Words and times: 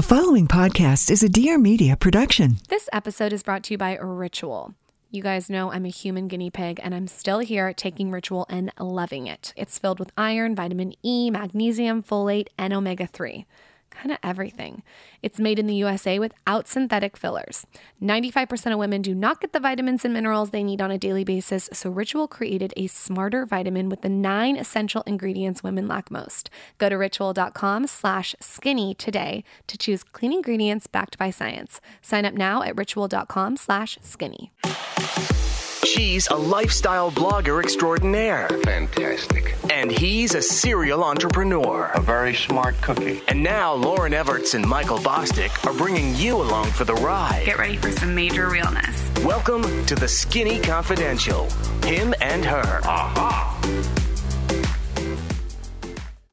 The 0.00 0.06
following 0.06 0.48
podcast 0.48 1.10
is 1.10 1.22
a 1.22 1.28
Dear 1.28 1.58
Media 1.58 1.94
production. 1.94 2.56
This 2.70 2.88
episode 2.90 3.34
is 3.34 3.42
brought 3.42 3.62
to 3.64 3.74
you 3.74 3.76
by 3.76 3.98
Ritual. 3.98 4.74
You 5.10 5.22
guys 5.22 5.50
know 5.50 5.70
I'm 5.70 5.84
a 5.84 5.90
human 5.90 6.26
guinea 6.26 6.48
pig 6.48 6.80
and 6.82 6.94
I'm 6.94 7.06
still 7.06 7.40
here 7.40 7.74
taking 7.74 8.10
Ritual 8.10 8.46
and 8.48 8.72
loving 8.80 9.26
it. 9.26 9.52
It's 9.58 9.78
filled 9.78 9.98
with 9.98 10.10
iron, 10.16 10.54
vitamin 10.54 10.94
E, 11.02 11.28
magnesium, 11.30 12.02
folate, 12.02 12.48
and 12.56 12.72
omega 12.72 13.06
3 13.06 13.44
kind 13.90 14.12
of 14.12 14.18
everything. 14.22 14.82
It's 15.22 15.38
made 15.38 15.58
in 15.58 15.66
the 15.66 15.74
USA 15.74 16.18
without 16.18 16.68
synthetic 16.68 17.16
fillers. 17.16 17.66
95% 18.02 18.72
of 18.72 18.78
women 18.78 19.02
do 19.02 19.14
not 19.14 19.40
get 19.40 19.52
the 19.52 19.60
vitamins 19.60 20.04
and 20.04 20.14
minerals 20.14 20.50
they 20.50 20.62
need 20.62 20.80
on 20.80 20.90
a 20.90 20.98
daily 20.98 21.24
basis, 21.24 21.68
so 21.72 21.90
Ritual 21.90 22.28
created 22.28 22.72
a 22.76 22.86
smarter 22.86 23.44
vitamin 23.44 23.88
with 23.88 24.02
the 24.02 24.08
nine 24.08 24.56
essential 24.56 25.02
ingredients 25.06 25.62
women 25.62 25.88
lack 25.88 26.10
most. 26.10 26.50
Go 26.78 26.88
to 26.88 26.96
ritual.com 26.96 27.86
slash 27.86 28.34
skinny 28.40 28.94
today 28.94 29.44
to 29.66 29.76
choose 29.76 30.02
clean 30.02 30.32
ingredients 30.32 30.86
backed 30.86 31.18
by 31.18 31.30
science. 31.30 31.80
Sign 32.00 32.24
up 32.24 32.34
now 32.34 32.62
at 32.62 32.76
ritual.com 32.76 33.56
slash 33.56 33.98
skinny. 34.02 34.52
She's 35.84 36.28
a 36.28 36.36
lifestyle 36.36 37.10
blogger 37.10 37.62
extraordinaire. 37.62 38.48
Fantastic. 38.64 39.56
And 39.72 39.90
he's 39.90 40.34
a 40.34 40.42
serial 40.42 41.02
entrepreneur. 41.02 41.90
A 41.94 42.00
very 42.00 42.34
smart 42.34 42.80
cookie. 42.82 43.22
And 43.28 43.42
now 43.42 43.76
Lauryn 43.76 44.12
Evarts 44.12 44.54
and 44.54 44.66
Michael 44.66 44.98
Bosstick 44.98 45.66
are 45.66 45.76
bringing 45.76 46.14
you 46.16 46.36
along 46.36 46.66
for 46.66 46.84
the 46.84 46.94
ride. 46.94 47.44
Get 47.46 47.58
ready 47.58 47.76
for 47.76 47.90
some 47.90 48.14
major 48.14 48.48
realness. 48.48 49.10
Welcome 49.24 49.62
to 49.86 49.94
the 49.94 50.08
Skinny 50.08 50.60
Confidential. 50.60 51.48
Him 51.82 52.14
and 52.20 52.44
her. 52.44 52.80
Aha! 52.84 53.60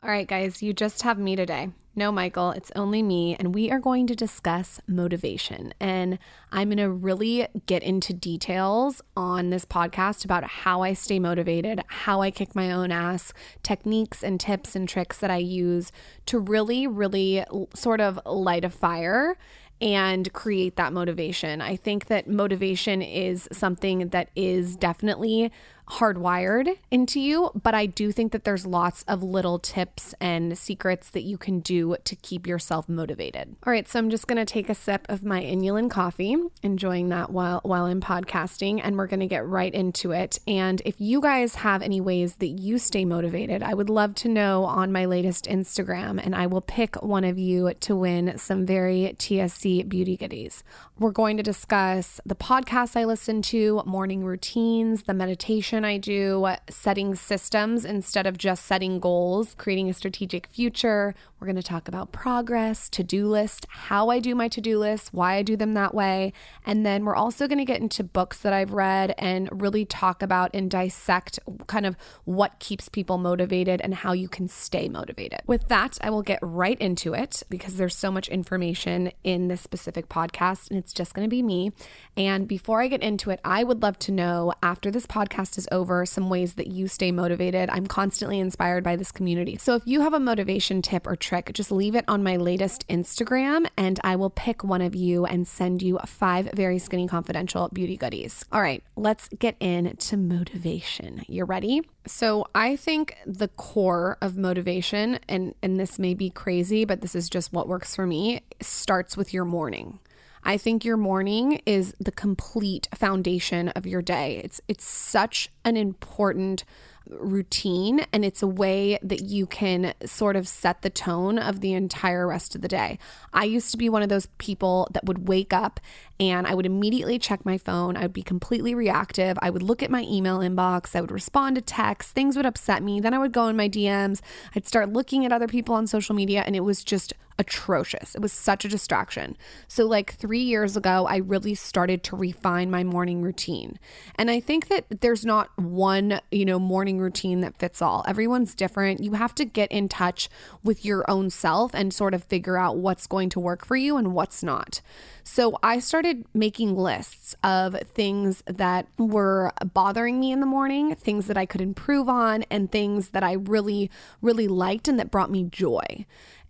All 0.04 0.10
right, 0.10 0.28
guys, 0.28 0.62
you 0.62 0.74
just 0.74 1.02
have 1.04 1.18
me 1.18 1.36
today. 1.36 1.70
No, 1.98 2.12
Michael, 2.12 2.52
it's 2.52 2.72
only 2.76 3.02
me, 3.02 3.36
and 3.40 3.56
we 3.56 3.72
are 3.72 3.80
going 3.80 4.06
to 4.06 4.14
discuss 4.14 4.80
motivation. 4.88 5.74
And 5.80 6.20
I'm 6.52 6.68
going 6.68 6.78
to 6.78 6.92
really 6.92 7.48
get 7.66 7.82
into 7.82 8.14
details 8.14 9.02
on 9.16 9.50
this 9.50 9.66
podcast 9.66 10.24
about 10.24 10.44
how 10.44 10.84
I 10.84 10.94
stay 10.94 11.18
motivated, 11.18 11.82
how 11.88 12.22
I 12.22 12.30
kick 12.30 12.54
my 12.54 12.72
own 12.72 12.92
ass, 12.92 13.34
techniques 13.64 14.24
and 14.24 14.40
tips 14.40 14.76
and 14.76 14.88
tricks 14.88 15.18
that 15.18 15.32
I 15.32 15.38
use 15.38 15.92
to 16.28 16.38
really, 16.38 16.86
really 16.86 17.44
sort 17.74 18.00
of 18.00 18.20
light 18.28 18.64
a 18.64 18.70
fire 18.70 19.36
and 19.82 20.32
create 20.34 20.76
that 20.76 20.94
motivation. 20.94 21.62
I 21.62 21.76
think 21.78 22.06
that 22.08 22.30
motivation 22.30 23.02
is 23.02 23.48
something 23.52 24.10
that 24.10 24.30
is 24.36 24.76
definitely 24.76 25.52
hardwired 25.90 26.78
into 26.92 27.20
you, 27.20 27.52
but 27.62 27.74
I 27.74 27.86
do 27.86 28.12
think 28.12 28.32
that 28.32 28.44
there's 28.44 28.66
lots 28.66 29.04
of 29.04 29.24
little 29.24 29.58
tips 29.58 30.14
and 30.20 30.58
secrets 30.58 31.10
that 31.12 31.22
you 31.22 31.38
can 31.38 31.60
do 31.62 31.96
to 32.04 32.16
keep 32.16 32.46
yourself 32.46 32.90
motivated. 32.90 33.56
All 33.66 33.72
right, 33.72 33.88
so 33.88 34.00
I'm 34.00 34.10
just 34.10 34.28
going 34.28 34.38
to 34.38 34.46
take 34.46 34.70
a 34.70 34.76
sip 34.76 35.06
of 35.10 35.24
my 35.24 35.42
inulin 35.42 35.90
coffee, 35.90 36.36
enjoying 36.62 37.10
that 37.10 37.30
while 37.30 37.62
while 37.64 37.86
I'm 37.86 38.02
podcasting, 38.02 38.82
and 38.84 38.98
we're 38.98 39.08
going 39.08 39.22
to 39.22 39.28
get 39.28 39.46
right 39.46 39.74
into 39.74 40.12
it. 40.12 40.40
And 40.48 40.82
if 40.86 41.00
you 41.00 41.22
guys 41.22 41.56
have 41.56 41.82
any 41.82 42.02
ways 42.02 42.36
that 42.36 42.48
you 42.48 42.78
stay 42.78 43.06
motivated, 43.06 43.64
I 43.64 43.74
would 43.74 43.90
love 43.90 44.16
to 44.16 44.30
know 44.30 44.66
on 44.66 44.92
my 44.92 45.06
latest 45.06 45.46
Instagram, 45.46 46.20
and 46.24 46.36
I 46.36 46.48
will 46.48 46.62
pick 46.62 47.02
one 47.02 47.24
of 47.24 47.38
you 47.38 47.74
to 47.74 47.96
win 47.96 48.38
some 48.38 48.66
very 48.66 49.16
TSC 49.18 49.88
beauty 49.88 50.18
goodies. 50.18 50.64
We're 51.00 51.12
going 51.12 51.38
to 51.38 51.44
discuss 51.44 52.20
the 52.26 52.36
podcasts 52.36 52.96
I 52.96 53.06
listen 53.06 53.42
to, 53.44 53.84
morning 53.86 54.24
routines, 54.24 55.04
the 55.04 55.14
meditation 55.14 55.77
I 55.86 55.98
do, 55.98 56.48
setting 56.70 57.16
systems 57.16 57.86
instead 57.86 58.28
of 58.28 58.38
just 58.38 58.66
setting 58.66 59.00
goals, 59.00 59.56
creating 59.58 59.90
a 59.90 59.94
strategic 59.94 60.48
future. 60.48 61.16
We're 61.40 61.48
going 61.48 61.58
to 61.58 61.64
talk 61.64 61.88
about 61.88 62.12
progress, 62.12 62.90
to 62.90 63.04
do 63.04 63.28
list, 63.28 63.66
how 63.70 64.10
I 64.10 64.20
do 64.20 64.34
my 64.34 64.48
to 64.50 64.62
do 64.62 64.80
list, 64.80 65.14
why 65.14 65.36
I 65.36 65.44
do 65.44 65.56
them 65.56 65.74
that 65.76 65.94
way. 65.94 66.34
And 66.66 66.86
then 66.86 67.06
we're 67.06 67.16
also 67.16 67.48
going 67.48 67.60
to 67.60 67.66
get 67.66 67.80
into 67.80 68.04
books 68.04 68.40
that 68.40 68.54
I've 68.54 68.74
read 68.74 69.14
and 69.18 69.50
really 69.62 69.86
talk 69.86 70.24
about 70.24 70.52
and 70.54 70.70
dissect 70.70 71.40
kind 71.68 71.86
of 71.86 71.96
what 72.26 72.60
keeps 72.60 72.90
people 72.90 73.18
motivated 73.18 73.82
and 73.82 73.94
how 73.94 74.14
you 74.14 74.28
can 74.28 74.48
stay 74.48 74.90
motivated. 74.90 75.42
With 75.46 75.68
that, 75.68 75.98
I 76.02 76.10
will 76.10 76.24
get 76.24 76.40
right 76.42 76.80
into 76.80 77.14
it 77.14 77.44
because 77.50 77.78
there's 77.78 77.96
so 77.96 78.12
much 78.12 78.30
information 78.30 79.12
in 79.24 79.48
this 79.48 79.62
specific 79.62 80.10
podcast 80.10 80.70
and 80.70 80.80
it's 80.80 80.94
just 80.94 81.14
going 81.14 81.26
to 81.26 81.30
be 81.30 81.44
me. 81.44 81.72
And 82.16 82.48
before 82.48 82.82
I 82.82 82.88
get 82.88 83.04
into 83.04 83.30
it, 83.30 83.40
I 83.46 83.64
would 83.64 83.84
love 83.84 84.00
to 84.00 84.12
know 84.12 84.54
after 84.64 84.90
this 84.90 85.06
podcast 85.06 85.58
is 85.58 85.67
over 85.72 86.06
some 86.06 86.30
ways 86.30 86.54
that 86.56 86.68
you 86.68 86.88
stay 86.88 87.12
motivated. 87.12 87.70
I'm 87.70 87.88
constantly 87.88 88.40
inspired 88.40 88.84
by 88.84 88.96
this 88.96 89.12
community. 89.12 89.58
So 89.58 89.76
if 89.76 89.84
you 89.86 90.02
have 90.02 90.14
a 90.14 90.20
motivation 90.20 90.82
tip 90.82 91.08
or 91.08 91.16
trick, 91.16 91.52
just 91.54 91.72
leave 91.72 91.96
it 91.96 92.06
on 92.08 92.24
my 92.24 92.38
latest 92.38 92.88
Instagram 92.88 93.68
and 93.78 94.00
I 94.04 94.16
will 94.16 94.30
pick 94.30 94.64
one 94.64 94.82
of 94.82 94.96
you 94.96 95.26
and 95.26 95.48
send 95.48 95.82
you 95.82 96.00
five 96.06 96.50
very 96.54 96.80
skinny 96.80 97.08
confidential 97.08 97.70
beauty 97.70 97.98
goodies. 97.98 98.46
All 98.52 98.62
right, 98.62 98.84
let's 98.96 99.28
get 99.40 99.56
into 99.60 100.18
motivation. 100.18 101.24
You 101.28 101.46
ready? 101.46 101.82
So 102.06 102.48
I 102.56 102.76
think 102.76 103.18
the 103.26 103.50
core 103.50 104.18
of 104.22 104.38
motivation, 104.38 105.20
and, 105.28 105.54
and 105.62 105.80
this 105.80 106.00
may 106.00 106.14
be 106.14 106.30
crazy, 106.30 106.86
but 106.86 107.02
this 107.02 107.16
is 107.16 107.30
just 107.30 107.52
what 107.52 107.68
works 107.68 107.96
for 107.96 108.08
me, 108.08 108.42
starts 108.62 109.18
with 109.18 109.34
your 109.34 109.46
morning. 109.46 110.00
I 110.44 110.58
think 110.58 110.86
your 110.86 110.98
morning 110.98 111.62
is 111.66 111.94
the 112.00 112.12
complete 112.12 112.88
foundation 112.96 113.70
of 113.70 113.86
your 113.86 114.02
day. 114.02 114.42
It's 114.44 114.62
it's 114.68 114.86
such 114.86 115.50
an 115.64 115.78
important 115.78 116.64
routine 117.10 118.06
and 118.12 118.26
it's 118.26 118.42
a 118.42 118.48
way 118.48 118.98
that 119.02 119.22
you 119.22 119.46
can 119.46 119.94
sort 120.06 120.36
of 120.36 120.48
set 120.48 120.82
the 120.82 120.90
tone 120.90 121.40
of 121.40 121.62
the 121.62 121.74
entire 121.74 122.28
rest 122.28 122.56
of 122.56 122.62
the 122.62 122.68
day. 122.68 123.00
I 123.34 123.46
used 123.46 123.72
to 123.72 123.78
be 123.78 123.90
one 123.90 124.02
of 124.02 124.10
those 124.10 124.28
people 124.38 124.90
that 124.94 125.06
would 125.06 125.28
wake 125.28 125.54
up 125.54 125.80
and 126.20 126.48
I 126.48 126.56
would 126.56 126.66
immediately 126.66 127.20
check 127.20 127.46
my 127.46 127.58
phone. 127.58 127.96
I 127.96 128.02
would 128.02 128.14
be 128.14 128.24
completely 128.24 128.74
reactive. 128.76 129.38
I 129.42 129.50
would 129.50 129.64
look 129.64 129.84
at 129.84 129.92
my 129.92 130.02
email 130.02 130.40
inbox. 130.40 130.96
I 130.96 131.02
would 131.02 131.12
respond 131.12 131.56
to 131.56 131.62
texts. 131.62 132.12
Things 132.12 132.36
would 132.36 132.46
upset 132.46 132.84
me. 132.84 133.00
Then 133.00 133.14
I 133.14 133.20
would 133.20 133.32
go 133.32 133.48
in 133.48 133.56
my 133.56 133.70
DMs. 133.70 134.22
I'd 134.56 134.68
start 134.68 134.94
looking 134.94 135.26
at 135.26 135.32
other 135.32 135.48
people 135.48 135.76
on 135.76 135.88
social 135.88 136.16
media 136.16 136.44
and 136.46 136.56
it 136.56 136.62
was 136.62 136.84
just 136.84 137.14
atrocious. 137.40 138.16
It 138.16 138.22
was 138.22 138.34
such 138.34 138.66
a 138.66 138.70
distraction. 138.70 139.38
So, 139.68 139.86
like 139.86 140.14
three 140.14 140.42
years 140.42 140.76
ago, 140.76 141.06
I 141.08 141.18
really 141.18 141.56
started 141.56 142.04
to 142.06 142.16
refine 142.16 142.72
my 142.72 142.84
morning 142.84 143.22
routine. 143.22 143.80
And 144.16 144.32
I 144.32 144.40
think 144.40 144.68
that 144.70 144.86
there's 145.02 145.26
not 145.26 145.50
one, 145.58 146.20
you 146.32 146.46
know, 146.46 146.60
morning 146.60 147.00
routine 147.00 147.42
that 147.42 147.58
fits 147.60 147.82
all. 147.82 148.04
Everyone's 148.08 148.56
different. 148.56 149.04
You 149.04 149.14
have 149.14 149.36
to 149.36 149.46
get 149.46 149.72
in 149.72 149.88
touch 149.90 150.30
with 150.64 150.84
your 150.84 151.10
own 151.10 151.30
self 151.30 151.74
and 151.74 151.94
sort 151.94 152.14
of 152.14 152.24
figure 152.24 152.58
out 152.58 152.78
what's 152.78 153.08
going 153.08 153.30
to 153.30 153.40
work 153.40 153.66
for 153.66 153.76
you 153.76 153.98
and 153.98 154.14
what's 154.14 154.44
not. 154.44 154.82
So 155.24 155.60
I 155.62 155.80
started 155.80 156.24
making 156.34 156.76
lists 156.76 157.36
of 157.44 157.76
things 157.82 158.44
that 158.48 158.88
were 158.98 159.52
bothering 159.74 160.22
me 160.22 160.32
in 160.32 160.40
the 160.40 160.46
morning, 160.46 160.96
things 160.96 161.28
that 161.28 161.38
I 161.38 161.46
could 161.46 161.60
improve 161.60 162.08
on, 162.08 162.44
and 162.50 162.72
things 162.72 163.10
that 163.10 163.24
I 163.24 163.34
really, 163.34 163.92
really 164.22 164.48
liked 164.48 164.88
and 164.88 164.98
that 165.00 165.12
brought 165.12 165.30
me 165.30 165.44
joy. 165.44 166.06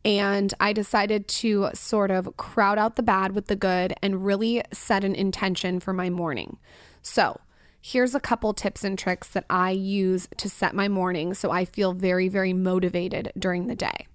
And 0.06 0.54
I 0.60 0.74
decided 0.74 1.28
to 1.30 1.70
sort 1.74 2.12
of 2.12 2.38
crowd 2.38 2.78
out 2.78 2.96
the 2.96 3.04
bad 3.04 3.34
with 3.34 3.48
the 3.48 3.56
good 3.56 3.94
and 4.02 4.26
really 4.26 4.64
set 4.72 5.04
an 5.04 5.16
intention 5.16 5.80
for 5.80 5.94
my 5.94 6.10
morning. 6.10 6.58
So, 7.02 7.40
here's 7.82 8.16
a 8.16 8.20
couple 8.20 8.54
tips 8.54 8.84
and 8.84 8.98
tricks 8.98 9.30
that 9.30 9.46
I 9.50 9.72
use 9.72 10.28
to 10.38 10.50
set 10.50 10.76
my 10.76 10.88
morning 10.88 11.34
so 11.34 11.52
I 11.52 11.66
feel 11.66 11.94
very, 11.94 12.28
very 12.28 12.54
motivated 12.54 13.32
during 13.38 13.68
the 13.68 13.76
day. 13.76 14.08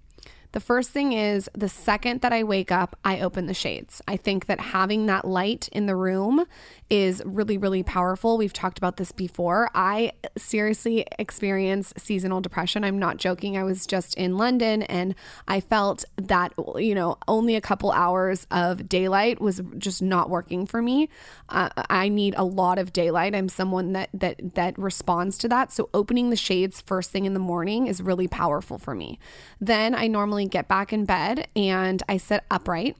The 0.53 0.59
first 0.59 0.91
thing 0.91 1.13
is 1.13 1.49
the 1.53 1.67
second 1.67 2.21
that 2.21 2.31
I 2.31 2.43
wake 2.43 2.71
up, 2.71 2.95
I 3.03 3.19
open 3.21 3.47
the 3.47 3.55
shades. 3.55 4.03
I 4.07 4.17
think 4.17 4.45
that 4.45 4.59
having 4.59 5.07
that 5.07 5.25
light 5.25 5.67
in 5.71 5.87
the 5.87 5.95
room 5.95 6.45
is 6.91 7.23
really, 7.25 7.57
really 7.57 7.81
powerful. 7.81 8.37
We've 8.37 8.53
talked 8.53 8.77
about 8.77 8.97
this 8.97 9.11
before. 9.11 9.71
I 9.73 10.11
seriously 10.37 11.07
experience 11.17 11.91
seasonal 11.97 12.39
depression. 12.39 12.83
I'm 12.83 12.99
not 12.99 13.17
joking. 13.17 13.57
I 13.57 13.63
was 13.63 13.87
just 13.87 14.13
in 14.13 14.37
London 14.37 14.83
and 14.83 15.15
I 15.47 15.59
felt 15.59 16.05
that, 16.17 16.53
you 16.75 16.93
know, 16.93 17.17
only 17.27 17.55
a 17.55 17.61
couple 17.61 17.91
hours 17.91 18.45
of 18.51 18.87
daylight 18.87 19.41
was 19.41 19.59
just 19.79 20.03
not 20.03 20.29
working 20.29 20.67
for 20.67 20.83
me. 20.83 21.09
Uh, 21.49 21.69
I 21.89 22.09
need 22.09 22.35
a 22.37 22.43
lot 22.43 22.77
of 22.77 22.93
daylight. 22.93 23.33
I'm 23.33 23.49
someone 23.49 23.93
that, 23.93 24.11
that, 24.13 24.53
that 24.53 24.77
responds 24.77 25.39
to 25.39 25.49
that. 25.49 25.71
So 25.71 25.89
opening 25.95 26.29
the 26.29 26.35
shades 26.35 26.79
first 26.79 27.09
thing 27.09 27.25
in 27.25 27.33
the 27.33 27.39
morning 27.39 27.87
is 27.87 28.03
really 28.03 28.27
powerful 28.27 28.77
for 28.77 28.93
me. 28.93 29.17
Then 29.59 29.95
I 29.95 30.05
normally 30.05 30.42
get 30.51 30.67
back 30.67 30.93
in 30.93 31.05
bed 31.05 31.47
and 31.55 32.01
I 32.07 32.17
sit 32.17 32.43
upright 32.51 32.95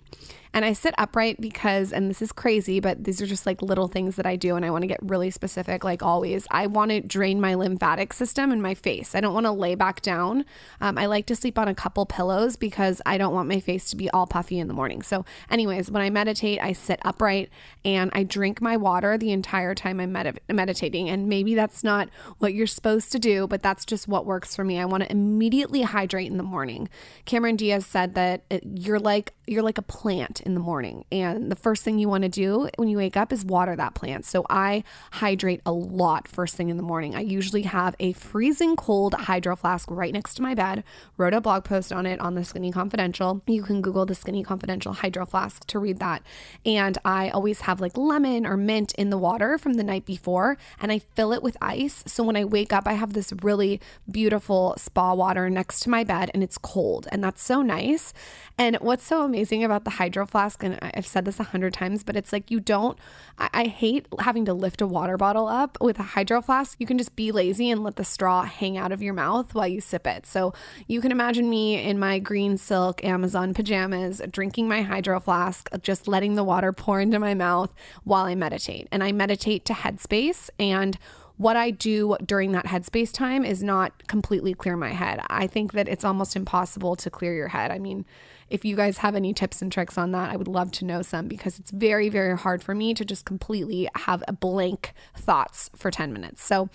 And 0.53 0.63
I 0.63 0.73
sit 0.73 0.93
upright 0.97 1.41
because, 1.41 1.91
and 1.91 2.09
this 2.09 2.21
is 2.21 2.31
crazy, 2.31 2.79
but 2.79 3.03
these 3.03 3.21
are 3.21 3.25
just 3.25 3.45
like 3.45 3.61
little 3.61 3.87
things 3.87 4.15
that 4.17 4.25
I 4.25 4.35
do. 4.35 4.55
And 4.55 4.63
I 4.63 4.69
want 4.69 4.83
to 4.83 4.87
get 4.87 4.99
really 5.01 5.31
specific, 5.31 5.83
like 5.83 6.03
always. 6.03 6.45
I 6.51 6.67
want 6.67 6.91
to 6.91 7.01
drain 7.01 7.41
my 7.41 7.55
lymphatic 7.55 8.13
system 8.13 8.51
and 8.51 8.61
my 8.61 8.75
face. 8.75 9.15
I 9.15 9.21
don't 9.21 9.33
want 9.33 9.47
to 9.47 9.51
lay 9.51 9.73
back 9.73 10.01
down. 10.01 10.45
Um, 10.79 10.97
I 10.97 11.07
like 11.07 11.25
to 11.27 11.35
sleep 11.35 11.57
on 11.57 11.67
a 11.67 11.75
couple 11.75 12.05
pillows 12.05 12.55
because 12.55 13.01
I 13.05 13.17
don't 13.17 13.33
want 13.33 13.49
my 13.49 13.59
face 13.59 13.89
to 13.89 13.95
be 13.95 14.09
all 14.11 14.27
puffy 14.27 14.59
in 14.59 14.67
the 14.67 14.73
morning. 14.73 15.01
So, 15.01 15.25
anyways, 15.49 15.89
when 15.89 16.03
I 16.03 16.09
meditate, 16.11 16.61
I 16.61 16.73
sit 16.73 16.99
upright 17.03 17.49
and 17.83 18.11
I 18.13 18.23
drink 18.23 18.61
my 18.61 18.77
water 18.77 19.17
the 19.17 19.31
entire 19.31 19.73
time 19.73 19.99
I'm 19.99 20.11
med- 20.11 20.39
meditating. 20.51 21.09
And 21.09 21.27
maybe 21.27 21.55
that's 21.55 21.83
not 21.83 22.09
what 22.37 22.53
you're 22.53 22.67
supposed 22.67 23.11
to 23.13 23.19
do, 23.19 23.47
but 23.47 23.63
that's 23.63 23.85
just 23.85 24.07
what 24.07 24.25
works 24.25 24.55
for 24.55 24.63
me. 24.63 24.79
I 24.79 24.85
want 24.85 25.03
to 25.03 25.11
immediately 25.11 25.81
hydrate 25.81 26.29
in 26.29 26.37
the 26.37 26.43
morning. 26.43 26.89
Cameron 27.25 27.55
Diaz 27.55 27.85
said 27.85 28.13
that 28.13 28.43
it, 28.51 28.63
you're 28.65 28.99
like 28.99 29.33
you're 29.45 29.63
like 29.63 29.77
a 29.77 29.83
plant 29.83 30.41
in 30.43 30.53
the 30.53 30.59
morning 30.59 31.05
and 31.11 31.51
the 31.51 31.55
first 31.55 31.83
thing 31.83 31.99
you 31.99 32.09
want 32.09 32.23
to 32.23 32.29
do 32.29 32.69
when 32.77 32.87
you 32.87 32.97
wake 32.97 33.17
up 33.17 33.31
is 33.31 33.45
water 33.45 33.75
that 33.75 33.93
plant. 33.93 34.25
So 34.25 34.45
I 34.49 34.83
hydrate 35.11 35.61
a 35.65 35.71
lot 35.71 36.27
first 36.27 36.55
thing 36.55 36.69
in 36.69 36.77
the 36.77 36.83
morning. 36.83 37.15
I 37.15 37.21
usually 37.21 37.63
have 37.63 37.95
a 37.99 38.13
freezing 38.13 38.75
cold 38.75 39.13
hydro 39.13 39.55
flask 39.55 39.89
right 39.89 40.13
next 40.13 40.35
to 40.35 40.41
my 40.41 40.53
bed. 40.53 40.83
Wrote 41.17 41.33
a 41.33 41.41
blog 41.41 41.63
post 41.63 41.91
on 41.91 42.05
it 42.05 42.19
on 42.19 42.35
the 42.35 42.43
Skinny 42.43 42.71
Confidential. 42.71 43.41
You 43.47 43.63
can 43.63 43.81
Google 43.81 44.05
the 44.05 44.15
Skinny 44.15 44.43
Confidential 44.43 44.93
hydro 44.93 45.25
flask 45.25 45.65
to 45.67 45.79
read 45.79 45.99
that. 45.99 46.23
And 46.65 46.97
I 47.05 47.29
always 47.29 47.61
have 47.61 47.81
like 47.81 47.97
lemon 47.97 48.45
or 48.45 48.57
mint 48.57 48.93
in 48.95 49.09
the 49.09 49.17
water 49.17 49.57
from 49.57 49.73
the 49.73 49.83
night 49.83 50.05
before 50.05 50.57
and 50.79 50.91
I 50.91 50.99
fill 50.99 51.33
it 51.33 51.43
with 51.43 51.57
ice. 51.61 52.03
So 52.07 52.23
when 52.23 52.35
I 52.35 52.45
wake 52.45 52.73
up, 52.73 52.87
I 52.87 52.93
have 52.93 53.13
this 53.13 53.33
really 53.41 53.79
beautiful 54.09 54.75
spa 54.77 55.13
water 55.13 55.49
next 55.49 55.81
to 55.81 55.89
my 55.89 56.03
bed 56.03 56.31
and 56.33 56.43
it's 56.43 56.57
cold 56.57 57.07
and 57.11 57.23
that's 57.23 57.43
so 57.43 57.61
nice. 57.61 58.13
And 58.57 58.75
what's 58.77 59.05
so 59.05 59.23
amazing 59.23 59.63
about 59.63 59.83
the 59.83 59.91
hydro 59.91 60.25
flask, 60.33 60.63
and 60.63 60.77
I've 60.81 61.07
said 61.07 61.25
this 61.25 61.39
a 61.39 61.43
hundred 61.43 61.73
times, 61.73 62.03
but 62.03 62.17
it's 62.17 62.33
like 62.33 62.49
you 62.49 62.59
don't, 62.59 62.97
I, 63.37 63.49
I, 63.53 63.63
hate 63.65 64.07
having 64.19 64.45
to 64.45 64.53
lift 64.53 64.81
a 64.81 64.87
water 64.87 65.15
bottle 65.15 65.47
up 65.47 65.77
with 65.79 65.99
a 65.99 66.03
hydro 66.03 66.41
flask. 66.41 66.81
You 66.81 66.87
can 66.87 66.97
just 66.97 67.15
be 67.15 67.31
lazy 67.31 67.69
and 67.69 67.83
let 67.83 67.95
the 67.97 68.03
straw 68.03 68.43
hang 68.43 68.75
out 68.75 68.91
of 68.91 69.01
your 69.01 69.13
mouth 69.13 69.53
while 69.53 69.67
you 69.67 69.79
sip 69.79 70.07
it. 70.07 70.25
So 70.25 70.53
you 70.87 71.01
can 71.01 71.11
imagine 71.11 71.49
me 71.49 71.81
in 71.81 71.99
my 71.99 72.17
green 72.17 72.57
silk 72.57 73.03
Amazon 73.05 73.53
pajamas 73.53 74.21
drinking 74.31 74.67
my 74.67 74.81
hydro 74.81 75.19
flask, 75.19 75.69
just 75.81 76.07
letting 76.07 76.33
the 76.33 76.43
water 76.43 76.73
pour 76.73 76.99
into 76.99 77.19
my 77.19 77.35
mouth 77.35 77.71
while 78.03 78.25
I 78.25 78.33
meditate. 78.33 78.87
And 78.91 79.03
I 79.03 79.11
meditate 79.11 79.65
to 79.65 79.73
headspace 79.73 80.49
and 80.59 80.97
what 81.37 81.55
I 81.55 81.71
do 81.71 82.15
during 82.23 82.51
that 82.51 82.65
headspace 82.65 83.11
time 83.11 83.43
is 83.43 83.63
not 83.63 84.07
completely 84.07 84.53
clear 84.53 84.77
my 84.77 84.91
head. 84.91 85.19
I 85.27 85.47
think 85.47 85.73
that 85.73 85.87
it's 85.87 86.05
almost 86.05 86.35
impossible 86.35 86.95
to 86.97 87.09
clear 87.09 87.33
your 87.33 87.47
head. 87.47 87.71
I 87.71 87.79
mean, 87.79 88.05
if 88.53 88.63
you 88.63 88.75
guys 88.75 88.99
have 88.99 89.15
any 89.15 89.33
tips 89.33 89.63
and 89.63 89.71
tricks 89.71 89.97
on 89.97 90.11
that, 90.11 90.31
I 90.31 90.35
would 90.35 90.47
love 90.47 90.71
to 90.73 90.85
know 90.85 91.01
some 91.01 91.27
because 91.27 91.57
it's 91.57 91.71
very, 91.71 92.07
very 92.07 92.37
hard 92.37 92.61
for 92.61 92.75
me 92.75 92.93
to 92.93 93.03
just 93.03 93.25
completely 93.25 93.89
have 93.95 94.23
a 94.27 94.31
blank 94.31 94.93
thoughts 95.17 95.71
for 95.75 95.89
10 95.89 96.13
minutes. 96.13 96.43
So 96.43 96.69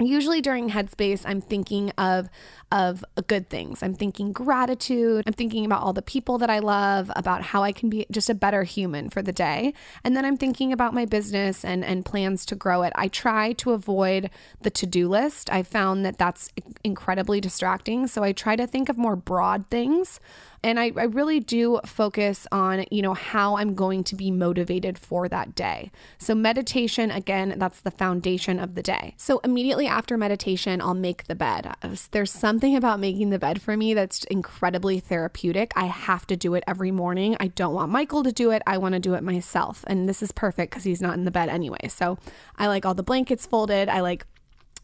usually 0.00 0.40
during 0.40 0.70
headspace 0.70 1.22
i'm 1.24 1.40
thinking 1.40 1.90
of 1.98 2.28
of 2.72 3.04
good 3.28 3.48
things. 3.48 3.84
I'm 3.84 3.94
thinking 3.94 4.32
gratitude. 4.32 5.22
I'm 5.28 5.32
thinking 5.32 5.64
about 5.64 5.82
all 5.82 5.92
the 5.92 6.02
people 6.02 6.38
that 6.38 6.50
i 6.50 6.58
love 6.58 7.12
about 7.14 7.42
how 7.42 7.62
i 7.62 7.70
can 7.70 7.88
be 7.88 8.04
just 8.10 8.28
a 8.28 8.34
better 8.34 8.64
human 8.64 9.08
for 9.10 9.22
the 9.22 9.32
day. 9.32 9.72
And 10.02 10.16
then 10.16 10.24
i'm 10.24 10.36
thinking 10.36 10.72
about 10.72 10.94
my 10.94 11.04
business 11.04 11.64
and 11.64 11.84
and 11.84 12.04
plans 12.04 12.44
to 12.46 12.56
grow 12.56 12.82
it. 12.82 12.92
I 12.96 13.06
try 13.06 13.52
to 13.52 13.70
avoid 13.70 14.30
the 14.62 14.70
to-do 14.70 15.08
list. 15.08 15.48
I 15.50 15.62
found 15.62 16.04
that 16.04 16.18
that's 16.18 16.50
incredibly 16.82 17.40
distracting. 17.40 18.08
So 18.08 18.24
i 18.24 18.32
try 18.32 18.56
to 18.56 18.66
think 18.66 18.88
of 18.88 18.98
more 18.98 19.14
broad 19.14 19.68
things 19.70 20.18
and 20.64 20.80
I, 20.80 20.90
I 20.96 21.04
really 21.04 21.40
do 21.40 21.78
focus 21.84 22.46
on 22.50 22.86
you 22.90 23.02
know 23.02 23.14
how 23.14 23.56
i'm 23.56 23.74
going 23.74 24.02
to 24.04 24.16
be 24.16 24.30
motivated 24.30 24.98
for 24.98 25.28
that 25.28 25.54
day. 25.54 25.92
So 26.18 26.34
meditation 26.34 27.10
again 27.10 27.54
that's 27.58 27.80
the 27.80 27.90
foundation 27.90 28.58
of 28.58 28.74
the 28.74 28.82
day. 28.82 29.14
So 29.18 29.38
immediately 29.44 29.86
after 29.86 30.16
meditation 30.16 30.80
i'll 30.80 30.94
make 30.94 31.24
the 31.24 31.34
bed. 31.34 31.74
Uh, 31.82 31.94
there's 32.10 32.32
something 32.32 32.74
about 32.74 32.98
making 32.98 33.30
the 33.30 33.38
bed 33.38 33.60
for 33.60 33.76
me 33.76 33.94
that's 33.94 34.24
incredibly 34.24 34.98
therapeutic. 34.98 35.72
I 35.76 35.84
have 35.84 36.26
to 36.28 36.36
do 36.36 36.54
it 36.54 36.64
every 36.66 36.90
morning. 36.90 37.36
I 37.38 37.48
don't 37.48 37.74
want 37.74 37.92
michael 37.92 38.24
to 38.24 38.32
do 38.32 38.50
it. 38.50 38.62
I 38.66 38.78
want 38.78 38.94
to 38.94 39.00
do 39.00 39.14
it 39.14 39.22
myself. 39.22 39.84
And 39.86 40.08
this 40.08 40.22
is 40.22 40.32
perfect 40.32 40.70
because 40.72 40.84
he's 40.84 41.02
not 41.02 41.14
in 41.14 41.24
the 41.24 41.30
bed 41.30 41.48
anyway. 41.48 41.88
So 41.88 42.18
i 42.56 42.66
like 42.66 42.86
all 42.86 42.94
the 42.94 43.02
blankets 43.02 43.44
folded. 43.44 43.88
I 43.90 44.00
like 44.00 44.26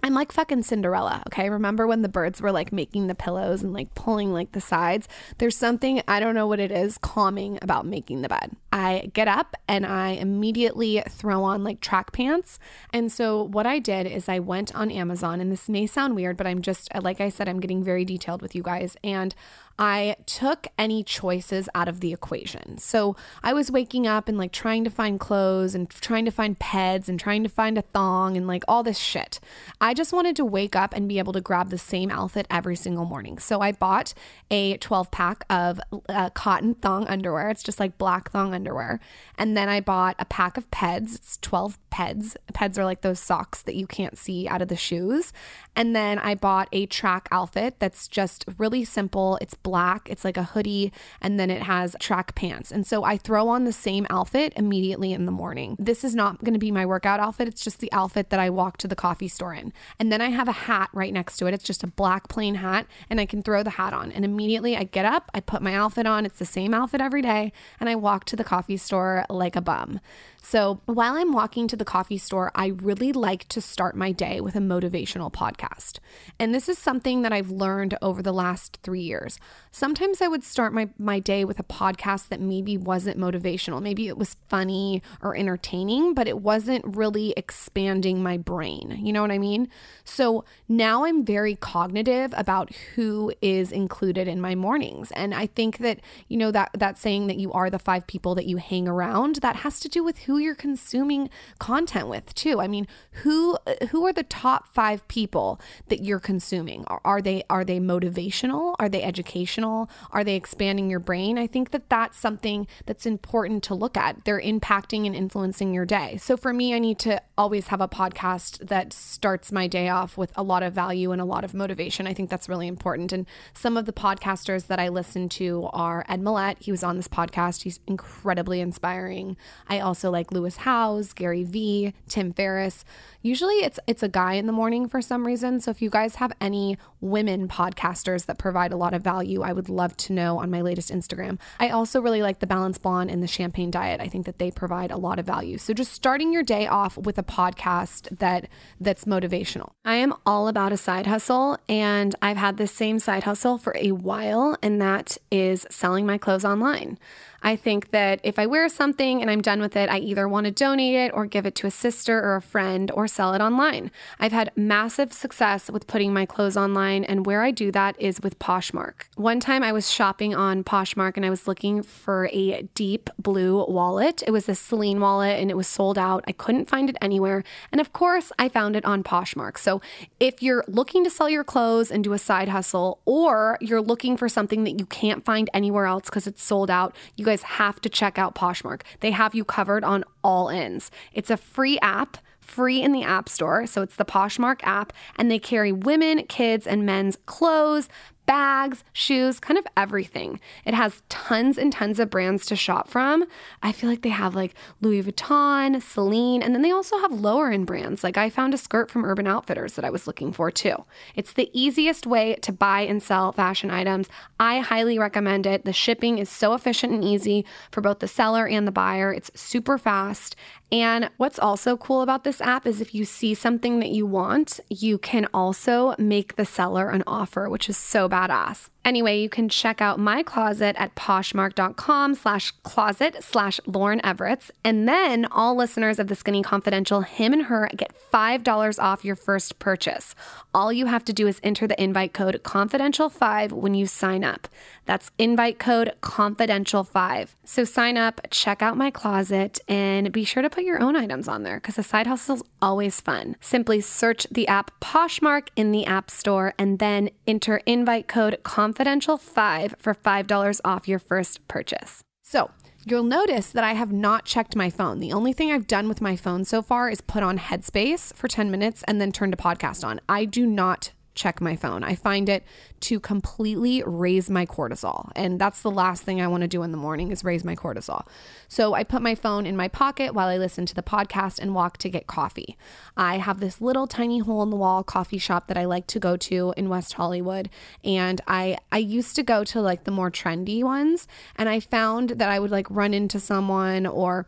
I'm 0.03 0.15
like 0.15 0.33
fucking 0.33 0.63
Cinderella, 0.63 1.23
okay? 1.29 1.51
Remember 1.51 1.87
when 1.87 2.03
the 2.03 2.09
birds 2.09 2.41
were 2.41 2.53
like 2.53 2.73
making 2.73 3.07
the 3.07 3.15
pillows 3.15 3.63
and 3.63 3.73
like 3.73 3.95
pulling 3.95 4.33
like 4.33 4.53
the 4.53 4.61
sides? 4.61 5.09
There's 5.39 5.57
something, 5.57 6.03
I 6.09 6.21
don't 6.21 6.35
know 6.35 6.47
what 6.47 6.61
it 6.61 6.71
is, 6.71 6.99
calming 6.99 7.59
about 7.63 7.87
making 7.87 8.23
the 8.23 8.29
bed. 8.29 8.57
I 8.73 9.11
get 9.13 9.29
up 9.29 9.57
and 9.69 9.85
I 9.85 10.11
immediately 10.11 11.03
throw 11.09 11.43
on 11.43 11.65
like 11.65 11.81
track 11.81 12.13
pants. 12.13 12.59
And 12.93 13.11
so 13.11 13.43
what 13.43 13.67
I 13.67 13.79
did 13.79 14.07
is 14.07 14.29
I 14.29 14.39
went 14.39 14.75
on 14.75 14.91
Amazon, 14.91 15.41
and 15.41 15.51
this 15.51 15.69
may 15.69 15.87
sound 15.87 16.15
weird, 16.15 16.37
but 16.37 16.47
I'm 16.47 16.63
just, 16.63 16.89
like 16.95 17.21
I 17.21 17.29
said, 17.29 17.49
I'm 17.49 17.61
getting 17.61 17.85
very 17.85 18.05
detailed 18.05 18.43
with 18.43 18.55
you 18.55 18.63
guys. 18.63 18.97
And 19.03 19.35
I 19.81 20.17
took 20.27 20.67
any 20.79 21.03
choices 21.03 21.67
out 21.75 21.89
of 21.89 22.01
the 22.01 22.13
equation. 22.13 22.77
So 22.77 23.17
I 23.43 23.55
was 23.55 23.71
waking 23.71 24.07
up 24.07 24.29
and 24.29 24.37
like 24.37 24.53
trying 24.53 24.85
to 24.85 24.91
find 24.91 25.19
clothes 25.19 25.75
and 25.75 25.89
trying 25.89 26.27
to 26.27 26.31
find 26.31 26.59
peds 26.59 27.09
and 27.09 27.19
trying 27.19 27.43
to 27.45 27.49
find 27.49 27.79
a 27.79 27.83
thong 27.83 28.37
and 28.37 28.47
like 28.47 28.63
all 28.69 28.83
this 28.83 28.99
shit. 28.99 29.41
I 29.81 29.95
just 29.95 30.13
wanted 30.13 30.37
to 30.37 30.45
wake 30.45 30.77
up 30.77 30.93
and 30.95 31.09
be 31.09 31.19
able 31.19 31.33
to 31.33 31.41
grab 31.41 31.71
the 31.71 31.79
same 31.79 32.11
outfit 32.11 32.47
every 32.51 32.77
single 32.77 33.07
morning. 33.07 33.39
So 33.39 33.63
I 33.63 33.73
bought 33.73 34.13
a 34.51 34.77
12 34.77 35.11
pack 35.11 35.47
of 35.49 35.81
uh, 36.11 36.29
cotton 36.29 36.75
thong 36.75 37.07
underwear. 37.07 37.49
It's 37.49 37.63
just 37.63 37.81
like 37.81 37.97
black 37.97 38.33
thong 38.33 38.53
underwear. 38.53 39.01
And 39.39 39.57
then 39.57 39.71
I 39.71 39.81
bought 39.81 40.15
a 40.19 40.27
pack 40.27 40.59
of 40.59 40.71
peds. 40.71 41.15
It's 41.15 41.39
12 41.39 41.79
peds. 41.91 42.37
Peds 42.53 42.77
are 42.77 42.85
like 42.85 43.01
those 43.01 43.19
socks 43.19 43.63
that 43.63 43.77
you 43.77 43.87
can't 43.87 44.19
see 44.19 44.47
out 44.47 44.61
of 44.61 44.69
the 44.69 44.77
shoes. 44.77 45.33
And 45.75 45.97
then 45.97 46.19
I 46.19 46.35
bought 46.35 46.69
a 46.73 46.85
track 46.85 47.29
outfit 47.33 47.77
that's 47.79 48.09
just 48.09 48.45
really 48.59 48.85
simple. 48.85 49.39
It's 49.41 49.55
black, 49.55 49.70
it's 50.09 50.25
like 50.25 50.37
a 50.37 50.45
hoodie, 50.45 50.93
and 51.21 51.39
then 51.39 51.51
it 51.51 51.63
has 51.63 51.97
track 52.01 52.35
pants. 52.35 52.71
And 52.71 52.87
so 52.87 53.05
I 53.05 53.17
throw 53.17 53.49
on 53.49 53.65
the 53.65 53.73
same 53.73 54.07
outfit 54.11 54.53
immediately 54.57 55.13
in 55.13 55.27
the 55.27 55.33
morning. 55.33 55.77
This 55.79 56.05
is 56.05 56.15
not 56.15 56.43
going 56.45 56.55
to 56.55 56.61
be 56.61 56.71
my 56.71 56.87
workout 56.87 57.21
outfit, 57.21 57.49
it's 57.49 57.65
just 57.65 57.81
the 57.81 57.93
outfit 57.93 58.31
that 58.31 58.41
I 58.41 58.51
walk 58.51 58.77
to 58.79 58.89
the 58.89 58.97
coffee 58.97 59.29
store 59.29 59.55
in. 59.55 59.73
And 59.99 60.11
then 60.13 60.21
I 60.21 60.31
have 60.31 60.49
a 60.49 60.53
hat 60.53 60.91
right 60.93 61.13
next 61.13 61.37
to 61.39 61.47
it. 61.47 61.55
It's 61.55 61.65
just 61.65 61.83
a 61.83 61.89
black 61.89 62.29
plain 62.29 62.57
hat, 62.57 62.87
and 63.09 63.21
I 63.21 63.27
can 63.27 63.43
throw 63.43 63.63
the 63.63 63.71
hat 63.71 63.93
on. 63.93 64.13
And 64.13 64.25
immediately 64.25 64.77
I 64.77 64.85
get 64.85 65.05
up, 65.05 65.31
I 65.35 65.41
put 65.41 65.63
my 65.63 65.75
outfit 65.75 66.07
on. 66.07 66.27
It's 66.27 66.39
the 66.39 66.45
same 66.45 66.75
outfit 66.75 67.01
every 67.01 67.23
day, 67.23 67.53
and 67.79 67.89
I 67.89 67.95
walk 67.95 68.25
to 68.27 68.37
the 68.37 68.45
coffee 68.45 68.77
store 68.77 69.25
like 69.29 69.57
a 69.57 69.61
bum. 69.61 70.01
So 70.43 70.81
while 70.87 71.15
I'm 71.15 71.33
walking 71.33 71.69
to 71.69 71.77
the 71.77 71.85
coffee 71.85 72.19
store, 72.19 72.51
I 72.55 72.69
really 72.69 73.13
like 73.13 73.47
to 73.49 73.61
start 73.61 73.95
my 73.95 74.11
day 74.11 74.41
with 74.41 74.57
a 74.57 74.61
motivational 74.61 75.33
podcast. 75.33 75.99
And 76.39 76.55
this 76.55 76.69
is 76.69 76.79
something 76.79 77.23
that 77.23 77.33
I've 77.33 77.51
learned 77.51 77.97
over 78.01 78.23
the 78.23 78.33
last 78.33 78.79
three 78.83 79.03
years. 79.03 79.39
Sometimes 79.71 80.23
I 80.23 80.29
would 80.29 80.43
start 80.43 80.73
my, 80.73 80.89
my 80.99 81.19
day 81.19 81.45
with 81.45 81.61
a 81.61 81.65
podcast 81.65 82.29
that 82.29 82.41
maybe 82.41 82.77
wasn't 82.79 83.19
motivational. 83.19 83.83
Maybe 83.83 84.09
it 84.09 84.17
was 84.17 84.37
funny 84.49 85.03
or 85.21 85.37
entertaining, 85.37 86.15
but 86.15 86.27
it 86.27 86.41
wasn't 86.41 86.85
really 86.87 87.35
expanding 87.37 88.23
my 88.23 88.39
brain. 88.39 88.99
You 89.03 89.13
know 89.13 89.23
what 89.23 89.31
I 89.31 89.39
mean? 89.39 89.69
So 90.05 90.45
now 90.69 91.05
I'm 91.05 91.25
very 91.25 91.55
cognitive 91.55 92.33
about 92.37 92.75
who 92.95 93.33
is 93.43 93.73
included 93.73 94.27
in 94.27 94.41
my 94.41 94.55
mornings. 94.55 95.13
And 95.13 95.35
I 95.35 95.47
think 95.47 95.79
that, 95.79 96.01
you 96.29 96.39
know, 96.39 96.51
that, 96.51 96.71
that 96.73 96.99
saying 96.99 97.27
that 97.27 97.37
you 97.37 97.53
are 97.53 97.69
the 97.69 97.79
five 97.79 98.07
people 98.07 98.35
that 98.37 98.47
you 98.47 98.57
hang 98.57 98.89
around, 98.89 99.37
that 99.37 99.57
has 99.57 99.79
to 99.81 99.89
do 99.89 100.03
with 100.03 100.19
who 100.21 100.30
you're 100.39 100.55
consuming 100.55 101.31
content 101.59 102.09
with 102.09 102.35
too. 102.35 102.61
I 102.61 102.69
mean, 102.69 102.87
who 103.23 103.59
who 103.91 104.07
are 104.07 104.13
the 104.13 104.23
top 104.23 104.69
5 104.69 105.07
people 105.09 105.61
that 105.89 106.03
you're 106.03 106.21
consuming? 106.21 106.85
Are, 106.87 107.01
are 107.05 107.23
they 107.23 107.45
are 107.51 107.65
they 107.65 107.79
motivational? 107.81 108.75
Are 108.79 108.89
they 108.89 109.03
educational? 109.03 109.91
Are 110.11 110.25
they 110.25 110.37
expanding 110.37 110.91
your 110.91 111.01
brain? 111.01 111.39
I 111.39 111.47
think 111.47 111.71
that 111.71 111.89
that's 111.89 112.19
something 112.19 112.67
that's 112.87 113.07
important 113.07 113.63
to 113.65 113.75
look 113.75 113.97
at. 113.97 114.25
They're 114.25 114.41
impacting 114.41 115.07
and 115.07 115.15
influencing 115.15 115.75
your 115.75 115.87
day. 115.87 116.17
So 116.19 116.37
for 116.37 116.53
me, 116.53 116.75
I 116.75 116.79
need 116.79 116.99
to 117.01 117.21
always 117.37 117.69
have 117.69 117.81
a 117.81 117.89
podcast 117.89 118.69
that 118.69 118.93
starts 118.93 119.51
my 119.51 119.67
day 119.67 119.89
off 119.89 120.17
with 120.17 120.33
a 120.37 120.43
lot 120.43 120.63
of 120.63 120.73
value 120.73 121.13
and 121.13 121.21
a 121.21 121.25
lot 121.25 121.45
of 121.45 121.55
motivation. 121.55 122.07
I 122.07 122.15
think 122.15 122.31
that's 122.31 122.49
really 122.49 122.67
important. 122.67 123.13
And 123.13 123.27
some 123.55 123.77
of 123.77 123.87
the 123.87 123.93
podcasters 123.93 124.67
that 124.67 124.79
I 124.79 124.89
listen 124.89 125.29
to 125.31 125.69
are 125.73 126.05
Ed 126.09 126.21
Mylett. 126.21 126.57
He 126.61 126.71
was 126.71 126.85
on 126.85 126.97
this 126.97 127.09
podcast. 127.09 127.63
He's 127.63 127.81
incredibly 127.87 128.61
inspiring. 128.61 129.37
I 129.69 129.81
also 129.81 130.11
like 130.11 130.20
Lewis 130.31 130.59
Howes, 130.59 131.13
Gary 131.13 131.45
Vee, 131.45 131.95
Tim 132.09 132.33
Ferriss. 132.33 132.85
Usually 133.23 133.57
it's 133.57 133.79
it's 133.87 134.03
a 134.03 134.09
guy 134.09 134.35
in 134.35 134.47
the 134.47 134.53
morning 134.53 134.89
for 134.89 135.03
some 135.03 135.27
reason. 135.27 135.61
So 135.61 135.71
if 135.71 135.83
you 135.83 135.91
guys 135.91 136.17
have 136.17 136.33
any 136.41 136.77
women 137.01 137.49
podcasters 137.49 138.27
that 138.27 138.39
provide 138.39 138.73
a 138.73 138.77
lot 138.77 138.95
of 138.95 139.03
value 139.03 139.43
I 139.43 139.53
would 139.53 139.69
love 139.69 139.97
to 139.99 140.13
know 140.13 140.39
on 140.39 140.51
my 140.51 140.61
latest 140.61 140.91
Instagram. 140.91 141.39
I 141.59 141.71
also 141.71 142.01
really 142.01 142.23
like 142.23 142.41
the 142.41 142.47
Balance 142.47 142.79
Blonde 142.79 143.11
and 143.11 143.23
the 143.23 143.27
Champagne 143.27 143.71
Diet. 143.71 144.01
I 144.01 144.09
think 144.09 144.27
that 144.27 144.39
they 144.39 144.51
provide 144.51 144.91
a 144.91 144.97
lot 144.97 145.19
of 145.19 145.27
value. 145.27 145.59
So 145.59 145.73
just 145.73 145.93
starting 145.93 146.33
your 146.33 146.43
day 146.43 146.67
off 146.67 146.97
with 146.97 147.19
a 147.19 147.23
podcast 147.23 148.19
that 148.19 148.49
that's 148.81 149.05
motivational. 149.05 149.71
I 149.85 149.97
am 149.97 150.15
all 150.27 150.49
about 150.49 150.73
a 150.73 150.77
side 150.77 151.07
hustle 151.07 151.59
and 151.69 152.15
I've 152.23 152.37
had 152.37 152.57
this 152.57 152.73
same 152.73 152.99
side 152.99 153.25
hustle 153.25 153.59
for 153.59 153.75
a 153.77 153.93
while 153.93 154.57
and 154.63 154.81
that 154.81 155.17
is 155.31 155.67
selling 155.71 156.07
my 156.07 156.19
clothes 156.19 156.45
online. 156.45 156.99
I 157.43 157.57
think 157.57 157.91
that 157.91 158.21
if 158.23 158.39
I 158.39 158.47
wear 158.47 158.69
something 158.69 159.21
and 159.21 159.31
I'm 159.31 159.41
done 159.41 159.61
with 159.61 159.77
it, 159.77 159.89
I 159.89 159.99
either 160.11 160.29
want 160.29 160.47
to 160.47 160.51
donate 160.51 160.95
it 160.95 161.13
or 161.15 161.25
give 161.27 161.47
it 161.47 161.55
to 161.57 161.67
a 161.67 161.71
sister 161.71 162.21
or 162.21 162.37
a 162.37 162.43
friend 162.43 162.91
or 162.93 163.07
sell 163.07 163.33
it 163.35 163.41
online. 163.41 163.91
I've 164.19 164.33
had 164.33 164.51
massive 164.57 165.13
success 165.13 165.71
with 165.71 165.87
putting 165.87 166.13
my 166.13 166.27
clothes 166.27 166.57
online, 166.57 167.05
and 167.05 167.25
where 167.27 167.43
I 167.43 167.51
do 167.51 167.71
that 167.73 167.95
is 167.99 168.21
with 168.21 168.39
Poshmark. 168.39 169.05
One 169.17 169.41
time 169.41 169.63
I 169.63 169.73
was 169.73 169.91
shopping 169.91 170.35
on 170.35 170.65
Poshmark 170.65 171.17
and 171.17 171.25
I 171.25 171.31
was 171.31 171.47
looking 171.47 171.83
for 171.83 172.29
a 172.33 172.63
deep 172.75 173.09
blue 173.19 173.65
wallet. 173.67 174.23
It 174.27 174.31
was 174.31 174.49
a 174.49 174.55
Celine 174.55 175.01
wallet 175.01 175.39
and 175.39 175.51
it 175.51 175.57
was 175.57 175.67
sold 175.67 175.99
out. 175.99 176.25
I 176.27 176.33
couldn't 176.33 176.69
find 176.69 176.91
it 176.91 176.97
anywhere. 177.01 177.45
And 177.71 177.81
of 177.81 177.93
course, 177.93 178.33
I 178.39 178.49
found 178.49 178.77
it 178.77 178.85
on 178.85 179.03
Poshmark. 179.03 179.59
So 179.59 179.81
if 180.19 180.43
you're 180.43 180.65
looking 180.67 181.05
to 181.05 181.11
sell 181.11 181.29
your 181.29 181.45
clothes 181.45 181.91
and 181.91 182.03
do 182.03 182.13
a 182.13 182.19
side 182.19 182.49
hustle, 182.49 183.01
or 183.05 183.59
you're 183.61 183.83
looking 183.83 184.17
for 184.17 184.29
something 184.29 184.65
that 184.65 184.79
you 184.79 184.87
can't 184.87 185.25
find 185.25 185.49
anywhere 185.55 185.87
else 185.87 186.05
because 186.07 186.27
it's 186.27 186.43
sold 186.43 186.71
out, 186.71 186.95
you 187.17 187.25
guys 187.25 187.43
have 187.43 187.81
to 187.83 187.89
check 187.89 188.19
out 188.19 188.35
Poshmark. 188.35 188.83
They 189.01 189.11
have 189.11 189.35
you 189.35 189.45
covered 189.45 189.85
on 189.85 190.00
all 190.23 190.49
ends. 190.49 190.91
It's 191.13 191.31
a 191.31 191.37
free 191.37 191.79
app 191.81 192.19
free 192.51 192.83
in 192.83 192.93
the 192.93 193.03
App 193.03 193.29
Store. 193.29 193.67
So 193.67 193.81
it's 193.83 193.97
the 193.97 194.05
Poshmark 194.05 194.61
app, 194.65 194.93
and 195.17 195.31
they 195.31 195.39
carry 195.39 195.73
women, 195.73 196.25
kids, 196.27 196.67
and 196.67 196.85
men's 196.85 197.17
clothes, 197.27 197.89
bags, 198.31 198.85
shoes, 198.93 199.41
kind 199.41 199.59
of 199.59 199.67
everything. 199.77 200.39
It 200.65 200.73
has 200.73 201.03
tons 201.09 201.59
and 201.59 201.73
tons 201.73 201.99
of 201.99 202.11
brands 202.11 202.47
to 202.47 202.55
shop 202.55 202.87
from. 202.87 203.25
I 203.61 203.73
feel 203.73 203.91
like 203.91 204.03
they 204.03 204.11
have 204.11 204.37
like 204.37 204.55
Louis 204.81 205.03
Vuitton, 205.03 205.83
Celine, 205.83 206.41
and 206.41 206.55
then 206.55 206.63
they 206.63 206.71
also 206.71 206.97
have 207.01 207.11
lower 207.11 207.51
end 207.51 207.67
brands. 207.67 208.05
Like 208.05 208.17
I 208.17 208.31
found 208.31 208.55
a 208.55 208.57
skirt 208.57 208.89
from 208.89 209.05
Urban 209.05 209.27
Outfitters 209.27 209.75
that 209.75 209.85
I 209.85 209.91
was 209.91 210.07
looking 210.07 210.31
for 210.31 210.49
too. 210.53 210.85
It's 211.17 211.33
the 211.33 211.51
easiest 211.53 212.07
way 212.07 212.37
to 212.43 212.53
buy 212.53 212.83
and 212.83 213.03
sell 213.03 213.33
fashion 213.33 213.69
items. 213.69 214.09
I 214.39 214.61
highly 214.61 214.97
recommend 214.97 215.45
it. 215.45 215.65
The 215.65 215.73
shipping 215.73 216.19
is 216.19 216.31
so 216.31 216.55
efficient 216.55 216.93
and 216.93 217.05
easy 217.05 217.45
for 217.73 217.81
both 217.81 217.99
the 217.99 218.07
seller 218.07 218.47
and 218.47 218.65
the 218.65 218.71
buyer. 218.71 219.13
It's 219.13 219.33
super 219.35 219.77
fast. 219.77 220.37
And 220.73 221.11
what's 221.17 221.39
also 221.39 221.77
cool 221.77 222.01
about 222.01 222.23
this 222.23 222.41
app 222.41 222.65
is 222.65 222.81
if 222.81 222.95
you 222.95 223.05
see 223.05 223.35
something 223.35 223.81
that 223.81 223.89
you 223.89 224.07
want, 224.07 224.61
you 224.69 224.99
can 224.99 225.27
also 225.35 225.97
make 225.99 226.37
the 226.37 226.45
seller 226.45 226.91
an 226.91 227.03
offer, 227.09 227.49
which 227.49 227.69
is 227.69 227.77
so 227.77 228.09
badass. 228.21 228.69
Anyway, 228.83 229.21
you 229.21 229.29
can 229.29 229.49
check 229.49 229.83
out 229.83 229.99
my 229.99 230.23
closet 230.23 230.75
at 230.79 230.95
poshmark.com 230.95 232.15
slash 232.15 232.51
closet 232.63 233.23
slash 233.23 233.61
Lauryn 233.67 234.01
Evarts. 234.01 234.51
And 234.65 234.89
then 234.89 235.27
all 235.27 235.55
listeners 235.55 235.99
of 235.99 236.09
the 236.09 236.15
Skinny 236.15 236.43
Confidential, 236.43 237.03
him 237.03 237.33
and 237.35 237.45
her 237.45 237.69
get 237.77 237.95
$5 238.13 238.79
off 238.83 239.05
your 239.05 239.17
first 239.17 239.59
purchase. 239.59 240.15
All 240.55 240.73
you 240.73 240.87
have 240.87 241.05
to 241.05 241.13
do 241.13 241.27
is 241.27 241.41
enter 241.43 241.67
the 241.67 241.81
invite 241.81 242.15
code 242.15 242.41
confidential5 242.43 243.53
when 243.53 243.75
you 243.75 243.87
sign 243.87 244.25
up. 244.25 244.49
That's 244.87 245.11
invite 245.19 245.59
code 245.59 245.93
confidential5. 246.03 247.29
So 247.45 247.65
sign 247.65 247.97
up, 247.97 248.21
check 248.31 248.63
out 248.63 248.77
my 248.77 248.91
closet, 248.91 249.61
and 249.69 250.11
be 250.11 250.25
sure 250.25 250.43
to 250.43 250.51
put 250.51 250.65
your 250.65 250.83
own 250.83 250.97
items 250.97 251.29
on 251.29 251.43
there 251.43 251.57
because 251.57 251.79
a 251.79 251.83
side 251.83 252.07
hustle 252.07 252.37
is 252.37 252.43
always 252.63 253.01
fun. 253.01 253.37
Simply 253.41 253.81
search 253.81 254.27
the 254.31 254.49
app 254.49 254.73
Poshmark 254.81 255.49
in 255.55 255.71
the 255.71 255.87
App 255.87 256.11
Store 256.11 256.55
and 256.59 256.79
then 256.79 257.11
enter 257.27 257.59
invite 257.67 258.09
code 258.09 258.41
confidential 258.43 258.71
confidential 258.81 259.19
5 259.19 259.75
for 259.79 259.95
$5 259.95 260.61
off 260.65 260.89
your 260.89 260.99
first 260.99 261.47
purchase. 261.49 262.03
So, 262.23 262.51
You'll 262.87 263.03
notice 263.03 263.51
that 263.51 263.63
I 263.63 263.75
have 263.75 263.93
not 263.93 264.25
checked 264.25 264.57
my 264.57 264.71
phone. 264.71 265.01
The 265.01 265.13
only 265.13 265.35
thing 265.35 265.53
I've 265.53 265.67
done 265.67 265.87
with 265.87 266.01
my 266.01 266.17
phone 266.17 266.47
so 266.47 266.63
far 266.63 266.89
is 266.89 267.03
put 267.03 267.23
on 267.23 267.39
Headspace 267.39 268.15
for 268.15 268.27
10 268.27 268.51
minutes 268.51 268.83
and 268.85 268.99
then 268.99 269.13
turn 269.13 269.31
to 269.33 269.37
podcast 269.37 269.85
on. 269.87 270.01
I 270.09 270.25
do 270.25 270.47
not 270.47 270.93
check 271.21 271.41
my 271.41 271.55
phone. 271.55 271.85
I 271.85 271.95
find 271.95 272.29
it 272.29 272.45
to 272.81 272.99
completely 272.99 273.83
raise 273.85 274.31
my 274.31 274.47
cortisol. 274.47 275.13
And 275.15 275.39
that's 275.39 275.61
the 275.61 275.71
last 275.71 276.03
thing 276.03 276.21
I 276.21 276.29
want 276.29 276.41
to 276.41 276.49
do 276.49 276.63
in 276.63 276.71
the 276.71 276.79
morning 276.79 277.11
is 277.11 277.23
raise 277.23 277.45
my 277.45 277.55
cortisol. 277.55 278.07
So 278.49 278.73
I 278.73 278.85
put 278.85 279.03
my 279.03 279.15
phone 279.15 279.45
in 279.45 279.55
my 279.57 279.69
pocket 279.69 280.15
while 280.15 280.29
I 280.29 280.39
listen 280.39 280.65
to 280.67 280.75
the 280.75 280.83
podcast 280.83 281.39
and 281.39 281.55
walk 281.55 281.77
to 281.79 281.91
get 281.91 282.07
coffee. 282.07 282.57
I 282.97 283.19
have 283.19 283.39
this 283.39 283.61
little 283.61 283.87
tiny 283.87 284.21
hole 284.21 284.43
in 284.43 284.49
the 284.49 284.57
wall 284.57 284.83
coffee 284.83 285.19
shop 285.19 285.47
that 285.49 285.59
I 285.59 285.67
like 285.67 285.87
to 285.89 286.01
go 286.01 286.17
to 286.17 286.55
in 286.57 286.71
West 286.71 286.95
Hollywood. 286.95 287.51
And 287.85 288.21
I 288.27 288.57
I 288.73 288.79
used 288.79 289.15
to 289.17 289.23
go 289.23 289.45
to 289.45 289.61
like 289.61 289.85
the 289.85 289.91
more 289.91 290.11
trendy 290.11 290.65
ones 290.65 291.07
and 291.37 291.49
I 291.49 291.61
found 291.61 292.11
that 292.11 292.31
I 292.31 292.39
would 292.39 292.51
like 292.51 292.67
run 292.71 292.95
into 292.95 293.21
someone 293.21 293.87
or 293.87 294.27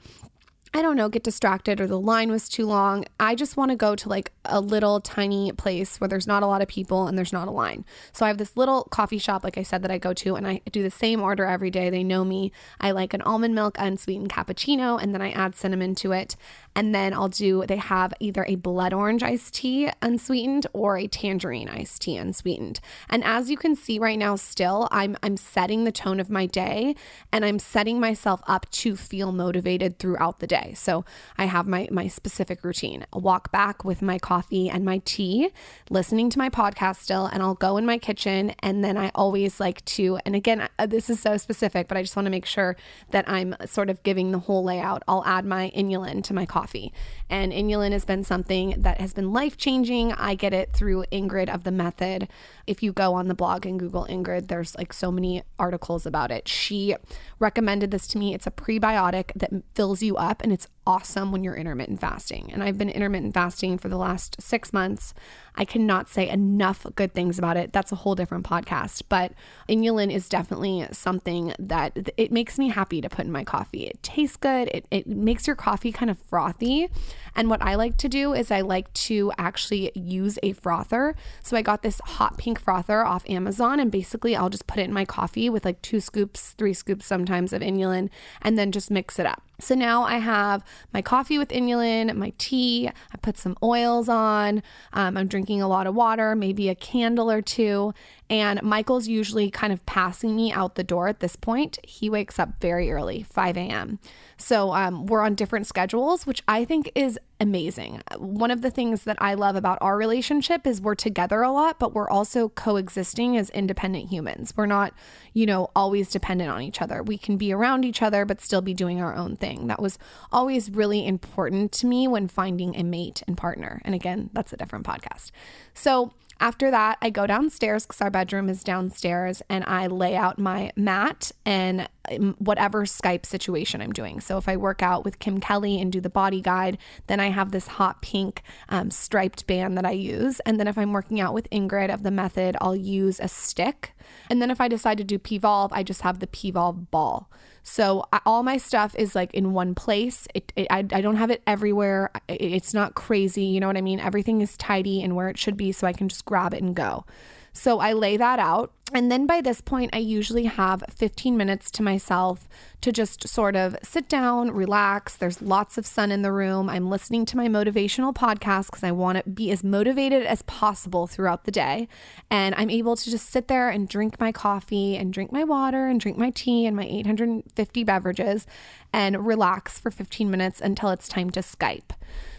I 0.74 0.80
don't 0.80 0.96
know, 0.96 1.10
get 1.10 1.22
distracted 1.22 1.82
or 1.82 1.86
the 1.86 2.00
line 2.00 2.30
was 2.30 2.48
too 2.48 2.64
long. 2.64 3.04
I 3.20 3.34
just 3.34 3.58
want 3.58 3.70
to 3.72 3.76
go 3.76 3.94
to 3.94 4.08
like 4.08 4.32
a 4.46 4.58
little 4.58 5.00
tiny 5.00 5.52
place 5.52 6.00
where 6.00 6.08
there's 6.08 6.26
not 6.26 6.42
a 6.42 6.46
lot 6.46 6.62
of 6.62 6.68
people 6.68 7.06
and 7.06 7.18
there's 7.18 7.32
not 7.32 7.46
a 7.46 7.50
line. 7.50 7.84
So 8.12 8.24
I 8.24 8.28
have 8.28 8.38
this 8.38 8.56
little 8.56 8.84
coffee 8.84 9.18
shop, 9.18 9.44
like 9.44 9.58
I 9.58 9.64
said, 9.64 9.82
that 9.82 9.90
I 9.90 9.98
go 9.98 10.14
to 10.14 10.34
and 10.34 10.46
I 10.46 10.62
do 10.70 10.82
the 10.82 10.90
same 10.90 11.20
order 11.20 11.44
every 11.44 11.70
day. 11.70 11.90
They 11.90 12.02
know 12.02 12.24
me. 12.24 12.52
I 12.80 12.92
like 12.92 13.12
an 13.12 13.20
almond 13.20 13.54
milk 13.54 13.76
unsweetened 13.78 14.30
cappuccino 14.30 15.00
and 15.00 15.12
then 15.12 15.20
I 15.20 15.30
add 15.32 15.54
cinnamon 15.54 15.94
to 15.96 16.12
it. 16.12 16.36
And 16.74 16.94
then 16.94 17.12
I'll 17.12 17.28
do, 17.28 17.64
they 17.66 17.76
have 17.76 18.14
either 18.18 18.44
a 18.46 18.54
blood 18.54 18.92
orange 18.92 19.22
iced 19.22 19.54
tea 19.54 19.90
unsweetened 20.00 20.66
or 20.72 20.96
a 20.96 21.06
tangerine 21.06 21.68
iced 21.68 22.02
tea 22.02 22.16
unsweetened. 22.16 22.80
And 23.10 23.22
as 23.24 23.50
you 23.50 23.56
can 23.56 23.76
see 23.76 23.98
right 23.98 24.18
now, 24.18 24.36
still, 24.36 24.88
I'm, 24.90 25.16
I'm 25.22 25.36
setting 25.36 25.84
the 25.84 25.92
tone 25.92 26.18
of 26.18 26.30
my 26.30 26.46
day 26.46 26.94
and 27.30 27.44
I'm 27.44 27.58
setting 27.58 28.00
myself 28.00 28.42
up 28.46 28.70
to 28.70 28.96
feel 28.96 29.32
motivated 29.32 29.98
throughout 29.98 30.38
the 30.38 30.46
day. 30.46 30.72
So 30.74 31.04
I 31.36 31.44
have 31.44 31.66
my, 31.66 31.88
my 31.90 32.08
specific 32.08 32.64
routine. 32.64 33.04
I'll 33.12 33.20
walk 33.20 33.52
back 33.52 33.84
with 33.84 34.00
my 34.00 34.18
coffee 34.18 34.70
and 34.70 34.84
my 34.84 35.02
tea, 35.04 35.50
listening 35.90 36.30
to 36.30 36.38
my 36.38 36.48
podcast 36.48 36.96
still, 36.96 37.26
and 37.26 37.42
I'll 37.42 37.54
go 37.54 37.76
in 37.76 37.84
my 37.84 37.98
kitchen. 37.98 38.54
And 38.60 38.82
then 38.82 38.96
I 38.96 39.10
always 39.14 39.60
like 39.60 39.84
to, 39.84 40.18
and 40.24 40.34
again, 40.34 40.68
uh, 40.78 40.86
this 40.86 41.10
is 41.10 41.20
so 41.20 41.36
specific, 41.36 41.86
but 41.86 41.98
I 41.98 42.02
just 42.02 42.16
want 42.16 42.26
to 42.26 42.30
make 42.30 42.46
sure 42.46 42.76
that 43.10 43.28
I'm 43.28 43.54
sort 43.66 43.90
of 43.90 44.02
giving 44.02 44.32
the 44.32 44.38
whole 44.38 44.64
layout. 44.64 45.02
I'll 45.06 45.24
add 45.26 45.44
my 45.44 45.70
inulin 45.76 46.24
to 46.24 46.34
my 46.34 46.46
coffee 46.46 46.61
coffee. 46.62 46.92
And 47.28 47.52
inulin 47.52 47.92
has 47.92 48.04
been 48.04 48.22
something 48.22 48.74
that 48.78 49.00
has 49.00 49.12
been 49.12 49.32
life 49.32 49.56
changing. 49.56 50.12
I 50.12 50.34
get 50.34 50.54
it 50.54 50.72
through 50.72 51.04
Ingrid 51.10 51.52
of 51.52 51.64
the 51.64 51.72
Method. 51.72 52.28
If 52.66 52.82
you 52.82 52.92
go 52.92 53.14
on 53.14 53.28
the 53.28 53.34
blog 53.34 53.66
and 53.66 53.80
Google 53.80 54.06
Ingrid, 54.08 54.48
there's 54.48 54.76
like 54.76 54.92
so 54.92 55.10
many 55.10 55.42
articles 55.58 56.06
about 56.06 56.30
it. 56.30 56.46
She 56.46 56.94
recommended 57.40 57.90
this 57.90 58.06
to 58.08 58.18
me. 58.18 58.34
It's 58.34 58.46
a 58.46 58.52
prebiotic 58.52 59.32
that 59.34 59.50
fills 59.74 60.02
you 60.02 60.16
up 60.16 60.42
and 60.42 60.52
it's 60.52 60.68
awesome 60.86 61.32
when 61.32 61.44
you're 61.44 61.54
intermittent 61.54 62.00
fasting. 62.00 62.50
And 62.52 62.62
I've 62.62 62.78
been 62.78 62.88
intermittent 62.88 63.34
fasting 63.34 63.78
for 63.78 63.88
the 63.88 63.96
last 63.96 64.40
six 64.40 64.72
months. 64.72 65.14
I 65.54 65.64
cannot 65.64 66.08
say 66.08 66.28
enough 66.28 66.86
good 66.94 67.12
things 67.12 67.38
about 67.38 67.56
it. 67.56 67.72
That's 67.72 67.92
a 67.92 67.96
whole 67.96 68.14
different 68.14 68.46
podcast. 68.46 69.02
But 69.08 69.32
inulin 69.68 70.12
is 70.12 70.28
definitely 70.28 70.86
something 70.92 71.54
that 71.58 72.10
it 72.16 72.32
makes 72.32 72.58
me 72.58 72.70
happy 72.70 73.00
to 73.00 73.08
put 73.08 73.26
in 73.26 73.32
my 73.32 73.44
coffee. 73.44 73.86
It 73.86 74.02
tastes 74.02 74.36
good. 74.36 74.68
It, 74.72 74.86
it 74.90 75.06
makes 75.06 75.46
your 75.46 75.56
coffee 75.56 75.92
kind 75.92 76.10
of 76.10 76.18
frothy. 76.18 76.88
And 77.34 77.48
what 77.48 77.62
I 77.62 77.74
like 77.74 77.96
to 77.98 78.08
do 78.08 78.32
is 78.32 78.50
I 78.50 78.62
like 78.62 78.92
to 78.94 79.32
actually 79.38 79.92
use 79.94 80.38
a 80.42 80.52
frother. 80.52 81.14
So 81.42 81.56
I 81.56 81.62
got 81.62 81.82
this 81.82 82.00
hot 82.04 82.38
pink 82.38 82.58
frother 82.58 83.04
off 83.04 83.28
Amazon 83.28 83.78
and 83.78 83.90
basically 83.90 84.34
I'll 84.34 84.50
just 84.50 84.66
put 84.66 84.78
it 84.78 84.84
in 84.84 84.92
my 84.92 85.04
coffee 85.04 85.48
with 85.50 85.64
like 85.64 85.80
two 85.82 86.00
scoops, 86.00 86.52
three 86.52 86.74
scoops 86.74 87.06
sometimes 87.06 87.52
of 87.52 87.62
inulin 87.62 88.08
and 88.40 88.58
then 88.58 88.72
just 88.72 88.90
mix 88.90 89.18
it 89.18 89.26
up. 89.26 89.42
So 89.62 89.76
now 89.76 90.02
I 90.02 90.16
have 90.16 90.64
my 90.92 91.02
coffee 91.02 91.38
with 91.38 91.50
inulin, 91.50 92.14
my 92.16 92.32
tea, 92.36 92.88
I 92.88 93.16
put 93.18 93.38
some 93.38 93.56
oils 93.62 94.08
on, 94.08 94.62
um, 94.92 95.16
I'm 95.16 95.28
drinking 95.28 95.62
a 95.62 95.68
lot 95.68 95.86
of 95.86 95.94
water, 95.94 96.34
maybe 96.34 96.68
a 96.68 96.74
candle 96.74 97.30
or 97.30 97.40
two. 97.40 97.94
And 98.32 98.62
Michael's 98.62 99.08
usually 99.08 99.50
kind 99.50 99.74
of 99.74 99.84
passing 99.84 100.34
me 100.34 100.50
out 100.50 100.74
the 100.74 100.82
door 100.82 101.06
at 101.06 101.20
this 101.20 101.36
point. 101.36 101.78
He 101.86 102.08
wakes 102.08 102.38
up 102.38 102.58
very 102.62 102.90
early, 102.90 103.24
5 103.24 103.58
a.m. 103.58 103.98
So 104.38 104.72
um, 104.72 105.04
we're 105.04 105.20
on 105.20 105.34
different 105.34 105.66
schedules, 105.66 106.26
which 106.26 106.42
I 106.48 106.64
think 106.64 106.90
is 106.94 107.18
amazing. 107.40 108.00
One 108.16 108.50
of 108.50 108.62
the 108.62 108.70
things 108.70 109.04
that 109.04 109.18
I 109.20 109.34
love 109.34 109.54
about 109.54 109.76
our 109.82 109.98
relationship 109.98 110.66
is 110.66 110.80
we're 110.80 110.94
together 110.94 111.42
a 111.42 111.52
lot, 111.52 111.78
but 111.78 111.92
we're 111.92 112.08
also 112.08 112.48
coexisting 112.48 113.36
as 113.36 113.50
independent 113.50 114.08
humans. 114.08 114.54
We're 114.56 114.64
not, 114.64 114.94
you 115.34 115.44
know, 115.44 115.68
always 115.76 116.08
dependent 116.08 116.48
on 116.48 116.62
each 116.62 116.80
other. 116.80 117.02
We 117.02 117.18
can 117.18 117.36
be 117.36 117.52
around 117.52 117.84
each 117.84 118.00
other, 118.00 118.24
but 118.24 118.40
still 118.40 118.62
be 118.62 118.72
doing 118.72 119.02
our 119.02 119.14
own 119.14 119.36
thing. 119.36 119.66
That 119.66 119.82
was 119.82 119.98
always 120.32 120.70
really 120.70 121.06
important 121.06 121.70
to 121.72 121.86
me 121.86 122.08
when 122.08 122.28
finding 122.28 122.76
a 122.76 122.82
mate 122.82 123.22
and 123.26 123.36
partner. 123.36 123.82
And 123.84 123.94
again, 123.94 124.30
that's 124.32 124.54
a 124.54 124.56
different 124.56 124.86
podcast. 124.86 125.32
So, 125.74 126.14
after 126.42 126.72
that, 126.72 126.98
I 127.00 127.10
go 127.10 127.28
downstairs 127.28 127.86
because 127.86 128.00
our 128.00 128.10
bedroom 128.10 128.48
is 128.48 128.64
downstairs 128.64 129.42
and 129.48 129.62
I 129.64 129.86
lay 129.86 130.16
out 130.16 130.40
my 130.40 130.72
mat 130.74 131.30
and 131.46 131.88
um, 132.10 132.34
whatever 132.38 132.84
Skype 132.84 133.24
situation 133.24 133.80
I'm 133.80 133.92
doing. 133.92 134.20
So 134.20 134.38
if 134.38 134.48
I 134.48 134.56
work 134.56 134.82
out 134.82 135.04
with 135.04 135.20
Kim 135.20 135.38
Kelly 135.38 135.80
and 135.80 135.92
do 135.92 136.00
the 136.00 136.10
body 136.10 136.40
guide, 136.40 136.78
then 137.06 137.20
I 137.20 137.30
have 137.30 137.52
this 137.52 137.68
hot 137.68 138.02
pink 138.02 138.42
um, 138.68 138.90
striped 138.90 139.46
band 139.46 139.78
that 139.78 139.86
I 139.86 139.92
use. 139.92 140.40
And 140.40 140.58
then 140.58 140.66
if 140.66 140.76
I'm 140.76 140.92
working 140.92 141.20
out 141.20 141.32
with 141.32 141.48
Ingrid 141.50 141.94
of 141.94 142.02
the 142.02 142.10
method, 142.10 142.56
I'll 142.60 142.74
use 142.74 143.20
a 143.20 143.28
stick 143.28 143.92
And 144.30 144.40
then 144.40 144.50
if 144.50 144.60
I 144.60 144.68
decide 144.68 144.98
to 144.98 145.04
do 145.04 145.18
Pvolve, 145.18 145.70
I 145.72 145.82
just 145.82 146.02
have 146.02 146.18
the 146.18 146.26
Pvolve 146.26 146.90
ball. 146.90 147.30
So 147.62 148.04
I, 148.12 148.20
all 148.26 148.42
my 148.42 148.56
stuff 148.56 148.94
is 148.96 149.14
like 149.14 149.32
in 149.34 149.52
one 149.52 149.74
place. 149.74 150.26
It, 150.34 150.52
it 150.56 150.66
I, 150.70 150.78
I 150.78 151.00
don't 151.00 151.16
have 151.16 151.30
it 151.30 151.42
everywhere. 151.46 152.10
It, 152.28 152.40
it's 152.40 152.74
not 152.74 152.94
crazy. 152.94 153.44
You 153.44 153.60
know 153.60 153.66
what 153.66 153.76
I 153.76 153.82
mean? 153.82 154.00
Everything 154.00 154.40
is 154.40 154.56
tidy 154.56 155.02
and 155.02 155.14
where 155.14 155.28
it 155.28 155.38
should 155.38 155.56
be 155.56 155.72
so 155.72 155.86
I 155.86 155.92
can 155.92 156.08
just 156.08 156.24
grab 156.24 156.54
it 156.54 156.62
and 156.62 156.74
go. 156.74 157.04
So 157.52 157.78
I 157.80 157.92
lay 157.92 158.16
that 158.16 158.38
out. 158.38 158.72
And 158.94 159.10
then 159.10 159.26
by 159.26 159.40
this 159.40 159.62
point, 159.62 159.94
I 159.94 159.98
usually 159.98 160.44
have 160.44 160.84
15 160.90 161.34
minutes 161.36 161.70
to 161.72 161.82
myself 161.82 162.46
to 162.82 162.92
just 162.92 163.26
sort 163.26 163.56
of 163.56 163.74
sit 163.82 164.06
down, 164.06 164.50
relax. 164.50 165.16
There's 165.16 165.40
lots 165.40 165.78
of 165.78 165.86
sun 165.86 166.12
in 166.12 166.20
the 166.20 166.32
room. 166.32 166.68
I'm 166.68 166.90
listening 166.90 167.24
to 167.26 167.36
my 167.38 167.48
motivational 167.48 168.14
podcast 168.14 168.66
because 168.66 168.84
I 168.84 168.92
want 168.92 169.24
to 169.24 169.30
be 169.30 169.50
as 169.50 169.64
motivated 169.64 170.26
as 170.26 170.42
possible 170.42 171.06
throughout 171.06 171.44
the 171.44 171.50
day. 171.50 171.88
And 172.30 172.54
I'm 172.56 172.68
able 172.68 172.96
to 172.96 173.10
just 173.10 173.30
sit 173.30 173.48
there 173.48 173.70
and 173.70 173.88
drink 173.88 174.20
my 174.20 174.30
coffee 174.30 174.96
and 174.96 175.10
drink 175.10 175.32
my 175.32 175.44
water 175.44 175.86
and 175.86 175.98
drink 175.98 176.18
my 176.18 176.28
tea 176.28 176.66
and 176.66 176.76
my 176.76 176.84
850 176.84 177.84
beverages 177.84 178.46
and 178.92 179.26
relax 179.26 179.78
for 179.78 179.90
15 179.90 180.30
minutes 180.30 180.60
until 180.60 180.90
it's 180.90 181.08
time 181.08 181.30
to 181.30 181.40
Skype. 181.40 181.92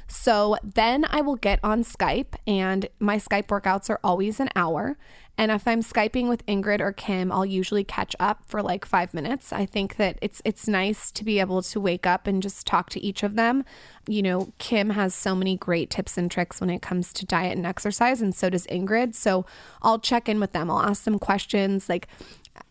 So 0.08 0.58
then 0.64 1.06
I 1.06 1.22
will 1.22 1.38
get 1.38 1.60
on 1.64 1.84
Skype, 1.84 2.36
and 2.46 2.88
my 3.00 3.18
Skype 3.18 3.48
workouts 3.48 3.90
are 3.90 4.00
always 4.04 4.40
an 4.40 4.50
hour. 4.56 4.98
And 5.36 5.52
if 5.52 5.68
I'm 5.68 5.82
Skyping 5.82 6.30
with 6.30 6.46
Ingrid 6.46 6.80
or 6.80 6.94
Kim, 6.94 7.32
I'll 7.32 7.46
usually 7.46 7.84
catch 7.84 8.16
up 8.20 8.44
for 8.46 8.62
like 8.62 8.86
five 8.86 9.14
minutes. 9.16 9.52
I 9.52 9.66
think 9.66 9.96
that 9.96 10.20
it's 10.22 10.42
it's 10.46 10.68
nice 10.68 11.12
to 11.12 11.24
be 11.24 11.40
able 11.40 11.64
to 11.64 11.80
wake 11.80 12.06
up 12.06 12.28
and 12.28 12.42
just 12.42 12.68
talk 12.68 12.90
to 12.92 13.04
each 13.04 13.24
of 13.24 13.36
them. 13.36 13.66
You 14.08 14.22
know, 14.22 14.54
Kim 14.60 14.92
has 14.92 15.16
so 15.16 15.34
many 15.34 15.58
great 15.58 15.90
tips 15.90 16.18
and 16.20 16.30
tricks 16.30 16.62
when 16.62 16.70
it 16.70 16.84
comes 16.84 17.12
to 17.14 17.26
diet 17.26 17.58
and 17.58 17.66
exercise, 17.66 18.22
and 18.22 18.36
so 18.36 18.50
does 18.52 18.68
Ingrid. 18.68 19.16
So 19.16 19.46
I'll 19.82 20.00
check 20.00 20.30
in 20.30 20.40
with 20.40 20.54
them. 20.54 20.70
I'll 20.70 20.82
ask 20.82 21.04
them 21.04 21.18
questions 21.18 21.90
like, 21.90 22.08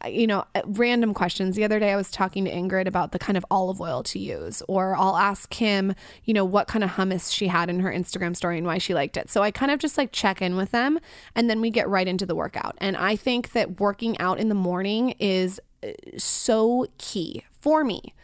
you 0.07 0.27
know, 0.27 0.45
uh, 0.55 0.62
random 0.67 1.15
questions. 1.15 1.57
The 1.57 1.65
other 1.65 1.79
day 1.79 1.93
I 1.93 1.97
was 1.97 2.11
talking 2.11 2.45
to 2.45 2.51
Ingrid 2.51 2.87
about 2.87 3.12
the 3.12 3.19
kind 3.19 3.37
of 3.37 3.45
olive 3.51 3.81
oil 3.81 4.03
to 4.05 4.19
use, 4.19 4.62
or 4.69 4.97
I'll 4.97 5.17
ask 5.17 5.53
him, 5.55 5.95
you 6.25 6.35
know, 6.35 6.45
what 6.45 6.69
kind 6.69 6.85
of 6.85 6.91
hummus 6.91 7.33
she 7.33 7.47
had 7.49 7.71
in 7.71 7.81
her 7.81 7.91
Instagram 7.91 8.37
story 8.37 8.59
and 8.59 8.67
why 8.67 8.79
she 8.79 8.95
liked 8.95 9.17
it. 9.17 9.31
So 9.31 9.43
I 9.43 9.51
kind 9.51 9.71
of 9.71 9.79
just 9.79 9.99
like 9.99 10.12
check 10.12 10.43
in 10.43 10.57
with 10.57 10.71
them 10.71 10.99
and 11.35 11.49
then 11.49 11.61
we 11.61 11.71
get 11.71 11.89
right 11.89 12.07
into 12.07 12.27
the 12.27 12.35
workout. 12.35 12.77
And 12.79 12.97
I 12.97 13.17
think 13.17 13.53
that 13.53 13.81
working 13.81 14.19
out 14.19 14.39
in 14.39 14.49
the 14.49 14.55
morning 14.55 15.11
is 15.19 15.61
uh, 15.83 15.89
so 16.17 16.87
key 16.99 17.45
for 17.61 17.85
me. 17.85 18.15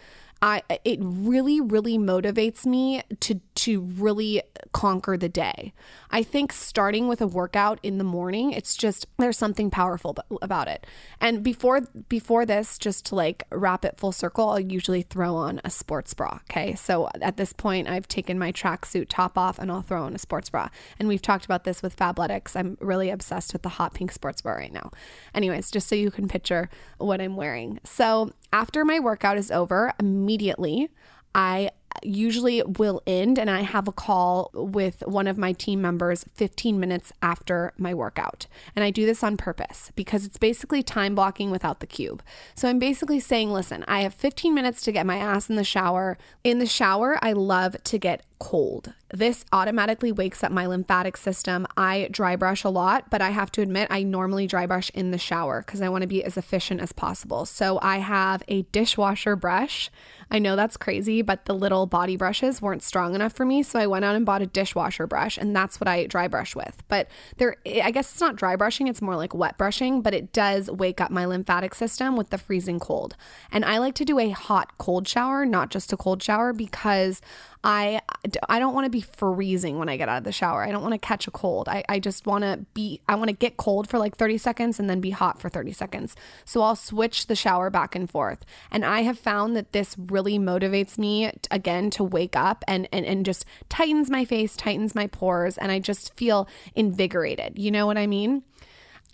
I 0.41 0.62
it 0.85 1.00
really 1.03 1.61
really 1.61 1.99
motivates 1.99 2.65
me 2.65 3.03
to 3.21 3.41
to 3.59 3.81
really 3.81 4.43
conquer 4.73 5.17
the 5.17 5.29
day. 5.29 5.73
I 6.11 6.23
think 6.23 6.53
starting 6.53 7.09
with 7.09 7.21
a 7.21 7.27
workout 7.27 7.81
in 7.83 7.99
the 7.99 8.05
morning, 8.05 8.53
it's 8.53 8.77
just 8.77 9.07
there's 9.19 9.37
something 9.37 9.71
powerful 9.71 10.17
about 10.41 10.69
it. 10.69 10.87
And 11.21 11.43
before 11.43 11.81
before 12.09 12.47
this, 12.47 12.79
just 12.79 13.07
to 13.07 13.17
like 13.17 13.43
wrap 13.50 13.85
it 13.85 13.99
full 13.99 14.12
circle, 14.12 14.50
I'll 14.50 14.61
usually 14.61 15.03
throw 15.03 15.35
on 15.35 15.61
a 15.65 15.71
sports 15.71 16.15
bra. 16.15 16.38
Okay, 16.50 16.75
so 16.77 17.09
at 17.21 17.37
this 17.37 17.53
point, 17.53 17.88
I've 17.88 18.07
taken 18.07 18.38
my 18.38 18.53
tracksuit 18.53 19.07
top 19.09 19.37
off 19.37 19.59
and 19.59 19.73
I'll 19.73 19.83
throw 19.83 20.05
on 20.05 20.15
a 20.15 20.19
sports 20.19 20.50
bra. 20.50 20.69
And 20.99 21.09
we've 21.09 21.23
talked 21.23 21.45
about 21.45 21.65
this 21.65 21.83
with 21.83 21.97
Fabletics. 21.97 22.55
I'm 22.55 22.79
really 22.81 23.11
obsessed 23.11 23.53
with 23.53 23.62
the 23.62 23.71
hot 23.71 23.93
pink 23.93 24.12
sports 24.12 24.41
bra 24.41 24.53
right 24.53 24.73
now. 24.73 24.93
Anyways, 25.35 25.71
just 25.71 25.88
so 25.88 25.97
you 25.97 26.12
can 26.12 26.29
picture 26.29 26.71
what 26.99 27.21
I'm 27.21 27.35
wearing. 27.35 27.81
So 27.85 28.33
after 28.53 28.85
my 28.85 29.00
workout 29.00 29.37
is 29.37 29.50
over, 29.50 29.93
immediately 29.99 30.91
I 31.35 31.71
usually 32.02 32.62
will 32.62 33.02
end 33.07 33.38
and 33.38 33.50
I 33.50 33.62
have 33.62 33.88
a 33.88 33.93
call 33.93 34.50
with 34.52 35.02
one 35.07 35.26
of 35.26 35.38
my 35.38 35.52
team 35.52 35.81
members 35.81 36.25
15 36.35 36.78
minutes 36.78 37.12
after 37.23 37.73
my 37.78 37.95
workout. 37.95 38.47
And 38.75 38.85
I 38.85 38.90
do 38.90 39.07
this 39.07 39.23
on 39.23 39.37
purpose 39.37 39.90
because 39.97 40.25
it's 40.25 40.37
basically 40.37 40.83
time 40.83 41.14
blocking 41.14 41.50
without 41.50 41.81
the 41.81 41.87
cube. 41.87 42.23
So 42.55 42.69
I'm 42.69 42.78
basically 42.78 43.21
saying, 43.21 43.52
listen, 43.52 43.85
I 43.88 44.00
have 44.00 44.14
15 44.14 44.55
minutes 44.55 44.83
to 44.83 44.93
get 44.93 45.07
my 45.07 45.17
ass 45.17 45.49
in 45.49 45.57
the 45.57 45.64
shower. 45.64 46.19
In 46.45 46.59
the 46.59 46.67
shower, 46.67 47.19
I 47.23 47.33
love 47.33 47.83
to 47.85 47.99
get 47.99 48.23
cold. 48.38 48.92
This 49.12 49.45
automatically 49.52 50.12
wakes 50.12 50.45
up 50.45 50.52
my 50.52 50.66
lymphatic 50.66 51.16
system. 51.16 51.66
I 51.76 52.09
dry 52.11 52.37
brush 52.37 52.62
a 52.62 52.68
lot, 52.68 53.09
but 53.11 53.23
I 53.23 53.30
have 53.30 53.50
to 53.52 53.62
admit, 53.62 53.88
I 53.90 54.02
normally 54.02 54.47
dry 54.47 54.66
brush 54.66 54.90
in 54.90 55.11
the 55.11 55.18
shower 55.18 55.62
because 55.64 55.80
I 55.80 55.88
want 55.88 56.02
to 56.02 56.09
be 56.09 56.23
as 56.23 56.37
efficient 56.37 56.80
as 56.80 56.92
possible. 56.92 57.47
So 57.47 57.78
I 57.80 57.99
have 57.99 58.42
a 58.49 58.62
dishwasher 58.62 59.35
brush. 59.35 59.90
I 60.30 60.38
know 60.38 60.57
that's 60.57 60.76
crazy, 60.76 61.23
but 61.23 61.47
the 61.47 61.54
little 61.54 61.87
body 61.87 62.16
brushes 62.16 62.61
weren't 62.61 62.83
strong 62.83 63.14
enough 63.14 63.33
for 63.33 63.47
me. 63.47 63.62
So 63.62 63.78
I 63.78 63.87
went 63.87 64.04
out 64.04 64.14
and 64.14 64.26
bought 64.26 64.42
a 64.42 64.47
dishwasher 64.47 65.07
brush, 65.07 65.38
and 65.38 65.57
that's 65.57 65.80
what 65.80 65.88
I 65.88 66.07
dry 66.07 66.28
brush 66.28 66.54
with. 66.54 66.83
But 66.88 67.09
there, 67.38 67.57
eh, 67.64 67.80
I 67.83 67.90
guess 67.90 68.12
it's 68.12 68.21
not 68.21 68.37
dry 68.37 68.57
brushing, 68.57 68.88
it's 68.88 69.00
more 69.00 69.16
like 69.16 69.35
wet 69.35 69.57
brushing, 69.57 70.02
but 70.02 70.12
it 70.12 70.35
does 70.35 70.71
wake 70.71 71.00
up 71.00 71.11
my 71.11 71.25
lymphatic 71.25 71.75
system 71.75 72.14
with 72.14 72.28
the 72.28 72.37
freezing 72.37 72.78
cold. 72.78 73.16
And 73.50 73.64
I 73.64 73.78
like 73.78 73.95
to 73.95 74.04
do 74.04 74.18
a 74.18 74.30
hot 74.30 74.76
cold 74.76 75.09
shower, 75.09 75.47
not 75.47 75.71
just 75.71 75.95
a 75.95 75.97
cold 75.97 76.23
shower, 76.23 76.52
because 76.52 77.23
I 77.65 78.00
I 78.49 78.59
don't 78.59 78.75
want 78.75 78.85
to 78.85 78.91
be 78.91 79.00
freezing 79.00 79.79
when 79.79 79.88
I 79.88 79.97
get 79.97 80.09
out 80.09 80.19
of 80.19 80.25
the 80.25 80.33
shower. 80.33 80.62
I 80.62 80.71
don't 80.71 80.83
want 80.83 80.95
to 80.95 80.99
catch 80.99 81.27
a 81.27 81.31
cold. 81.31 81.69
I, 81.69 81.85
I 81.88 81.99
just 81.99 82.27
want 82.27 82.45
to 82.45 82.65
be 82.75 83.00
I 83.09 83.15
want 83.17 83.29
to 83.29 83.37
get 83.37 83.57
cold 83.57 83.88
for 83.88 83.99
like 83.99 84.17
30 84.17 84.38
seconds 84.38 84.79
and 84.79 84.88
then 84.88 85.00
be 85.00 85.11
hot 85.11 85.41
for 85.41 85.49
30 85.49 85.73
seconds. 85.73 86.15
So 86.45 86.62
I'll 86.62 86.77
switch 86.77 87.27
the 87.27 87.37
shower 87.37 87.71
back 87.71 87.95
and 87.95 88.09
forth. 88.09 88.45
And 88.71 88.85
I 88.85 89.03
have 89.03 89.19
found 89.19 89.57
that 89.57 89.73
this 89.73 89.97
really 89.99 90.38
motivates 90.38 90.99
me 90.99 91.33
again 91.50 91.91
to 91.91 92.05
wake 92.05 92.37
up 92.37 92.65
and 92.69 92.88
and, 92.93 93.05
and 93.05 93.25
just 93.25 93.45
tightens 93.69 94.11
my 94.11 94.25
face, 94.25 94.56
tightens 94.56 94.95
my 94.95 95.06
pores, 95.06 95.59
and 95.59 95.73
I 95.73 95.78
just 95.78 96.15
feel 96.15 96.49
invigorated. 96.75 97.59
You 97.59 97.71
know 97.71 97.87
what 97.87 97.99
I 97.99 98.06
mean? 98.06 98.43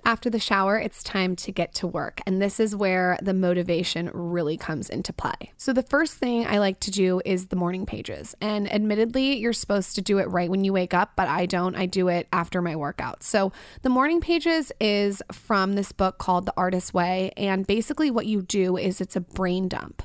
After 0.06 0.28
the 0.28 0.38
shower, 0.38 0.78
it's 0.78 1.02
time 1.02 1.34
to 1.36 1.50
get 1.50 1.72
to 1.76 1.86
work. 1.86 2.20
And 2.26 2.40
this 2.40 2.60
is 2.60 2.76
where 2.76 3.18
the 3.22 3.32
motivation 3.32 4.10
really 4.12 4.58
comes 4.58 4.90
into 4.90 5.14
play. 5.14 5.52
So, 5.56 5.72
the 5.72 5.82
first 5.82 6.14
thing 6.14 6.46
I 6.46 6.58
like 6.58 6.78
to 6.80 6.90
do 6.90 7.22
is 7.24 7.46
the 7.46 7.56
morning 7.56 7.86
pages. 7.86 8.34
And 8.38 8.70
admittedly, 8.70 9.38
you're 9.38 9.54
supposed 9.54 9.94
to 9.94 10.02
do 10.02 10.18
it 10.18 10.28
right 10.28 10.50
when 10.50 10.62
you 10.62 10.74
wake 10.74 10.92
up, 10.92 11.12
but 11.16 11.28
I 11.28 11.46
don't. 11.46 11.74
I 11.74 11.86
do 11.86 12.08
it 12.08 12.28
after 12.34 12.60
my 12.60 12.76
workout. 12.76 13.22
So, 13.22 13.52
the 13.80 13.88
morning 13.88 14.20
pages 14.20 14.72
is 14.78 15.22
from 15.32 15.72
this 15.72 15.92
book 15.92 16.18
called 16.18 16.44
The 16.44 16.54
Artist's 16.54 16.92
Way. 16.92 17.32
And 17.38 17.66
basically, 17.66 18.10
what 18.10 18.26
you 18.26 18.42
do 18.42 18.76
is 18.76 19.00
it's 19.00 19.16
a 19.16 19.22
brain 19.22 19.68
dump 19.68 20.02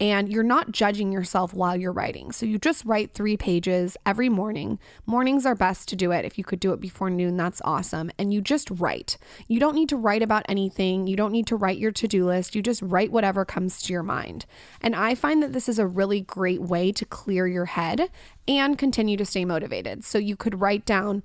and 0.00 0.32
you're 0.32 0.42
not 0.42 0.72
judging 0.72 1.12
yourself 1.12 1.52
while 1.52 1.76
you're 1.76 1.92
writing. 1.92 2.32
So 2.32 2.46
you 2.46 2.58
just 2.58 2.84
write 2.86 3.12
three 3.12 3.36
pages 3.36 3.98
every 4.06 4.30
morning. 4.30 4.78
Mornings 5.04 5.44
are 5.44 5.54
best 5.54 5.88
to 5.88 5.96
do 5.96 6.10
it. 6.10 6.24
If 6.24 6.38
you 6.38 6.44
could 6.44 6.58
do 6.58 6.72
it 6.72 6.80
before 6.80 7.10
noon, 7.10 7.36
that's 7.36 7.60
awesome. 7.64 8.10
And 8.18 8.32
you 8.32 8.40
just 8.40 8.70
write. 8.70 9.18
You 9.46 9.60
don't 9.60 9.74
need 9.74 9.90
to 9.90 9.96
write 9.96 10.22
about 10.22 10.46
anything. 10.48 11.06
You 11.06 11.16
don't 11.16 11.32
need 11.32 11.46
to 11.48 11.56
write 11.56 11.78
your 11.78 11.92
to 11.92 12.08
do 12.08 12.24
list. 12.24 12.54
You 12.54 12.62
just 12.62 12.80
write 12.80 13.12
whatever 13.12 13.44
comes 13.44 13.82
to 13.82 13.92
your 13.92 14.02
mind. 14.02 14.46
And 14.80 14.96
I 14.96 15.14
find 15.14 15.42
that 15.42 15.52
this 15.52 15.68
is 15.68 15.78
a 15.78 15.86
really 15.86 16.22
great 16.22 16.62
way 16.62 16.92
to 16.92 17.04
clear 17.04 17.46
your 17.46 17.66
head 17.66 18.10
and 18.50 18.76
continue 18.76 19.16
to 19.16 19.24
stay 19.24 19.44
motivated. 19.44 20.04
So 20.04 20.18
you 20.18 20.36
could 20.36 20.60
write 20.60 20.84
down, 20.84 21.22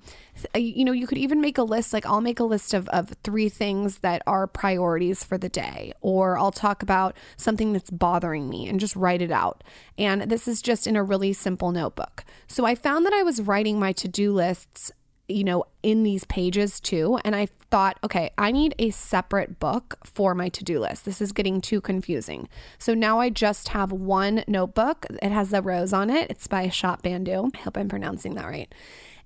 uh, 0.54 0.58
you 0.58 0.84
know, 0.84 0.92
you 0.92 1.08
could 1.08 1.18
even 1.18 1.40
make 1.40 1.58
a 1.58 1.64
list 1.64 1.92
like 1.92 2.06
I'll 2.06 2.20
make 2.20 2.38
a 2.38 2.44
list 2.44 2.72
of, 2.72 2.88
of 2.90 3.14
three 3.24 3.48
things 3.48 3.98
that 3.98 4.22
are 4.28 4.46
priorities 4.46 5.24
for 5.24 5.36
the 5.36 5.48
day, 5.48 5.92
or 6.00 6.38
I'll 6.38 6.52
talk 6.52 6.82
about 6.82 7.16
something 7.36 7.72
that's 7.72 7.90
bothering 7.90 8.48
me 8.48 8.68
and 8.68 8.78
just 8.78 8.94
write 8.94 9.22
it 9.22 9.32
out. 9.32 9.64
And 9.98 10.22
this 10.22 10.46
is 10.46 10.62
just 10.62 10.86
in 10.86 10.94
a 10.94 11.02
really 11.02 11.32
simple 11.32 11.72
notebook. 11.72 12.24
So 12.46 12.64
I 12.64 12.76
found 12.76 13.04
that 13.06 13.12
I 13.12 13.24
was 13.24 13.42
writing 13.42 13.80
my 13.80 13.92
to 13.92 14.08
do 14.08 14.32
lists 14.32 14.92
you 15.28 15.44
know, 15.44 15.64
in 15.82 16.02
these 16.02 16.24
pages 16.24 16.80
too. 16.80 17.18
And 17.24 17.34
I 17.34 17.48
thought, 17.70 17.98
okay, 18.04 18.30
I 18.38 18.52
need 18.52 18.74
a 18.78 18.90
separate 18.90 19.58
book 19.58 19.98
for 20.04 20.34
my 20.34 20.48
to 20.50 20.64
do 20.64 20.78
list. 20.78 21.04
This 21.04 21.20
is 21.20 21.32
getting 21.32 21.60
too 21.60 21.80
confusing. 21.80 22.48
So 22.78 22.94
now 22.94 23.20
I 23.20 23.30
just 23.30 23.68
have 23.68 23.92
one 23.92 24.44
notebook. 24.46 25.06
It 25.22 25.32
has 25.32 25.52
a 25.52 25.62
rose 25.62 25.92
on 25.92 26.10
it. 26.10 26.30
It's 26.30 26.46
by 26.46 26.68
Shop 26.68 27.02
Bandu. 27.02 27.50
I 27.54 27.58
hope 27.58 27.76
I'm 27.76 27.88
pronouncing 27.88 28.34
that 28.34 28.46
right. 28.46 28.72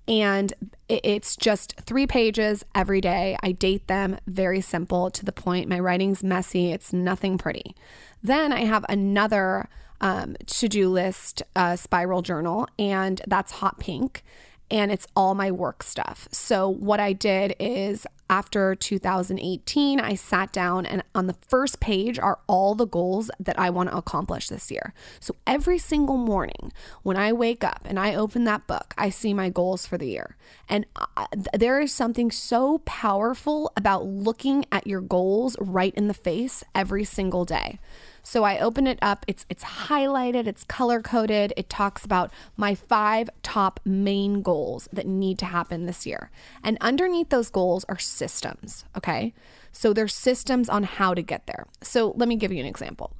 And 0.07 0.51
it's 0.89 1.35
just 1.35 1.79
three 1.79 2.07
pages 2.07 2.65
every 2.73 3.01
day. 3.01 3.37
I 3.43 3.51
date 3.51 3.87
them 3.87 4.17
very 4.25 4.59
simple 4.59 5.11
to 5.11 5.23
the 5.23 5.31
point. 5.31 5.69
My 5.69 5.79
writing's 5.79 6.23
messy, 6.23 6.71
it's 6.71 6.91
nothing 6.91 7.37
pretty. 7.37 7.75
Then 8.23 8.51
I 8.51 8.61
have 8.61 8.83
another 8.89 9.69
um, 10.01 10.35
to 10.47 10.67
do 10.67 10.89
list 10.89 11.43
uh, 11.55 11.75
spiral 11.75 12.23
journal, 12.23 12.67
and 12.79 13.21
that's 13.27 13.51
hot 13.51 13.79
pink 13.79 14.23
and 14.71 14.89
it's 14.91 15.05
all 15.15 15.35
my 15.35 15.51
work 15.51 15.83
stuff. 15.83 16.27
So, 16.31 16.67
what 16.69 16.99
I 16.99 17.11
did 17.13 17.55
is 17.59 18.07
after 18.29 18.73
2018, 18.73 19.99
I 19.99 20.15
sat 20.15 20.53
down 20.53 20.85
and 20.85 21.03
on 21.13 21.27
the 21.27 21.35
first 21.49 21.81
page 21.81 22.17
are 22.17 22.39
all 22.47 22.73
the 22.73 22.87
goals 22.87 23.29
that 23.37 23.59
I 23.59 23.69
want 23.69 23.89
to 23.89 23.97
accomplish 23.97 24.47
this 24.47 24.71
year. 24.71 24.93
So, 25.19 25.35
every 25.45 25.77
single 25.77 26.15
morning 26.15 26.71
when 27.03 27.17
I 27.17 27.33
wake 27.33 27.63
up 27.63 27.81
and 27.83 27.99
I 27.99 28.15
open 28.15 28.45
that 28.45 28.65
book, 28.65 28.93
I 28.97 29.09
see 29.09 29.33
my 29.33 29.49
goals 29.49 29.85
for 29.85 29.97
the 29.97 30.07
year. 30.07 30.37
And 30.69 30.85
uh, 30.95 31.05
I, 31.17 31.25
there 31.53 31.81
is 31.81 31.91
something 31.91 32.31
so 32.31 32.79
powerful 32.79 33.73
about 33.75 34.05
looking 34.05 34.65
at 34.71 34.87
your 34.87 35.01
goals 35.01 35.57
right 35.59 35.93
in 35.95 36.07
the 36.07 36.13
face 36.13 36.63
every 36.73 37.03
single 37.03 37.43
day. 37.43 37.77
So 38.23 38.43
I 38.43 38.59
open 38.59 38.87
it 38.87 38.99
up. 39.01 39.25
It's 39.27 39.45
it's 39.49 39.63
highlighted, 39.63 40.47
it's 40.47 40.63
color 40.63 41.01
coded. 41.01 41.53
It 41.57 41.69
talks 41.69 42.05
about 42.05 42.31
my 42.55 42.75
five 42.75 43.29
top 43.43 43.79
main 43.85 44.41
goals 44.41 44.87
that 44.93 45.07
need 45.07 45.39
to 45.39 45.45
happen 45.45 45.85
this 45.85 46.05
year. 46.05 46.31
And 46.63 46.77
underneath 46.81 47.29
those 47.29 47.49
goals 47.49 47.85
are 47.89 47.97
systems, 47.97 48.85
okay? 48.95 49.33
So 49.71 49.93
there's 49.93 50.13
systems 50.13 50.69
on 50.69 50.83
how 50.83 51.13
to 51.13 51.21
get 51.21 51.47
there. 51.47 51.65
So 51.81 52.13
let 52.17 52.27
me 52.27 52.35
give 52.35 52.51
you 52.51 52.59
an 52.59 52.65
example. 52.65 53.13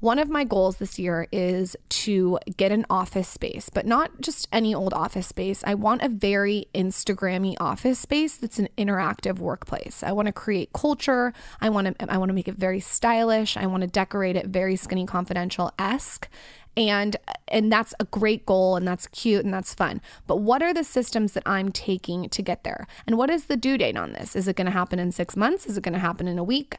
One 0.00 0.18
of 0.18 0.28
my 0.28 0.44
goals 0.44 0.76
this 0.76 0.98
year 0.98 1.26
is 1.32 1.74
to 1.88 2.38
get 2.58 2.70
an 2.70 2.84
office 2.90 3.28
space, 3.28 3.70
but 3.70 3.86
not 3.86 4.20
just 4.20 4.46
any 4.52 4.74
old 4.74 4.92
office 4.92 5.26
space. 5.26 5.64
I 5.66 5.72
want 5.72 6.02
a 6.02 6.10
very 6.10 6.66
Instagrammy 6.74 7.56
office 7.60 7.98
space 7.98 8.36
that's 8.36 8.58
an 8.58 8.68
interactive 8.76 9.38
workplace. 9.38 10.02
I 10.02 10.12
want 10.12 10.26
to 10.26 10.32
create 10.32 10.74
culture. 10.74 11.32
I 11.62 11.70
want 11.70 11.98
to 11.98 12.12
I 12.12 12.18
want 12.18 12.28
to 12.28 12.34
make 12.34 12.46
it 12.46 12.56
very 12.56 12.80
stylish. 12.80 13.56
I 13.56 13.64
want 13.66 13.82
to 13.82 13.86
decorate 13.86 14.36
it 14.36 14.48
very 14.48 14.76
skinny 14.76 15.06
confidential 15.06 15.72
esque 15.78 16.28
and 16.76 17.16
and 17.48 17.72
that's 17.72 17.94
a 17.98 18.04
great 18.04 18.44
goal 18.44 18.76
and 18.76 18.86
that's 18.86 19.06
cute 19.08 19.44
and 19.44 19.52
that's 19.52 19.72
fun 19.72 20.00
but 20.26 20.36
what 20.36 20.62
are 20.62 20.74
the 20.74 20.84
systems 20.84 21.32
that 21.32 21.42
i'm 21.46 21.72
taking 21.72 22.28
to 22.28 22.42
get 22.42 22.64
there 22.64 22.86
and 23.06 23.16
what 23.16 23.30
is 23.30 23.46
the 23.46 23.56
due 23.56 23.78
date 23.78 23.96
on 23.96 24.12
this 24.12 24.36
is 24.36 24.46
it 24.46 24.56
going 24.56 24.66
to 24.66 24.72
happen 24.72 24.98
in 24.98 25.10
six 25.10 25.36
months 25.36 25.66
is 25.66 25.78
it 25.78 25.82
going 25.82 25.94
to 25.94 25.98
happen 25.98 26.28
in 26.28 26.38
a 26.38 26.44
week 26.44 26.76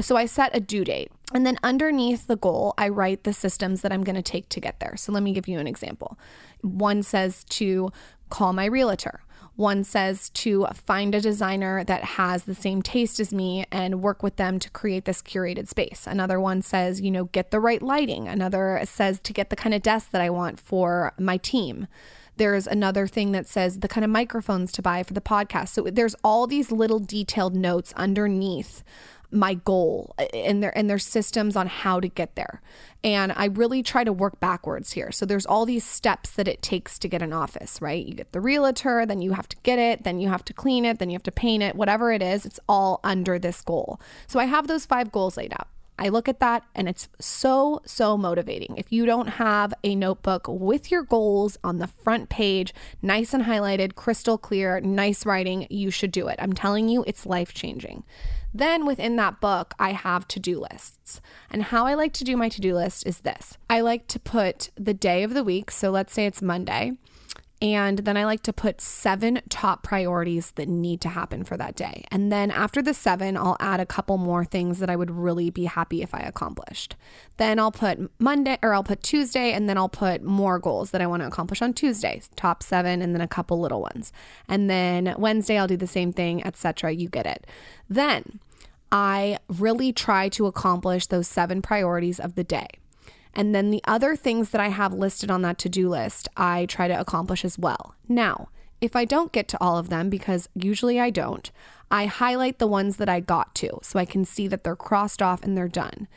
so 0.00 0.16
i 0.16 0.24
set 0.24 0.54
a 0.54 0.60
due 0.60 0.84
date 0.84 1.10
and 1.32 1.46
then 1.46 1.58
underneath 1.62 2.26
the 2.26 2.36
goal 2.36 2.74
i 2.78 2.88
write 2.88 3.24
the 3.24 3.32
systems 3.32 3.82
that 3.82 3.92
i'm 3.92 4.04
going 4.04 4.16
to 4.16 4.22
take 4.22 4.48
to 4.48 4.60
get 4.60 4.78
there 4.80 4.96
so 4.96 5.12
let 5.12 5.22
me 5.22 5.32
give 5.32 5.48
you 5.48 5.58
an 5.58 5.66
example 5.66 6.18
one 6.62 7.02
says 7.02 7.44
to 7.44 7.90
call 8.28 8.52
my 8.52 8.64
realtor 8.64 9.20
one 9.60 9.84
says 9.84 10.30
to 10.30 10.66
find 10.72 11.14
a 11.14 11.20
designer 11.20 11.84
that 11.84 12.02
has 12.02 12.44
the 12.44 12.54
same 12.54 12.80
taste 12.80 13.20
as 13.20 13.30
me 13.30 13.66
and 13.70 14.02
work 14.02 14.22
with 14.22 14.36
them 14.36 14.58
to 14.58 14.70
create 14.70 15.04
this 15.04 15.20
curated 15.20 15.68
space. 15.68 16.06
Another 16.06 16.40
one 16.40 16.62
says, 16.62 17.02
you 17.02 17.10
know, 17.10 17.24
get 17.24 17.50
the 17.50 17.60
right 17.60 17.82
lighting. 17.82 18.26
Another 18.26 18.80
says 18.84 19.20
to 19.20 19.34
get 19.34 19.50
the 19.50 19.56
kind 19.56 19.74
of 19.74 19.82
desk 19.82 20.12
that 20.12 20.22
I 20.22 20.30
want 20.30 20.58
for 20.58 21.12
my 21.18 21.36
team. 21.36 21.88
There's 22.38 22.66
another 22.66 23.06
thing 23.06 23.32
that 23.32 23.46
says 23.46 23.80
the 23.80 23.88
kind 23.88 24.02
of 24.02 24.10
microphones 24.10 24.72
to 24.72 24.80
buy 24.80 25.02
for 25.02 25.12
the 25.12 25.20
podcast. 25.20 25.68
So 25.68 25.82
there's 25.82 26.16
all 26.24 26.46
these 26.46 26.72
little 26.72 26.98
detailed 26.98 27.54
notes 27.54 27.92
underneath 27.96 28.82
my 29.32 29.54
goal 29.54 30.14
uh, 30.18 30.24
and 30.34 30.62
their 30.62 30.76
and 30.76 30.88
their 30.88 30.98
systems 30.98 31.56
on 31.56 31.66
how 31.66 32.00
to 32.00 32.08
get 32.08 32.34
there. 32.34 32.60
And 33.02 33.32
I 33.34 33.46
really 33.46 33.82
try 33.82 34.04
to 34.04 34.12
work 34.12 34.40
backwards 34.40 34.92
here. 34.92 35.10
So 35.10 35.24
there's 35.24 35.46
all 35.46 35.64
these 35.64 35.84
steps 35.84 36.30
that 36.32 36.46
it 36.46 36.60
takes 36.60 36.98
to 36.98 37.08
get 37.08 37.22
an 37.22 37.32
office, 37.32 37.80
right? 37.80 38.04
You 38.04 38.14
get 38.14 38.32
the 38.32 38.40
realtor, 38.40 39.06
then 39.06 39.22
you 39.22 39.32
have 39.32 39.48
to 39.48 39.56
get 39.62 39.78
it, 39.78 40.04
then 40.04 40.20
you 40.20 40.28
have 40.28 40.44
to 40.46 40.52
clean 40.52 40.84
it, 40.84 40.98
then 40.98 41.08
you 41.08 41.14
have 41.14 41.22
to 41.24 41.32
paint 41.32 41.62
it, 41.62 41.76
whatever 41.76 42.12
it 42.12 42.22
is, 42.22 42.44
it's 42.44 42.60
all 42.68 43.00
under 43.02 43.38
this 43.38 43.62
goal. 43.62 44.00
So 44.26 44.38
I 44.38 44.44
have 44.44 44.66
those 44.66 44.84
five 44.84 45.10
goals 45.10 45.36
laid 45.36 45.52
out. 45.52 45.68
I 46.00 46.08
look 46.08 46.30
at 46.30 46.40
that 46.40 46.64
and 46.74 46.88
it's 46.88 47.10
so, 47.20 47.82
so 47.84 48.16
motivating. 48.16 48.74
If 48.78 48.90
you 48.90 49.04
don't 49.04 49.28
have 49.28 49.74
a 49.84 49.94
notebook 49.94 50.46
with 50.48 50.90
your 50.90 51.02
goals 51.02 51.58
on 51.62 51.76
the 51.76 51.86
front 51.86 52.30
page, 52.30 52.72
nice 53.02 53.34
and 53.34 53.44
highlighted, 53.44 53.96
crystal 53.96 54.38
clear, 54.38 54.80
nice 54.80 55.26
writing, 55.26 55.66
you 55.68 55.90
should 55.90 56.10
do 56.10 56.28
it. 56.28 56.36
I'm 56.38 56.54
telling 56.54 56.88
you, 56.88 57.04
it's 57.06 57.26
life 57.26 57.52
changing. 57.52 58.04
Then 58.52 58.84
within 58.84 59.16
that 59.16 59.40
book, 59.40 59.74
I 59.78 59.92
have 59.92 60.26
to 60.28 60.40
do 60.40 60.58
lists. 60.60 61.20
And 61.50 61.64
how 61.64 61.86
I 61.86 61.94
like 61.94 62.12
to 62.14 62.24
do 62.24 62.36
my 62.36 62.48
to 62.48 62.60
do 62.60 62.74
list 62.74 63.06
is 63.06 63.20
this 63.20 63.56
I 63.68 63.80
like 63.80 64.06
to 64.08 64.18
put 64.18 64.70
the 64.76 64.94
day 64.94 65.22
of 65.22 65.34
the 65.34 65.44
week. 65.44 65.70
So 65.70 65.90
let's 65.90 66.12
say 66.12 66.26
it's 66.26 66.42
Monday. 66.42 66.92
And 67.62 67.98
then 67.98 68.16
I 68.16 68.24
like 68.24 68.42
to 68.44 68.54
put 68.54 68.80
seven 68.80 69.42
top 69.50 69.82
priorities 69.82 70.52
that 70.52 70.66
need 70.66 71.02
to 71.02 71.10
happen 71.10 71.44
for 71.44 71.58
that 71.58 71.76
day. 71.76 72.04
And 72.10 72.32
then 72.32 72.50
after 72.50 72.80
the 72.80 72.94
seven, 72.94 73.36
I'll 73.36 73.58
add 73.60 73.80
a 73.80 73.86
couple 73.86 74.16
more 74.16 74.46
things 74.46 74.78
that 74.78 74.88
I 74.88 74.96
would 74.96 75.10
really 75.10 75.50
be 75.50 75.66
happy 75.66 76.00
if 76.00 76.14
I 76.14 76.20
accomplished. 76.20 76.96
Then 77.36 77.58
I'll 77.58 77.70
put 77.70 78.10
Monday 78.18 78.56
or 78.62 78.72
I'll 78.72 78.82
put 78.82 79.02
Tuesday 79.02 79.52
and 79.52 79.68
then 79.68 79.76
I'll 79.76 79.90
put 79.90 80.22
more 80.22 80.58
goals 80.58 80.90
that 80.92 81.02
I 81.02 81.06
want 81.06 81.22
to 81.22 81.26
accomplish 81.26 81.60
on 81.60 81.74
Tuesday, 81.74 82.22
top 82.34 82.62
seven, 82.62 83.02
and 83.02 83.14
then 83.14 83.20
a 83.20 83.28
couple 83.28 83.60
little 83.60 83.82
ones. 83.82 84.10
And 84.48 84.70
then 84.70 85.14
Wednesday, 85.18 85.58
I'll 85.58 85.68
do 85.68 85.76
the 85.76 85.86
same 85.86 86.14
thing, 86.14 86.44
etc. 86.46 86.92
You 86.92 87.10
get 87.10 87.26
it. 87.26 87.46
Then 87.90 88.40
I 88.90 89.38
really 89.48 89.92
try 89.92 90.30
to 90.30 90.46
accomplish 90.46 91.06
those 91.06 91.28
seven 91.28 91.60
priorities 91.60 92.18
of 92.18 92.36
the 92.36 92.44
day. 92.44 92.68
And 93.34 93.54
then 93.54 93.70
the 93.70 93.82
other 93.86 94.16
things 94.16 94.50
that 94.50 94.60
I 94.60 94.68
have 94.68 94.92
listed 94.92 95.30
on 95.30 95.42
that 95.42 95.58
to 95.58 95.68
do 95.68 95.88
list, 95.88 96.28
I 96.36 96.66
try 96.66 96.88
to 96.88 96.98
accomplish 96.98 97.44
as 97.44 97.58
well. 97.58 97.94
Now, 98.08 98.48
if 98.80 98.96
I 98.96 99.04
don't 99.04 99.32
get 99.32 99.46
to 99.48 99.60
all 99.60 99.78
of 99.78 99.88
them, 99.88 100.10
because 100.10 100.48
usually 100.54 100.98
I 100.98 101.10
don't, 101.10 101.50
I 101.90 102.06
highlight 102.06 102.58
the 102.58 102.66
ones 102.66 102.96
that 102.96 103.08
I 103.08 103.20
got 103.20 103.54
to 103.56 103.78
so 103.82 103.98
I 103.98 104.04
can 104.04 104.24
see 104.24 104.48
that 104.48 104.64
they're 104.64 104.76
crossed 104.76 105.20
off 105.20 105.42
and 105.42 105.56
they're 105.56 105.68
done. 105.68 106.08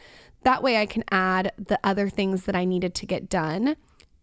That 0.44 0.64
way 0.64 0.78
I 0.78 0.86
can 0.86 1.04
add 1.12 1.52
the 1.58 1.80
other 1.84 2.10
things 2.10 2.46
that 2.46 2.56
I 2.56 2.66
needed 2.66 2.94
to 2.96 3.06
get 3.06 3.30
done 3.30 3.76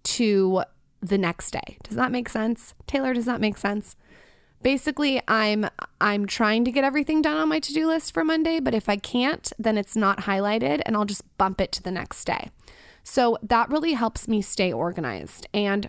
to 0.03 0.63
the 1.01 1.19
next 1.19 1.51
day. 1.51 1.79
Does 1.83 1.97
that 1.97 2.13
make 2.13 2.29
sense? 2.29 2.75
Taylor, 2.87 3.15
does 3.15 3.25
that 3.25 3.41
make 3.41 3.57
sense? 3.57 3.97
Basically, 4.63 5.23
I'm 5.27 5.67
I'm 6.03 6.27
trying 6.27 6.67
to 6.67 6.71
get 6.71 6.85
everything 6.85 7.23
done 7.23 7.39
on 7.39 7.49
my 7.49 7.61
to-do 7.61 7.87
list 7.87 8.13
for 8.13 8.25
Monday, 8.25 8.61
but 8.61 8.75
if 8.75 8.91
I 8.91 8.97
can't, 8.97 9.51
then 9.59 9.79
it's 9.79 9.97
not 9.97 10.21
highlighted 10.21 10.83
and 10.85 10.95
I'll 10.97 11.07
just 11.07 11.25
bump 11.39 11.63
it 11.63 11.73
to 11.73 11.83
the 11.83 11.91
next 11.91 12.25
day. 12.27 12.51
So 13.03 13.39
that 13.43 13.71
really 13.71 13.93
helps 13.93 14.29
me 14.29 14.43
stay 14.43 14.73
organized. 14.73 15.47
And 15.53 15.89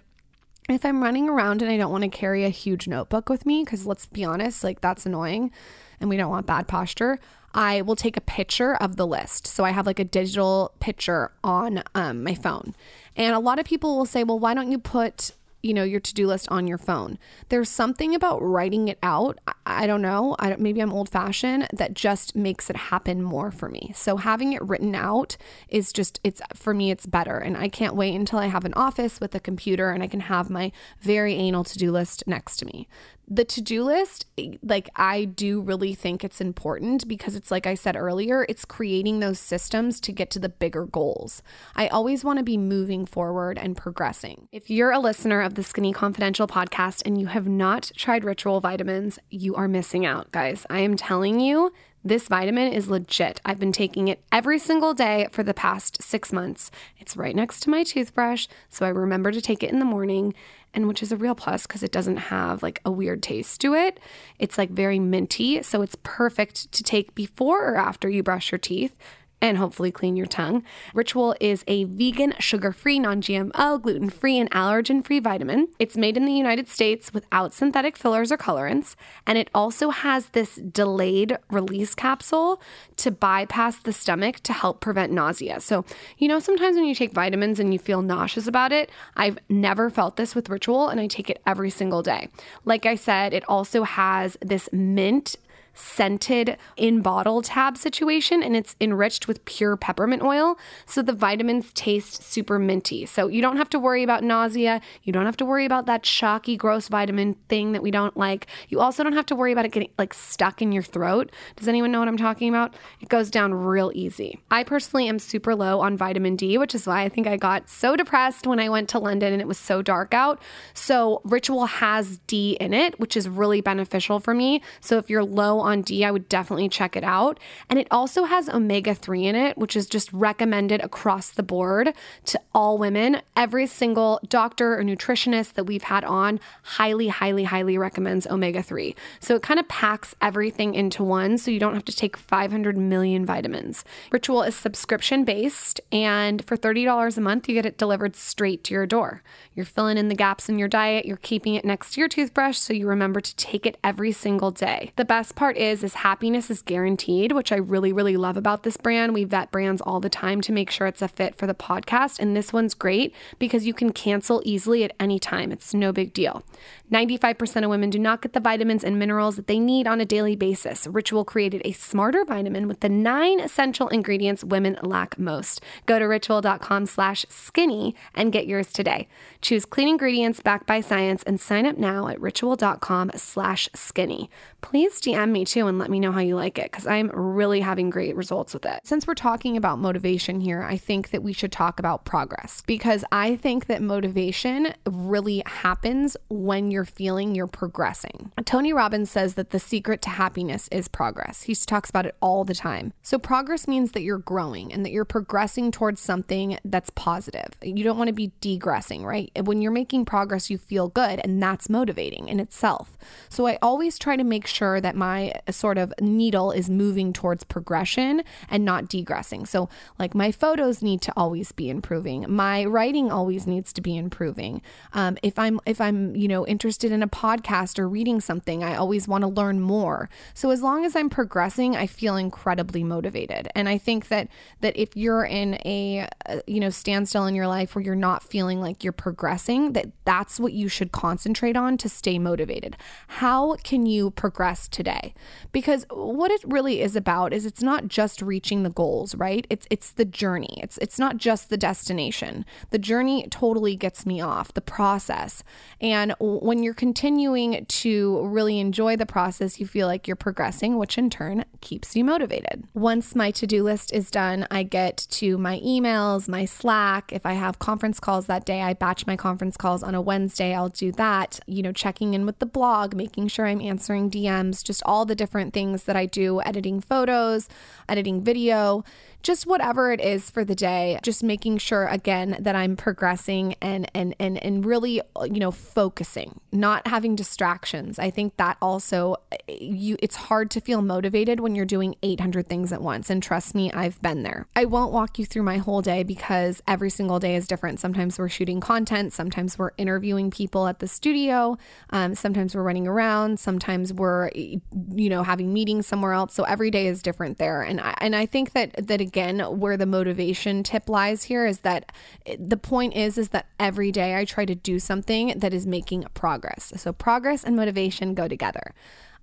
if 0.70 0.86
I'm 0.86 1.04
running 1.04 1.30
around 1.30 1.62
and 1.62 1.72
I 1.72 1.78
don't 1.78 1.92
want 1.92 2.04
to 2.04 2.10
carry 2.10 2.46
a 2.46 2.50
huge 2.50 2.88
notebook 2.88 3.30
with 3.30 3.46
me, 3.46 3.64
because 3.64 3.86
let's 3.86 4.06
be 4.06 4.24
honest, 4.24 4.64
like 4.64 4.82
that's 4.82 5.06
annoying 5.06 5.52
and 6.00 6.10
we 6.10 6.18
don't 6.18 6.30
want 6.30 6.46
bad 6.46 6.68
posture, 6.68 7.20
I 7.54 7.82
will 7.82 7.96
take 7.96 8.16
a 8.16 8.22
picture 8.22 8.76
of 8.76 8.96
the 8.96 9.06
list. 9.06 9.46
So 9.46 9.66
I 9.66 9.72
have 9.72 9.86
like 9.86 10.00
a 10.00 10.06
digital 10.06 10.74
picture 10.80 11.32
on 11.44 11.84
um, 11.94 12.24
my 12.24 12.34
phone. 12.34 12.76
And 13.16 13.36
a 13.36 13.40
lot 13.40 13.60
of 13.60 13.66
people 13.66 13.98
will 13.98 14.06
say, 14.06 14.24
well, 14.24 14.40
why 14.40 14.54
don't 14.54 14.72
you 14.72 14.80
put 14.80 15.32
you 15.64 15.74
know 15.74 15.84
your 15.84 16.00
to-do 16.00 16.28
list 16.28 16.48
on 16.50 16.68
your 16.68 16.78
phone. 16.78 17.18
There's 17.50 17.70
something 17.70 18.16
about 18.16 18.42
writing 18.42 18.88
it 18.88 19.00
out 19.04 19.40
i, 19.48 19.54
I 19.66 19.88
don't 19.88 20.02
know 20.02 20.36
I 20.40 20.50
don't, 20.50 20.62
maybe 20.62 20.82
i'm 20.82 20.94
old 20.94 21.10
fashioned 21.10 21.68
that 21.74 21.94
just 21.94 22.36
makes 22.36 22.70
it 22.70 22.76
happen 22.76 23.22
more 23.22 23.52
for 23.52 23.70
me. 23.70 23.92
So 23.96 24.18
having 24.18 24.54
it 24.54 24.62
written 24.62 24.96
out 24.96 25.38
is 25.70 25.94
just 25.94 26.20
it's 26.24 26.42
for 26.54 26.74
me 26.74 26.92
it's 26.92 27.06
better. 27.06 27.38
And 27.38 27.58
i 27.58 27.68
can't 27.70 27.96
wait 27.96 28.16
until 28.16 28.40
i 28.40 28.48
have 28.48 28.66
an 28.66 28.74
office 28.74 29.20
with 29.20 29.36
a 29.36 29.40
computer 29.40 29.92
and 29.92 30.04
i 30.04 30.08
can 30.08 30.22
have 30.22 30.50
my 30.50 30.72
very 31.02 31.36
anal 31.36 31.64
to-do 31.64 31.92
list 31.92 32.24
next 32.28 32.58
to 32.58 32.66
me 32.66 32.88
the 33.32 33.46
to-do 33.46 33.82
list 33.82 34.26
eh, 34.38 34.58
like 34.62 34.90
i 34.98 35.24
do 35.24 35.62
really 35.62 35.96
think 35.96 36.22
it's 36.22 36.42
important 36.42 37.08
because 37.08 37.34
it's 37.34 37.50
like 37.50 37.66
i 37.66 37.74
said 37.74 37.96
earlier 37.96 38.46
it's 38.50 38.66
creating 38.66 39.22
those 39.22 39.40
systems 39.40 40.02
to 40.02 40.12
get 40.12 40.30
to 40.30 40.38
the 40.38 40.50
bigger 40.50 40.86
goals 40.86 41.42
i 41.74 41.88
always 41.88 42.26
want 42.26 42.38
to 42.38 42.44
be 42.44 42.58
moving 42.58 43.06
forward 43.06 43.58
and 43.58 43.78
progressing 43.78 44.50
if 44.52 44.70
you're 44.70 44.92
a 44.92 45.00
listener 45.00 45.42
of 45.42 45.56
the 45.56 45.64
skinny 45.64 45.94
confidential 45.94 46.46
podcast 46.46 47.02
and 47.06 47.20
you 47.20 47.28
have 47.28 47.48
not 47.48 47.90
tried 47.96 48.26
ritual 48.26 48.60
vitamins 48.60 49.18
you 49.30 49.56
are 49.56 49.68
missing 49.68 50.06
out 50.06 50.30
guys 50.34 50.66
i 50.70 50.80
am 50.80 50.98
telling 50.98 51.40
you 51.40 51.72
this 52.04 52.28
vitamin 52.28 52.74
is 52.74 52.90
legit. 52.90 53.40
I've 53.46 53.60
been 53.60 53.72
taking 53.72 54.08
it 54.08 54.24
every 54.32 54.58
single 54.58 54.96
day 54.96 55.28
for 55.32 55.44
the 55.44 55.54
past 55.54 56.02
six 56.02 56.34
months. 56.34 56.72
It's 56.98 57.16
right 57.16 57.36
next 57.36 57.60
to 57.62 57.70
my 57.70 57.84
toothbrush, 57.84 58.48
so 58.70 58.88
I 58.88 58.90
remember 58.90 59.32
to 59.32 59.40
take 59.40 59.62
it 59.62 59.70
in 59.70 59.78
the 59.78 59.86
morning 59.86 60.34
and 60.74 60.88
which 60.88 61.04
is 61.04 61.12
a 61.12 61.18
real 61.18 61.36
plus 61.36 61.68
because 61.68 61.84
it 61.84 61.92
doesn't 61.92 62.18
have 62.18 62.64
like 62.64 62.82
a 62.86 62.92
weird 62.92 63.22
taste 63.22 63.62
to 63.62 63.74
it. 63.74 64.00
It's 64.40 64.58
like 64.58 64.70
very 64.70 65.00
minty, 65.00 65.62
so 65.64 65.82
it's 65.82 65.98
perfect 66.04 66.72
to 66.72 66.84
take 66.84 67.14
before 67.16 67.74
or 67.74 67.78
after 67.78 68.10
you 68.10 68.24
brush 68.24 68.52
your 68.52 68.60
teeth 68.60 68.96
and 69.42 69.58
hopefully 69.58 69.92
clean 69.92 70.16
your 70.16 70.28
tongue. 70.28 70.64
Ritual 70.94 71.36
is 71.40 71.64
a 71.68 71.86
vegan, 71.86 72.34
sugar 72.40 72.72
free, 72.72 73.00
non 73.00 73.22
GMO, 73.22 73.82
gluten 73.82 74.10
free, 74.10 74.38
and 74.38 74.50
allergen 74.52 75.04
free 75.04 75.20
vitamin. 75.20 75.68
It's 75.80 75.98
made 75.98 76.16
in 76.16 76.26
the 76.26 76.34
United 76.34 76.70
States 76.70 77.14
without 77.14 77.54
synthetic 77.54 77.98
fillers 77.98 78.32
or 78.32 78.38
colorants, 78.38 78.96
and 79.26 79.38
it 79.38 79.50
also 79.54 79.90
has 79.90 80.28
this 80.28 80.56
delayed 80.56 81.38
release 81.50 81.96
capsule 81.96 82.62
to 82.98 83.12
bypass 83.12 83.78
the 83.78 83.94
stomach 83.94 84.40
to 84.42 84.54
help 84.54 84.80
prevent 84.80 85.12
nausea. 85.12 85.60
So, 85.60 85.86
you 86.18 86.28
know, 86.28 86.40
sometimes 86.40 86.76
when 86.76 86.86
you 86.86 86.96
take 86.96 87.14
vitamins 87.14 87.60
and 87.60 87.74
you 87.74 87.80
feel 87.80 88.02
nauseous 88.02 88.48
about 88.48 88.72
it, 88.72 88.92
I've 89.16 89.40
never 89.50 89.90
felt 89.90 90.18
this 90.18 90.36
with 90.36 90.50
Ritual, 90.50 90.90
and 90.90 91.00
I 91.00 91.08
take 91.08 91.30
it 91.30 91.42
every 91.48 91.70
single 91.72 92.04
day. 92.04 92.30
Like 92.66 92.86
I 92.86 92.96
said, 92.96 93.34
it 93.34 93.44
also 93.50 93.84
has 93.84 94.38
this 94.42 94.70
mint 94.72 95.38
scented 95.74 96.58
in 96.78 97.02
bottle 97.02 97.42
tab 97.42 97.78
situation 97.78 98.44
and 98.44 98.56
it's 98.56 98.76
enriched 98.82 99.28
with 99.28 99.44
pure 99.46 99.78
peppermint 99.78 100.22
oil. 100.22 100.58
So 100.86 101.02
the 101.02 101.14
vitamins 101.14 101.72
taste 101.74 102.24
super 102.24 102.60
minty. 102.60 103.06
So 103.06 103.28
you 103.28 103.42
don't 103.42 103.58
have 103.58 103.70
to 103.72 103.80
worry 103.80 104.04
about 104.04 104.24
nausea. 104.24 104.82
You 105.04 105.14
don't 105.14 105.26
have 105.26 105.38
to 105.38 105.46
worry 105.46 105.66
about 105.66 105.86
that 105.86 106.06
shocky, 106.06 106.58
gross 106.58 106.88
vitamin 106.88 107.36
thing 107.48 107.72
that 107.72 107.82
we 107.82 107.92
don't 107.92 108.16
like. 108.18 108.48
You 108.70 108.80
also 108.80 109.04
don't 109.04 109.14
have 109.14 109.26
to 109.28 109.36
worry 109.36 109.52
about 109.52 109.66
it 109.66 109.72
getting 109.72 109.92
like 109.98 110.14
stuck 110.14 110.62
in 110.62 110.72
your 110.72 110.84
throat. 110.84 111.32
Does 111.56 111.68
anyone 111.68 111.92
know 111.92 112.00
what 112.00 112.08
I'm 112.08 112.18
talking 112.18 112.50
about? 112.50 112.76
It 113.00 113.10
goes 113.10 113.32
down 113.32 113.54
real 113.54 113.92
easy. 113.96 114.40
I 114.50 114.64
personally 114.64 115.08
am 115.08 115.20
super 115.20 115.56
low 115.56 115.80
on 115.80 115.98
vitamin 115.98 116.36
D, 116.36 116.58
which 116.58 116.76
is 116.76 116.86
why 116.86 117.04
I 117.04 117.10
think 117.10 117.28
I 117.28 117.38
got 117.38 117.70
so 117.70 117.96
depressed 117.96 118.46
when 118.46 118.60
I 118.60 118.70
went 118.70 118.90
to 118.90 119.00
London 119.00 119.34
and 119.34 119.42
it 119.42 119.48
was 119.48 119.58
so 119.58 119.82
dark 119.82 120.14
out. 120.14 120.42
So 120.74 121.22
Ritual 121.24 121.66
has 121.66 122.20
D 122.28 122.58
in 122.60 122.74
it, 122.74 123.00
which 123.00 123.16
is 123.16 123.30
really 123.30 123.62
beneficial 123.62 124.20
for 124.20 124.34
me. 124.34 124.62
So 124.80 124.98
if 124.98 125.10
you're 125.10 125.24
low 125.24 125.61
on 125.62 125.82
D, 125.82 126.04
I 126.04 126.12
would 126.12 126.30
definitely 126.30 126.70
check 126.70 126.96
it 126.96 127.04
out. 127.04 127.40
And 127.70 127.80
it 127.80 127.88
also 127.92 128.26
has 128.26 128.50
omega 128.50 128.94
3 128.94 129.26
in 129.26 129.36
it, 129.36 129.58
which 129.58 129.76
is 129.76 129.88
just 129.88 130.12
recommended 130.14 130.82
across 130.82 131.30
the 131.30 131.44
board 131.44 131.94
to 132.26 132.40
all 132.54 132.78
women. 132.78 133.22
Every 133.36 133.68
single 133.68 134.20
doctor 134.28 134.80
or 134.80 134.84
nutritionist 134.84 135.54
that 135.54 135.66
we've 135.66 135.84
had 135.84 136.04
on 136.04 136.40
highly, 136.64 137.08
highly, 137.08 137.46
highly 137.46 137.78
recommends 137.78 138.28
omega 138.28 138.62
3. 138.62 138.96
So 139.20 139.36
it 139.36 139.42
kind 139.42 139.60
of 139.60 139.68
packs 139.68 140.16
everything 140.22 140.74
into 140.74 141.04
one 141.04 141.38
so 141.38 141.52
you 141.52 141.60
don't 141.60 141.74
have 141.74 141.86
to 141.86 141.96
take 141.96 142.18
500 142.18 142.78
million 142.78 143.26
vitamins. 143.26 143.84
Ritual 144.12 144.44
is 144.44 144.56
subscription 144.56 145.24
based, 145.24 145.82
and 145.92 146.46
for 146.46 146.58
$30 146.58 147.18
a 147.18 147.22
month, 147.22 147.48
you 147.48 147.56
get 147.56 147.66
it 147.66 147.78
delivered 147.78 148.16
straight 148.16 148.64
to 148.66 148.74
your 148.74 148.86
door. 148.86 149.24
You're 149.54 149.66
filling 149.66 149.98
in 149.98 150.08
the 150.08 150.16
gaps 150.16 150.50
in 150.50 150.58
your 150.58 150.68
diet, 150.68 151.06
you're 151.06 151.18
keeping 151.18 151.56
it 151.56 151.66
next 151.66 151.94
to 151.94 152.02
your 152.02 152.08
toothbrush 152.08 152.58
so 152.58 152.74
you 152.74 152.88
remember 152.88 153.22
to 153.22 153.36
take 153.36 153.66
it 153.66 153.78
every 153.84 154.12
single 154.12 154.52
day. 154.52 154.92
The 154.96 155.06
best 155.06 155.36
part 155.36 155.51
is 155.52 155.84
is 155.84 155.96
happiness 155.96 156.50
is 156.50 156.62
guaranteed, 156.62 157.32
which 157.32 157.52
I 157.52 157.58
really 157.58 157.94
really 157.94 158.18
love 158.18 158.38
about 158.38 158.64
this 158.64 158.78
brand. 158.78 159.14
We 159.14 159.24
vet 159.24 159.52
brands 159.52 159.82
all 159.82 160.00
the 160.00 160.10
time 160.10 160.42
to 160.42 160.52
make 160.52 160.72
sure 160.72 160.88
it's 160.88 161.02
a 161.02 161.08
fit 161.08 161.36
for 161.36 161.48
the 161.48 161.54
podcast, 161.54 162.20
and 162.20 162.36
this 162.36 162.52
one's 162.52 162.74
great 162.74 163.14
because 163.40 163.66
you 163.66 163.74
can 163.74 163.92
cancel 163.92 164.42
easily 164.46 164.84
at 164.84 164.96
any 165.00 165.20
time. 165.20 165.52
It's 165.52 165.74
no 165.74 165.92
big 165.92 166.14
deal. 166.14 166.44
95% 166.92 167.64
of 167.64 167.70
women 167.70 167.90
do 167.90 167.98
not 167.98 168.22
get 168.22 168.34
the 168.34 168.42
vitamins 168.42 168.84
and 168.84 169.00
minerals 169.00 169.38
that 169.38 169.48
they 169.48 169.60
need 169.60 169.88
on 169.88 170.02
a 170.02 170.06
daily 170.06 170.36
basis. 170.36 170.88
Ritual 170.88 171.24
created 171.24 171.62
a 171.64 171.72
smarter 171.72 172.26
vitamin 172.26 172.68
with 172.68 172.82
the 172.82 172.90
nine 172.90 173.40
essential 173.40 173.88
ingredients 173.88 174.44
women 174.44 174.78
lack 174.84 175.18
most. 175.18 175.62
Go 175.86 176.00
to 176.00 176.06
ritual.com 176.06 176.86
slash 176.86 177.26
skinny 177.30 177.96
and 178.14 178.34
get 178.34 178.46
yours 178.46 178.74
today. 178.74 179.08
Choose 179.42 179.66
clean 179.66 179.88
ingredients 179.88 180.42
backed 180.42 180.68
by 180.68 180.82
science 180.82 181.24
and 181.24 181.40
sign 181.40 181.66
up 181.66 181.78
now 181.78 182.10
at 182.10 182.20
ritual.com 182.20 183.12
slash 183.16 183.70
skinny. 183.74 184.30
Please 184.60 185.00
DM 185.00 185.32
me 185.32 185.46
too 185.46 185.68
and 185.68 185.80
let 185.80 185.90
me 185.90 186.00
know 186.00 186.12
how 186.12 186.20
you 186.20 186.36
like 186.36 186.60
it 186.60 186.72
because 186.72 186.86
I'm 186.86 187.10
really 187.14 187.62
having 187.62 187.90
great 187.90 188.16
results 188.16 188.54
with 188.54 188.66
it. 188.66 188.82
Since 188.84 189.08
we're 189.08 189.16
talking 189.16 189.56
about 189.56 189.80
motivation 189.80 190.42
here, 190.42 190.62
I 190.62 190.76
think 190.76 191.12
that 191.12 191.24
we 191.24 191.32
should 191.32 191.54
talk 191.54 191.80
about 191.80 192.04
progress 192.04 192.64
because 192.68 193.06
I 193.14 193.38
think 193.38 193.68
that 193.68 193.82
motivation 193.82 194.74
really 194.86 195.42
happens 195.46 196.18
when 196.30 196.70
you're 196.70 196.81
feeling 196.86 197.36
you're 197.36 197.48
progressing. 197.48 198.32
Tony 198.46 198.74
Robbins 198.74 199.12
says 199.12 199.36
that 199.36 199.52
the 199.52 199.60
secret 199.60 200.02
to 200.04 200.10
happiness 200.10 200.68
is 200.72 200.88
progress. 200.88 201.44
He 201.44 201.56
talks 201.56 201.90
about 201.90 202.06
it 202.06 202.16
all 202.22 202.44
the 202.44 202.56
time. 202.56 202.94
So, 203.02 203.18
progress 203.18 203.68
means 203.68 203.92
that 203.92 204.02
you're 204.02 204.18
growing 204.18 204.74
and 204.74 204.86
that 204.86 204.92
you're 204.92 205.06
progressing 205.06 205.72
towards 205.72 206.02
something 206.02 206.58
that's 206.66 206.90
positive. 206.92 207.50
You 207.62 207.84
don't 207.84 207.98
want 207.98 208.08
to 208.08 208.14
be 208.14 208.32
degressing, 208.42 209.04
right? 209.04 209.32
When 209.44 209.62
you're 209.62 209.72
making 209.72 210.06
progress, 210.06 210.50
you 210.50 210.58
feel 210.58 210.90
good, 210.90 211.22
and 211.24 211.42
that's 211.42 211.70
motivating 211.70 212.28
in 212.28 212.40
itself. 212.40 212.98
So, 213.30 213.48
I 213.48 213.58
always 213.62 213.98
try 214.00 214.16
to 214.16 214.24
make 214.24 214.48
sure 214.48 214.82
that 214.82 214.96
my 214.96 215.34
sort 215.50 215.78
of 215.78 215.94
needle 216.02 216.52
is 216.52 216.70
moving 216.70 217.14
towards 217.14 217.44
progression 217.44 218.24
and 218.50 218.66
not 218.66 218.90
degressing. 218.90 219.46
So, 219.46 219.70
like 220.00 220.16
my 220.16 220.32
photos 220.32 220.82
need 220.82 221.02
to 221.04 221.14
always 221.16 221.52
be 221.52 221.70
improving. 221.70 222.26
My 222.28 222.66
writing 222.66 223.12
always 223.12 223.46
needs 223.48 223.72
to 223.74 223.82
be 223.82 223.98
improving. 223.98 224.62
Um, 224.94 225.18
if 225.22 225.38
I'm 225.38 225.60
if 225.66 225.80
I'm 225.80 226.16
you 226.16 226.28
know 226.28 226.46
interested 226.48 226.71
in 226.92 227.04
a 227.04 227.08
podcast 227.08 227.78
or 227.80 227.88
reading 227.88 228.22
something, 228.22 228.64
I 228.64 228.76
always 228.76 229.08
want 229.08 229.24
to 229.24 229.28
learn 229.28 229.60
more. 229.60 230.10
So 230.34 230.50
as 230.52 230.62
long 230.62 230.86
as 230.86 230.96
I'm 230.96 231.10
progressing, 231.10 231.76
I 231.76 231.88
feel 231.88 232.16
incredibly 232.16 232.84
motivated. 232.84 233.50
And 233.56 233.68
I 233.68 233.78
think 233.78 234.08
that 234.08 234.28
that 234.62 234.76
if 234.78 234.96
you're 234.96 235.26
in 235.26 235.56
a 235.66 236.08
uh, 236.28 236.40
you 236.48 236.60
know 236.60 236.70
standstill 236.70 237.26
in 237.26 237.36
your 237.36 237.48
life 237.48 237.76
where 237.76 237.84
you're 237.84 237.96
not 237.96 238.24
feeling 238.24 238.62
like 238.62 238.84
you're 238.84 238.94
progressing, 238.94 239.74
that 239.74 239.88
that's 240.06 240.40
what 240.40 240.54
you 240.54 240.68
should 240.68 240.92
concentrate 240.92 241.56
on 241.56 241.78
to 241.78 241.90
stay 241.90 242.18
motivated. 242.18 242.78
How 243.08 243.56
can 243.64 243.86
you 243.86 244.12
progress 244.12 244.68
today? 244.68 245.14
Because 245.52 245.86
what 245.90 246.32
it 246.32 246.42
really 246.46 246.82
is 246.82 246.96
about 246.96 247.34
is 247.34 247.46
it's 247.46 247.64
not 247.64 247.88
just 247.88 248.22
reaching 248.22 248.64
the 248.64 248.70
goals, 248.70 249.16
right? 249.16 249.46
It's 249.50 249.68
it's 249.70 249.92
the 249.92 250.06
journey. 250.06 250.60
It's 250.62 250.78
it's 250.78 251.00
not 251.00 251.18
just 251.18 251.50
the 251.50 251.58
destination. 251.58 252.46
The 252.70 252.80
journey 252.80 253.28
totally 253.30 253.76
gets 253.76 254.06
me 254.06 254.22
off, 254.22 254.54
the 254.54 254.62
process. 254.62 255.44
And 255.80 256.14
when 256.20 256.61
you're 256.64 256.74
continuing 256.74 257.66
to 257.66 258.26
really 258.26 258.60
enjoy 258.60 258.96
the 258.96 259.06
process, 259.06 259.60
you 259.60 259.66
feel 259.66 259.88
like 259.88 260.08
you're 260.08 260.16
progressing, 260.16 260.78
which 260.78 260.98
in 260.98 261.10
turn 261.10 261.46
keeps 261.62 261.96
you 261.96 262.04
motivated. 262.04 262.66
Once 262.74 263.16
my 263.16 263.32
to 263.32 263.48
do 263.48 263.64
list 263.64 263.94
is 263.94 264.12
done, 264.12 264.48
I 264.50 264.64
get 264.64 264.98
to 265.12 265.38
my 265.38 265.60
emails, 265.60 266.28
my 266.28 266.46
Slack. 266.46 267.12
If 267.14 267.26
I 267.26 267.34
have 267.34 267.60
conference 267.60 268.00
calls 268.00 268.28
that 268.28 268.46
day, 268.46 268.62
I 268.62 268.74
batch 268.74 269.06
my 269.06 269.16
conference 269.16 269.58
calls 269.58 269.84
on 269.84 269.96
a 269.96 270.02
Wednesday. 270.02 270.54
I'll 270.54 270.70
do 270.70 270.92
that, 270.94 271.40
you 271.48 271.62
know, 271.62 271.72
checking 271.72 272.14
in 272.14 272.26
with 272.26 272.40
the 272.40 272.46
blog, 272.46 272.96
making 272.96 273.28
sure 273.28 273.46
I'm 273.46 273.62
answering 273.62 274.10
DMs, 274.10 274.64
just 274.64 274.82
all 274.86 275.06
the 275.06 275.16
different 275.16 275.54
things 275.54 275.84
that 275.84 275.96
I 275.96 276.06
do, 276.06 276.42
editing 276.42 276.82
photos, 276.82 277.48
editing 277.88 278.24
video 278.24 278.84
just 279.24 279.46
whatever 279.46 279.92
it 279.92 280.02
is 280.02 280.30
for 280.30 280.44
the 280.44 280.56
day, 280.56 281.00
just 281.04 281.24
making 281.24 281.58
sure 281.60 281.88
again 281.88 282.38
that 282.40 282.56
I'm 282.56 282.76
progressing 282.76 283.56
and 283.62 283.90
and 283.94 284.16
and 284.20 284.38
and 284.44 284.66
really 284.66 285.02
you 285.24 285.40
know 285.40 285.52
focusing, 285.52 286.40
not 286.52 286.88
having 286.88 287.16
distractions. 287.16 287.98
I 287.98 288.10
think 288.10 288.38
that 288.38 288.58
also 288.62 289.16
you 289.48 289.98
it's 290.00 290.16
hard 290.16 290.52
to 290.52 290.62
feel 290.62 290.82
motivated 290.82 291.40
when 291.40 291.56
you're 291.56 291.66
doing 291.66 291.96
800 292.04 292.48
things 292.48 292.74
at 292.74 292.82
once 292.82 293.10
and 293.10 293.24
trust 293.24 293.56
me, 293.56 293.72
I've 293.72 294.02
been 294.02 294.24
there. 294.24 294.48
I 294.56 294.66
won't 294.66 294.92
walk 294.92 295.18
you 295.18 295.26
through 295.26 295.44
my 295.44 295.58
whole 295.58 295.82
day 295.82 296.04
because 296.04 296.62
every 296.68 296.90
single 296.90 297.20
day 297.20 297.36
is 297.36 297.48
different. 297.48 297.80
Sometimes 297.80 298.20
we're 298.20 298.30
shooting 298.30 298.60
content, 298.60 299.14
sometimes 299.14 299.58
we're 299.58 299.72
interviewing 299.78 300.32
people 300.32 300.68
at 300.68 300.80
the 300.80 300.88
studio, 300.88 301.58
um, 301.92 302.16
sometimes 302.16 302.56
we're 302.56 302.64
running 302.64 302.88
around, 302.88 303.40
sometimes 303.40 303.94
we're 303.94 304.30
you 304.34 305.10
know 305.10 305.24
having 305.24 305.54
meetings 305.54 305.88
somewhere 305.88 306.14
else. 306.14 306.34
So 306.34 306.44
every 306.44 306.72
day 306.72 306.88
is 306.88 307.02
different 307.02 307.38
there. 307.38 307.62
And 307.62 307.80
I, 307.80 307.96
and 308.00 308.16
I 308.16 308.26
think 308.26 308.52
that 308.54 308.88
that 308.88 309.00
again 309.00 309.40
where 309.40 309.78
the 309.78 309.86
motivation 309.86 310.64
tip 310.64 310.90
lies 310.90 311.24
here 311.24 311.46
is 311.46 311.60
that 311.60 311.92
the 312.38 312.58
point 312.58 312.96
is 312.96 313.18
is 313.18 313.30
that 313.30 313.48
every 313.60 313.92
day 313.92 314.18
I 314.18 314.26
try 314.26 314.46
to 314.46 314.56
do 314.56 314.80
something 314.80 315.40
that 315.40 315.54
is 315.54 315.66
making 315.66 316.06
progress. 316.14 316.41
So 316.76 316.94
progress 316.94 317.44
and 317.44 317.56
motivation 317.56 318.14
go 318.14 318.28
together. 318.28 318.74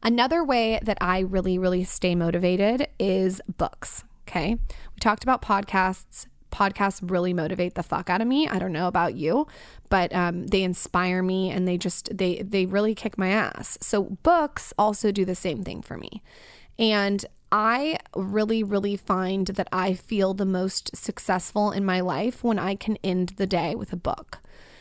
Another 0.02 0.44
way 0.44 0.78
that 0.83 0.98
I 1.00 1.20
really 1.20 1.59
really 1.59 1.85
stay 1.85 2.14
motivated 2.14 2.88
is 2.98 3.40
books, 3.57 4.04
okay? 4.28 4.54
We 4.54 5.00
talked 5.00 5.22
about 5.22 5.42
podcasts 5.42 6.26
podcasts 6.50 7.00
really 7.02 7.33
motivate 7.33 7.74
the 7.74 7.83
fuck 7.83 8.09
out 8.09 8.20
of 8.20 8.26
me. 8.26 8.48
I 8.48 8.59
don't 8.59 8.72
know 8.72 8.88
about 8.88 9.14
you, 9.14 9.46
but 9.88 10.14
um, 10.14 10.46
they 10.46 10.62
inspire 10.62 11.22
me 11.22 11.50
and 11.50 11.68
they 11.68 11.76
just 11.76 12.16
they 12.16 12.42
they 12.42 12.66
really 12.66 12.94
kick 12.94 13.18
my 13.18 13.28
ass. 13.28 13.78
So 13.81 14.18
books 14.22 14.72
also 14.78 15.12
do 15.12 15.24
the 15.24 15.35
same 15.35 15.62
thing 15.62 15.83
for 15.83 15.96
me. 15.96 16.22
And 16.78 17.24
I 17.50 17.98
really, 18.14 18.62
really 18.62 18.96
find 18.96 19.46
that 19.48 19.68
I 19.72 19.94
feel 19.94 20.35
the 20.35 20.44
most 20.44 20.96
successful 20.96 21.70
in 21.70 21.85
my 21.85 22.00
life 22.00 22.44
when 22.44 22.59
I 22.59 22.74
can 22.74 22.98
end 23.02 23.31
the 23.37 23.46
day 23.46 23.74
with 23.74 23.92
a 23.92 23.96
book. 23.96 24.38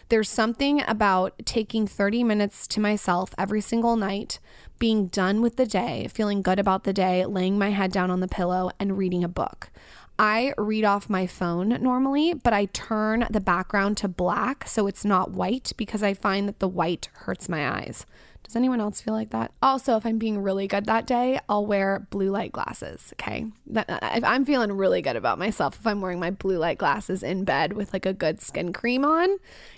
There's 0.09 0.29
something 0.29 0.81
about 0.87 1.33
taking 1.43 1.85
30 1.85 2.23
minutes 2.23 2.65
to 2.69 2.79
myself 2.79 3.35
every 3.37 3.59
single 3.59 3.97
night, 3.97 4.39
being 4.79 5.07
done 5.07 5.41
with 5.41 5.57
the 5.57 5.65
day, 5.65 6.07
feeling 6.13 6.41
good 6.41 6.59
about 6.59 6.85
the 6.85 6.93
day, 6.93 7.25
laying 7.25 7.57
my 7.57 7.71
head 7.71 7.91
down 7.91 8.09
on 8.09 8.21
the 8.21 8.27
pillow, 8.27 8.71
and 8.79 8.97
reading 8.97 9.25
a 9.25 9.27
book. 9.27 9.69
I 10.17 10.53
read 10.57 10.85
off 10.85 11.09
my 11.09 11.27
phone 11.27 11.77
normally, 11.81 12.33
but 12.33 12.53
I 12.53 12.65
turn 12.65 13.27
the 13.29 13.41
background 13.41 13.97
to 13.97 14.07
black 14.07 14.65
so 14.67 14.87
it's 14.87 15.03
not 15.03 15.31
white 15.31 15.73
because 15.75 16.01
I 16.01 16.13
find 16.13 16.47
that 16.47 16.59
the 16.59 16.69
white 16.69 17.09
hurts 17.13 17.49
my 17.49 17.69
eyes. 17.69 18.05
Does 18.47 18.55
anyone 18.55 18.79
else 18.79 19.01
feel 19.01 19.13
like 19.13 19.31
that? 19.31 19.51
Also, 19.61 19.97
if 19.97 20.05
I'm 20.05 20.17
being 20.17 20.41
really 20.41 20.67
good 20.67 20.85
that 20.85 21.05
day, 21.05 21.37
I'll 21.49 21.65
wear 21.65 22.07
blue 22.09 22.31
light 22.31 22.53
glasses. 22.53 23.13
Okay. 23.15 23.47
Uh, 23.75 23.83
if 24.15 24.23
I'm 24.23 24.45
feeling 24.45 24.71
really 24.71 25.01
good 25.01 25.17
about 25.17 25.37
myself, 25.37 25.77
if 25.77 25.85
I'm 25.85 25.99
wearing 25.99 26.21
my 26.21 26.31
blue 26.31 26.57
light 26.57 26.77
glasses 26.77 27.23
in 27.23 27.43
bed 27.43 27.73
with 27.73 27.91
like 27.91 28.05
a 28.05 28.13
good 28.13 28.41
skin 28.41 28.71
cream 28.71 29.03
on, 29.03 29.27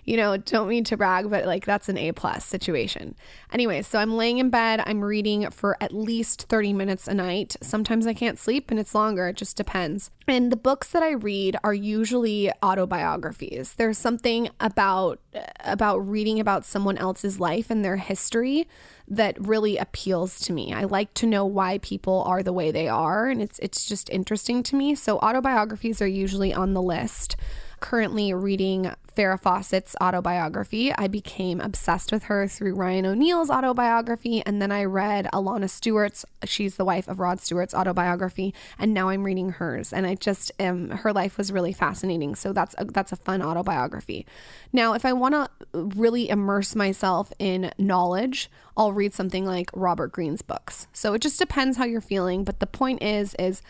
you 0.05 0.17
know, 0.17 0.37
don't 0.37 0.67
mean 0.67 0.83
to 0.83 0.97
brag, 0.97 1.31
but 1.31 1.47
like 1.47 1.65
that's 1.65 1.89
an 1.89 1.97
A 1.97 2.11
plus 2.11 2.45
situation. 2.45 3.15
Anyway, 3.51 3.81
so 3.81 3.97
I'm 3.97 4.15
laying 4.15 4.37
in 4.37 4.51
bed, 4.51 4.83
I'm 4.85 5.03
reading 5.03 5.49
for 5.49 5.75
at 5.81 5.91
least 5.91 6.43
30 6.43 6.73
minutes 6.73 7.07
a 7.07 7.15
night. 7.15 7.55
Sometimes 7.61 8.05
I 8.05 8.13
can't 8.13 8.37
sleep 8.37 8.69
and 8.69 8.79
it's 8.79 8.93
longer, 8.93 9.29
it 9.29 9.37
just 9.37 9.57
depends. 9.57 10.11
And 10.27 10.51
the 10.51 10.57
books 10.57 10.89
that 10.91 11.01
I 11.01 11.13
read 11.13 11.57
are 11.63 11.73
usually 11.73 12.51
autobiographies. 12.61 13.73
There's 13.73 13.97
something 13.97 14.49
about 14.59 15.19
about 15.59 15.97
reading 15.97 16.39
about 16.39 16.65
someone 16.65 16.97
else's 16.97 17.39
life 17.39 17.69
and 17.69 17.83
their 17.83 17.97
history 17.97 18.67
that 19.07 19.35
really 19.39 19.77
appeals 19.77 20.39
to 20.39 20.53
me. 20.53 20.73
I 20.73 20.83
like 20.83 21.13
to 21.15 21.27
know 21.27 21.45
why 21.45 21.79
people 21.79 22.23
are 22.25 22.43
the 22.43 22.53
way 22.53 22.71
they 22.71 22.87
are 22.87 23.27
and 23.27 23.41
it's 23.41 23.59
it's 23.59 23.87
just 23.87 24.09
interesting 24.09 24.63
to 24.63 24.75
me. 24.75 24.95
So 24.95 25.17
autobiographies 25.19 26.01
are 26.01 26.07
usually 26.07 26.53
on 26.53 26.73
the 26.73 26.81
list. 26.81 27.35
Currently 27.79 28.33
reading 28.33 28.91
Farrah 29.15 29.39
Fawcett's 29.39 29.95
autobiography. 30.01 30.93
I 30.93 31.07
became 31.07 31.59
obsessed 31.59 32.11
with 32.11 32.23
her 32.23 32.47
through 32.47 32.75
Ryan 32.75 33.05
O'Neal's 33.05 33.49
autobiography, 33.49 34.41
and 34.45 34.61
then 34.61 34.71
I 34.71 34.85
read 34.85 35.27
Alana 35.33 35.69
Stewart's, 35.69 36.25
she's 36.45 36.77
the 36.77 36.85
wife 36.85 37.07
of 37.07 37.19
Rod 37.19 37.41
Stewart's 37.41 37.73
autobiography, 37.73 38.53
and 38.77 38.93
now 38.93 39.09
I'm 39.09 39.25
reading 39.25 39.49
hers. 39.49 39.91
And 39.91 40.07
I 40.07 40.15
just 40.15 40.51
um, 40.59 40.89
her 40.89 41.11
life 41.11 41.37
was 41.37 41.51
really 41.51 41.73
fascinating. 41.73 42.35
So 42.35 42.53
that's 42.53 42.75
a, 42.77 42.85
that's 42.85 43.11
a 43.11 43.17
fun 43.17 43.41
autobiography. 43.41 44.25
Now, 44.71 44.93
if 44.93 45.05
I 45.05 45.11
want 45.11 45.33
to 45.33 45.49
really 45.73 46.29
immerse 46.29 46.75
myself 46.75 47.33
in 47.39 47.71
knowledge, 47.77 48.49
I'll 48.77 48.93
read 48.93 49.13
something 49.13 49.45
like 49.45 49.69
Robert 49.73 50.13
Greene's 50.13 50.41
books. 50.41 50.87
So 50.93 51.13
it 51.13 51.21
just 51.21 51.39
depends 51.39 51.77
how 51.77 51.83
you're 51.83 51.99
feeling, 51.99 52.45
but 52.45 52.59
the 52.59 52.67
point 52.67 53.03
is 53.03 53.35
is 53.37 53.61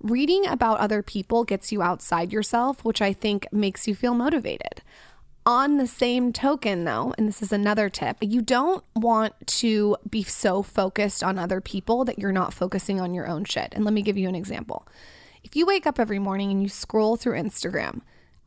reading 0.00 0.46
about 0.46 0.78
other 0.78 1.02
people 1.02 1.44
gets 1.44 1.72
you 1.72 1.82
outside 1.82 2.32
yourself, 2.32 2.84
which 2.84 3.02
I 3.02 3.12
think 3.12 3.46
makes 3.52 3.88
you 3.88 3.94
feel 3.94 4.14
motivated. 4.14 4.82
On 5.44 5.76
the 5.76 5.86
same 5.86 6.32
token, 6.32 6.84
though, 6.84 7.14
and 7.16 7.28
this 7.28 7.40
is 7.40 7.52
another 7.52 7.88
tip, 7.88 8.16
you 8.20 8.42
don't 8.42 8.82
want 8.96 9.34
to 9.46 9.96
be 10.10 10.24
so 10.24 10.60
focused 10.60 11.22
on 11.22 11.38
other 11.38 11.60
people 11.60 12.04
that 12.04 12.18
you're 12.18 12.32
not 12.32 12.52
focusing 12.52 13.00
on 13.00 13.14
your 13.14 13.28
own 13.28 13.44
shit. 13.44 13.72
And 13.72 13.84
let 13.84 13.94
me 13.94 14.02
give 14.02 14.18
you 14.18 14.28
an 14.28 14.34
example. 14.34 14.88
If 15.44 15.54
you 15.54 15.64
wake 15.64 15.86
up 15.86 16.00
every 16.00 16.18
morning 16.18 16.50
and 16.50 16.60
you 16.60 16.68
scroll 16.68 17.14
through 17.16 17.38
Instagram, 17.40 18.00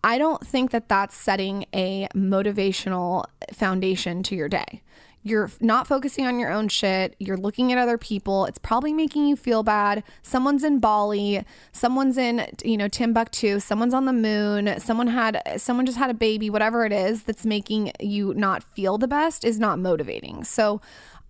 I 0.04 0.18
don't 0.18 0.46
think 0.46 0.72
that 0.72 0.90
that's 0.90 1.16
setting 1.16 1.66
a 1.74 2.10
motivational 2.14 3.24
foundation 3.54 4.22
to 4.24 4.36
your 4.36 4.50
day. 4.50 4.82
You're 5.22 5.52
not 5.60 5.86
focusing 5.86 6.26
on 6.26 6.40
your 6.40 6.52
own 6.52 6.70
shit. 6.70 7.16
You're 7.20 7.38
looking 7.38 7.72
at 7.72 7.78
other 7.78 7.98
people. 7.98 8.46
It's 8.46 8.58
probably 8.58 8.94
making 8.94 9.26
you 9.26 9.36
feel 9.36 9.64
bad. 9.64 10.04
Someone's 10.22 10.64
in 10.64 10.80
Bali. 10.80 11.44
Someone's 11.72 12.18
in, 12.18 12.48
you 12.64 12.78
know, 12.78 12.88
Timbuktu. 12.88 13.60
Someone's 13.60 13.94
on 13.94 14.06
the 14.06 14.14
moon. 14.14 14.80
Someone 14.80 15.08
had, 15.08 15.42
someone 15.58 15.86
just 15.86 15.98
had 15.98 16.10
a 16.10 16.14
baby. 16.14 16.50
Whatever 16.50 16.86
it 16.86 16.94
is 16.94 17.24
that's 17.24 17.46
making 17.46 17.92
you 18.00 18.34
not 18.34 18.64
feel 18.64 18.98
the 18.98 19.08
best 19.08 19.44
is 19.44 19.60
not 19.60 19.78
motivating. 19.78 20.44
So 20.44 20.80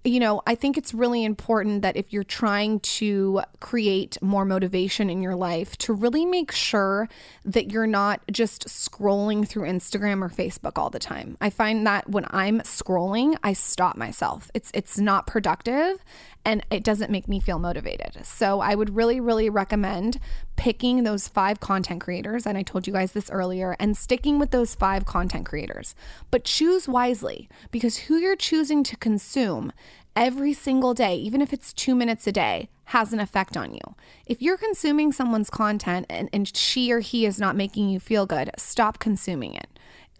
you 0.03 0.19
know, 0.19 0.41
I 0.47 0.55
think 0.55 0.77
it's 0.77 0.93
really 0.93 1.25
important 1.25 1.81
that 1.81 1.97
if 1.97 2.13
you're 2.13 2.23
trying 2.23 2.79
to 2.79 3.41
create 3.59 4.17
more 4.21 4.45
motivation 4.45 5.09
in 5.09 5.21
your 5.21 5.35
life, 5.35 5.77
to 5.79 5.93
really 5.93 6.25
make 6.25 6.51
sure 6.51 7.09
that 7.43 7.71
you're 7.71 7.87
not 7.87 8.21
just 8.31 8.67
scrolling 8.67 9.45
through 9.45 9.63
Instagram 9.63 10.21
or 10.21 10.29
Facebook 10.29 10.77
all 10.77 10.89
the 10.89 10.99
time. 10.99 11.37
I 11.41 11.49
find 11.49 11.85
that 11.85 12.09
when 12.09 12.25
I'm 12.29 12.61
scrolling, 12.61 13.37
I 13.43 13.53
stop 13.53 13.97
myself. 13.97 14.49
It's 14.53 14.71
it's 14.73 14.97
not 14.97 15.27
productive 15.27 16.03
and 16.49 16.65
it 16.71 16.83
doesn't 16.83 17.11
make 17.11 17.27
me 17.27 17.39
feel 17.39 17.59
motivated. 17.59 18.25
So 18.25 18.59
I 18.59 18.73
would 18.73 18.95
really 18.95 19.19
really 19.19 19.51
recommend 19.51 20.19
picking 20.55 21.03
those 21.03 21.27
5 21.27 21.59
content 21.59 22.01
creators 22.01 22.47
and 22.47 22.57
I 22.57 22.63
told 22.63 22.87
you 22.87 22.93
guys 22.93 23.11
this 23.11 23.29
earlier 23.29 23.75
and 23.79 23.95
sticking 23.95 24.39
with 24.39 24.49
those 24.49 24.73
5 24.73 25.05
content 25.05 25.45
creators. 25.45 25.93
But 26.31 26.45
choose 26.45 26.87
wisely 26.87 27.49
because 27.69 27.97
who 27.97 28.15
you're 28.17 28.35
choosing 28.35 28.83
to 28.85 28.97
consume 28.97 29.71
every 30.15 30.53
single 30.53 30.95
day, 30.95 31.15
even 31.15 31.39
if 31.39 31.53
it's 31.53 31.71
two 31.71 31.93
minutes 31.93 32.25
a 32.25 32.31
day, 32.31 32.69
has 32.85 33.13
an 33.13 33.19
effect 33.19 33.55
on 33.55 33.71
you. 33.71 33.95
If 34.25 34.41
you're 34.41 34.57
consuming 34.57 35.11
someone's 35.11 35.51
content 35.51 36.07
and, 36.09 36.29
and 36.33 36.57
she 36.57 36.91
or 36.91 36.99
he 36.99 37.27
is 37.27 37.39
not 37.39 37.55
making 37.55 37.89
you 37.89 37.99
feel 37.99 38.25
good, 38.25 38.49
stop 38.57 38.97
consuming 38.97 39.53
it. 39.53 39.67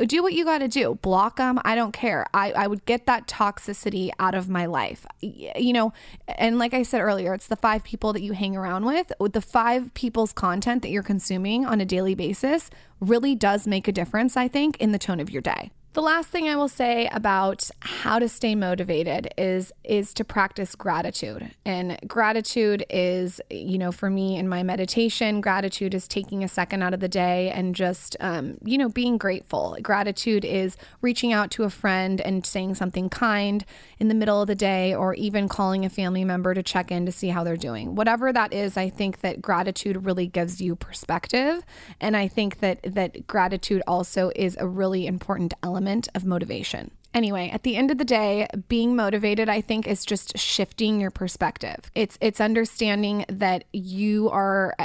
Do 0.06 0.24
what 0.24 0.34
you 0.34 0.46
got 0.46 0.60
to 0.60 0.68
do. 0.68 0.96
Block 1.02 1.38
them. 1.38 1.60
I 1.66 1.76
don't 1.76 1.92
care. 1.92 2.26
I, 2.34 2.52
I 2.54 2.68
would 2.68 2.86
get 2.86 3.06
that 3.06 3.28
toxicity 3.28 4.12
out 4.18 4.34
of 4.34 4.48
my 4.50 4.66
life. 4.66 5.06
You 5.22 5.74
know, 5.74 5.94
and 6.28 6.58
like 6.58 6.74
I 6.74 6.84
said 6.84 7.02
earlier, 7.02 7.34
it's 7.34 7.48
the 7.48 7.56
five 7.56 7.84
people 7.84 8.14
that 8.14 8.22
you 8.22 8.34
hang 8.34 8.56
around 8.56 8.86
with. 8.86 9.12
With 9.20 9.34
the 9.34 9.42
five 9.42 9.94
people's 9.94 10.34
content 10.34 10.82
that 10.84 10.90
you're 10.90 11.04
consuming 11.04 11.66
on 11.66 11.82
a 11.82 11.86
daily 11.86 12.16
basis 12.16 12.70
really 13.00 13.36
does 13.36 13.68
make 13.68 13.88
a 13.88 13.92
difference, 13.92 14.38
I 14.38 14.48
think, 14.48 14.78
in 14.78 14.92
the 14.92 15.00
tone 15.00 15.20
of 15.20 15.30
your 15.30 15.42
day. 15.42 15.72
The 15.94 16.04
last 16.04 16.30
thing 16.30 16.48
I 16.48 16.56
will 16.56 16.68
say 16.68 17.10
about 17.12 17.68
how 17.80 18.20
to 18.20 18.30
stay 18.30 18.54
motivated 18.54 19.34
is 19.40 19.74
is 19.84 20.14
to 20.14 20.24
practice 20.24 20.76
gratitude. 20.76 21.50
And 21.66 21.98
gratitude 22.08 22.86
is, 22.92 23.42
you 23.50 23.80
know, 23.80 23.92
for 23.92 24.08
me 24.08 24.38
in 24.38 24.48
my 24.48 24.62
meditation, 24.62 25.42
gratitude 25.42 25.96
is 25.96 26.08
taking 26.08 26.44
a 26.44 26.48
second 26.48 26.84
out 26.84 26.94
of 26.94 27.00
the 27.00 27.08
day 27.08 27.50
and 27.50 27.74
just, 27.74 28.16
um, 28.20 28.60
you 28.64 28.78
know, 28.78 28.88
being 28.88 29.18
grateful. 29.18 29.76
Gratitude 29.82 30.46
is 30.46 30.78
reaching 31.02 31.34
out 31.34 31.50
to 31.52 31.64
a 31.64 31.72
friend 31.72 32.22
and 32.22 32.46
saying 32.46 32.76
something 32.76 33.10
kind 33.10 33.66
in 33.98 34.10
the 34.10 34.16
middle 34.16 34.44
of 34.44 34.48
the 34.48 34.54
day, 34.54 34.94
or 34.94 35.16
even 35.16 35.50
calling 35.50 35.86
a 35.86 35.90
family 35.90 36.24
member 36.24 36.54
to 36.54 36.62
check 36.62 36.92
in 36.92 37.08
to 37.08 37.12
see 37.12 37.30
how 37.30 37.44
they're 37.44 37.58
doing. 37.58 37.96
Whatever 37.96 38.32
that 38.32 38.54
is, 38.54 38.78
I 38.78 38.90
think 38.90 39.22
that 39.22 39.42
gratitude 39.42 40.06
really 40.06 40.28
gives 40.28 40.62
you 40.62 40.76
perspective, 40.76 41.64
and 42.00 42.16
I 42.16 42.28
think 42.28 42.60
that 42.60 42.80
that 42.84 43.26
gratitude 43.26 43.82
also 43.88 44.32
is 44.36 44.56
a 44.60 44.68
really 44.68 45.08
important 45.08 45.56
element 45.64 45.79
element 45.80 46.10
of 46.14 46.26
motivation. 46.26 46.92
Anyway, 47.14 47.50
at 47.50 47.64
the 47.64 47.78
end 47.78 47.90
of 47.90 47.98
the 47.98 48.04
day, 48.04 48.46
being 48.68 48.98
motivated 48.98 49.48
I 49.48 49.62
think 49.62 49.88
is 49.88 50.04
just 50.06 50.38
shifting 50.38 51.00
your 51.00 51.10
perspective. 51.10 51.90
It's 51.96 52.18
it's 52.20 52.42
understanding 52.42 53.24
that 53.30 53.64
you 53.72 54.30
are 54.30 54.76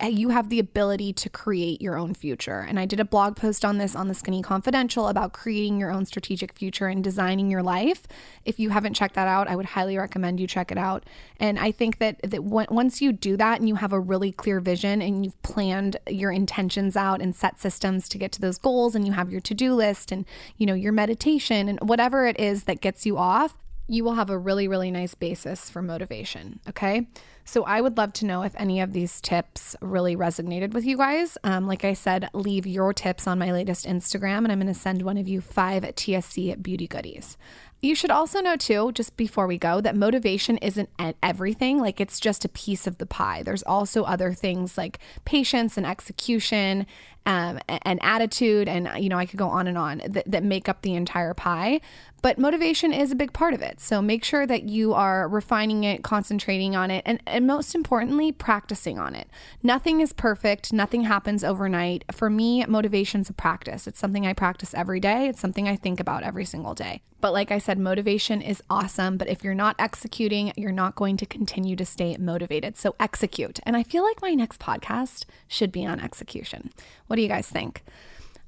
Uh, 0.00 0.06
you 0.06 0.30
have 0.30 0.48
the 0.48 0.58
ability 0.58 1.12
to 1.12 1.28
create 1.28 1.82
your 1.82 1.98
own 1.98 2.14
future. 2.14 2.60
And 2.66 2.80
I 2.80 2.86
did 2.86 3.00
a 3.00 3.04
blog 3.04 3.36
post 3.36 3.64
on 3.64 3.76
this 3.76 3.94
on 3.94 4.08
the 4.08 4.14
Skinny 4.14 4.40
Confidential 4.40 5.08
about 5.08 5.34
creating 5.34 5.78
your 5.78 5.90
own 5.90 6.06
strategic 6.06 6.54
future 6.54 6.86
and 6.86 7.04
designing 7.04 7.50
your 7.50 7.62
life. 7.62 8.06
If 8.44 8.58
you 8.58 8.70
haven't 8.70 8.94
checked 8.94 9.14
that 9.14 9.28
out, 9.28 9.46
I 9.46 9.56
would 9.56 9.66
highly 9.66 9.98
recommend 9.98 10.40
you 10.40 10.46
check 10.46 10.72
it 10.72 10.78
out. 10.78 11.04
And 11.38 11.58
I 11.58 11.70
think 11.70 11.98
that 11.98 12.20
that 12.22 12.44
once 12.44 13.02
you 13.02 13.12
do 13.12 13.36
that 13.36 13.58
and 13.58 13.68
you 13.68 13.74
have 13.74 13.92
a 13.92 14.00
really 14.00 14.32
clear 14.32 14.60
vision 14.60 15.02
and 15.02 15.24
you've 15.24 15.40
planned 15.42 15.98
your 16.08 16.32
intentions 16.32 16.96
out 16.96 17.20
and 17.20 17.36
set 17.36 17.60
systems 17.60 18.08
to 18.08 18.18
get 18.18 18.32
to 18.32 18.40
those 18.40 18.56
goals 18.56 18.94
and 18.94 19.06
you 19.06 19.12
have 19.12 19.30
your 19.30 19.40
to-do 19.40 19.74
list 19.74 20.10
and 20.10 20.24
you 20.56 20.64
know 20.66 20.74
your 20.74 20.92
meditation 20.92 21.68
and 21.68 21.78
whatever 21.80 22.26
it 22.26 22.40
is 22.40 22.64
that 22.64 22.80
gets 22.80 23.04
you 23.04 23.18
off, 23.18 23.58
you 23.86 24.02
will 24.02 24.14
have 24.14 24.30
a 24.30 24.38
really 24.38 24.66
really 24.66 24.90
nice 24.90 25.14
basis 25.14 25.68
for 25.68 25.82
motivation, 25.82 26.60
okay? 26.66 27.06
So 27.44 27.64
I 27.64 27.80
would 27.80 27.96
love 27.96 28.12
to 28.14 28.26
know 28.26 28.42
if 28.42 28.54
any 28.56 28.80
of 28.80 28.92
these 28.92 29.20
tips 29.20 29.76
really 29.80 30.16
resonated 30.16 30.72
with 30.72 30.84
you 30.84 30.96
guys. 30.96 31.36
Um, 31.44 31.66
like 31.66 31.84
I 31.84 31.92
said, 31.92 32.30
leave 32.32 32.66
your 32.66 32.92
tips 32.94 33.26
on 33.26 33.38
my 33.38 33.52
latest 33.52 33.86
Instagram, 33.86 34.38
and 34.38 34.52
I'm 34.52 34.60
going 34.60 34.72
to 34.72 34.78
send 34.78 35.02
one 35.02 35.18
of 35.18 35.28
you 35.28 35.40
five 35.40 35.82
TSC 35.82 36.62
beauty 36.62 36.86
goodies. 36.86 37.36
You 37.84 37.94
should 37.94 38.10
also 38.10 38.40
know, 38.40 38.56
too, 38.56 38.92
just 38.92 39.14
before 39.18 39.46
we 39.46 39.58
go, 39.58 39.82
that 39.82 39.94
motivation 39.94 40.56
isn't 40.58 40.88
everything. 41.22 41.78
Like 41.78 42.00
it's 42.00 42.18
just 42.18 42.46
a 42.46 42.48
piece 42.48 42.86
of 42.86 42.96
the 42.96 43.04
pie. 43.04 43.42
There's 43.42 43.62
also 43.64 44.04
other 44.04 44.32
things 44.32 44.78
like 44.78 44.98
patience 45.26 45.76
and 45.76 45.84
execution 45.84 46.86
um, 47.26 47.58
and 47.68 47.98
attitude. 48.02 48.68
And, 48.68 48.88
you 49.02 49.08
know, 49.08 49.18
I 49.18 49.26
could 49.26 49.38
go 49.38 49.48
on 49.48 49.66
and 49.66 49.78
on 49.78 50.02
that, 50.06 50.30
that 50.30 50.44
make 50.44 50.68
up 50.68 50.82
the 50.82 50.94
entire 50.94 51.34
pie. 51.34 51.80
But 52.24 52.38
motivation 52.38 52.94
is 52.94 53.12
a 53.12 53.14
big 53.14 53.34
part 53.34 53.52
of 53.52 53.60
it. 53.60 53.82
So 53.82 54.00
make 54.00 54.24
sure 54.24 54.46
that 54.46 54.62
you 54.62 54.94
are 54.94 55.28
refining 55.28 55.84
it, 55.84 56.02
concentrating 56.02 56.74
on 56.74 56.90
it, 56.90 57.02
and, 57.04 57.20
and 57.26 57.46
most 57.46 57.74
importantly, 57.74 58.32
practicing 58.32 58.98
on 58.98 59.14
it. 59.14 59.28
Nothing 59.62 60.00
is 60.00 60.14
perfect, 60.14 60.72
nothing 60.72 61.02
happens 61.02 61.44
overnight. 61.44 62.02
For 62.12 62.30
me, 62.30 62.64
motivation's 62.64 63.28
a 63.28 63.34
practice. 63.34 63.86
It's 63.86 63.98
something 63.98 64.26
I 64.26 64.32
practice 64.32 64.72
every 64.72 65.00
day, 65.00 65.28
it's 65.28 65.40
something 65.40 65.68
I 65.68 65.76
think 65.76 66.00
about 66.00 66.22
every 66.22 66.46
single 66.46 66.72
day. 66.72 67.02
But 67.20 67.34
like 67.34 67.50
I 67.50 67.58
said, 67.58 67.78
motivation 67.78 68.42
is 68.42 68.62
awesome. 68.68 69.16
But 69.16 69.28
if 69.28 69.44
you're 69.44 69.54
not 69.54 69.76
executing, 69.78 70.52
you're 70.56 70.72
not 70.72 70.94
going 70.94 71.16
to 71.18 71.26
continue 71.26 71.76
to 71.76 71.84
stay 71.84 72.16
motivated. 72.18 72.76
So 72.76 72.94
execute. 73.00 73.60
And 73.64 73.76
I 73.76 73.82
feel 73.82 74.02
like 74.02 74.20
my 74.20 74.32
next 74.32 74.60
podcast 74.60 75.24
should 75.48 75.72
be 75.72 75.86
on 75.86 76.00
execution. 76.00 76.70
Do 77.16 77.22
you 77.22 77.28
guys 77.28 77.48
think? 77.48 77.82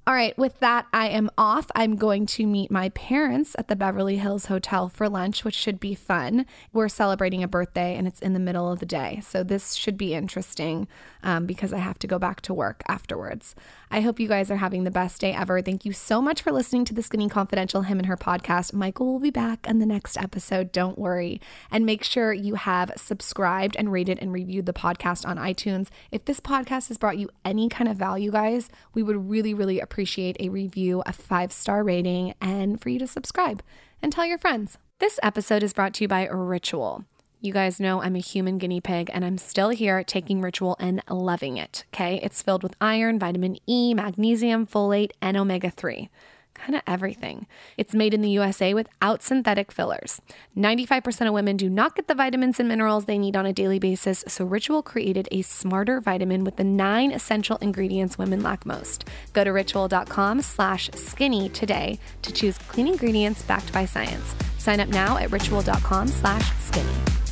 All 0.08 0.14
right, 0.14 0.38
with 0.38 0.60
that, 0.60 0.86
I 0.92 1.08
am 1.08 1.28
off. 1.36 1.68
I'm 1.74 1.96
going 1.96 2.26
to 2.26 2.46
meet 2.46 2.70
my 2.70 2.90
parents 2.90 3.56
at 3.58 3.66
the 3.66 3.74
Beverly 3.74 4.18
Hills 4.18 4.46
Hotel 4.46 4.88
for 4.88 5.08
lunch, 5.08 5.44
which 5.44 5.56
should 5.56 5.80
be 5.80 5.96
fun. 5.96 6.46
We're 6.72 6.88
celebrating 6.88 7.42
a 7.42 7.48
birthday 7.48 7.96
and 7.96 8.06
it's 8.06 8.20
in 8.20 8.32
the 8.32 8.38
middle 8.38 8.70
of 8.70 8.78
the 8.78 8.86
day. 8.86 9.18
So 9.24 9.42
this 9.42 9.74
should 9.74 9.98
be 9.98 10.14
interesting 10.14 10.86
um, 11.24 11.44
because 11.44 11.72
I 11.72 11.78
have 11.78 11.98
to 11.98 12.06
go 12.06 12.20
back 12.20 12.40
to 12.42 12.54
work 12.54 12.84
afterwards. 12.86 13.56
I 13.90 14.00
hope 14.00 14.20
you 14.20 14.28
guys 14.28 14.48
are 14.48 14.58
having 14.58 14.84
the 14.84 14.92
best 14.92 15.20
day 15.20 15.32
ever. 15.32 15.60
Thank 15.60 15.84
you 15.84 15.92
so 15.92 16.22
much 16.22 16.40
for 16.40 16.52
listening 16.52 16.84
to 16.84 16.94
the 16.94 17.02
Skinny 17.02 17.28
Confidential 17.28 17.82
Him 17.82 17.98
and 17.98 18.06
Her 18.06 18.16
podcast. 18.16 18.72
Michael 18.72 19.06
will 19.06 19.18
be 19.18 19.30
back 19.30 19.66
on 19.68 19.80
the 19.80 19.86
next 19.86 20.16
episode. 20.18 20.70
Don't 20.70 20.98
worry. 20.98 21.40
And 21.68 21.84
make 21.84 22.04
sure 22.04 22.32
you 22.32 22.54
have 22.54 22.92
subscribed 22.94 23.74
and 23.76 23.90
rated 23.90 24.20
and 24.20 24.32
reviewed 24.32 24.66
the 24.66 24.72
podcast 24.72 25.26
on 25.26 25.36
iTunes. 25.36 25.88
If 26.12 26.26
this 26.26 26.38
podcast 26.38 26.86
has 26.88 26.96
brought 26.96 27.18
you 27.18 27.28
any 27.44 27.68
kind 27.68 27.90
of 27.90 27.96
value, 27.96 28.30
guys, 28.30 28.68
we 28.94 29.02
would 29.02 29.28
really, 29.28 29.52
really 29.52 29.80
appreciate 29.80 29.95
a 29.98 30.48
review, 30.48 31.02
a 31.06 31.12
five 31.12 31.52
star 31.52 31.82
rating, 31.82 32.35
and 32.40 32.80
for 32.80 32.90
you 32.90 32.98
to 32.98 33.06
subscribe 33.06 33.62
and 34.02 34.12
tell 34.12 34.26
your 34.26 34.38
friends. 34.38 34.78
This 34.98 35.18
episode 35.22 35.62
is 35.62 35.72
brought 35.72 35.94
to 35.94 36.04
you 36.04 36.09
by 36.09 36.26
Ritual. 36.26 37.04
You 37.40 37.52
guys 37.52 37.80
know 37.80 38.02
I'm 38.02 38.16
a 38.16 38.20
human 38.20 38.59
guinea 38.59 38.80
pig 38.80 39.11
and 39.12 39.24
I'm 39.24 39.38
still 39.38 39.70
here 39.70 40.02
taking 40.04 40.40
ritual 40.40 40.76
and 40.80 41.02
loving 41.09 41.56
it. 41.56 41.85
Okay. 41.94 42.20
It's 42.22 42.42
filled 42.42 42.62
with 42.62 42.76
iron, 42.80 43.18
vitamin 43.18 43.56
E, 43.66 43.94
magnesium, 43.94 44.66
folate, 44.66 45.12
and 45.22 45.37
omega 45.37 45.70
3. 45.70 46.11
Kind 46.56 46.74
of 46.74 46.82
everything. 46.86 47.46
It's 47.76 47.94
made 47.94 48.14
in 48.14 48.22
the 48.22 48.30
USA 48.30 48.74
without 48.74 49.22
synthetic 49.22 49.70
fillers. 49.70 50.20
95% 50.56 51.28
of 51.28 51.34
women 51.34 51.56
do 51.56 51.68
not 51.68 51.94
get 51.94 52.08
the 52.08 52.14
vitamins 52.14 52.58
and 52.58 52.68
minerals 52.68 53.04
they 53.04 53.18
need 53.18 53.36
on 53.36 53.46
a 53.46 53.52
daily 53.52 53.78
basis, 53.78 54.24
so 54.26 54.44
Ritual 54.44 54.82
created 54.82 55.28
a 55.30 55.42
smarter 55.42 56.00
vitamin 56.00 56.44
with 56.44 56.56
the 56.56 56.64
nine 56.64 57.12
essential 57.12 57.56
ingredients 57.58 58.18
women 58.18 58.42
lack 58.42 58.66
most. 58.66 59.08
Go 59.32 59.44
to 59.44 59.50
ritual.com 59.52 60.42
slash 60.42 60.90
skinny 60.94 61.48
today 61.50 61.98
to 62.22 62.32
choose 62.32 62.58
clean 62.58 62.88
ingredients 62.88 63.42
backed 63.42 63.72
by 63.72 63.84
science. 63.84 64.34
Sign 64.58 64.80
up 64.80 64.88
now 64.88 65.18
at 65.18 65.30
ritual.com 65.30 66.08
slash 66.08 66.50
skinny. 66.58 67.25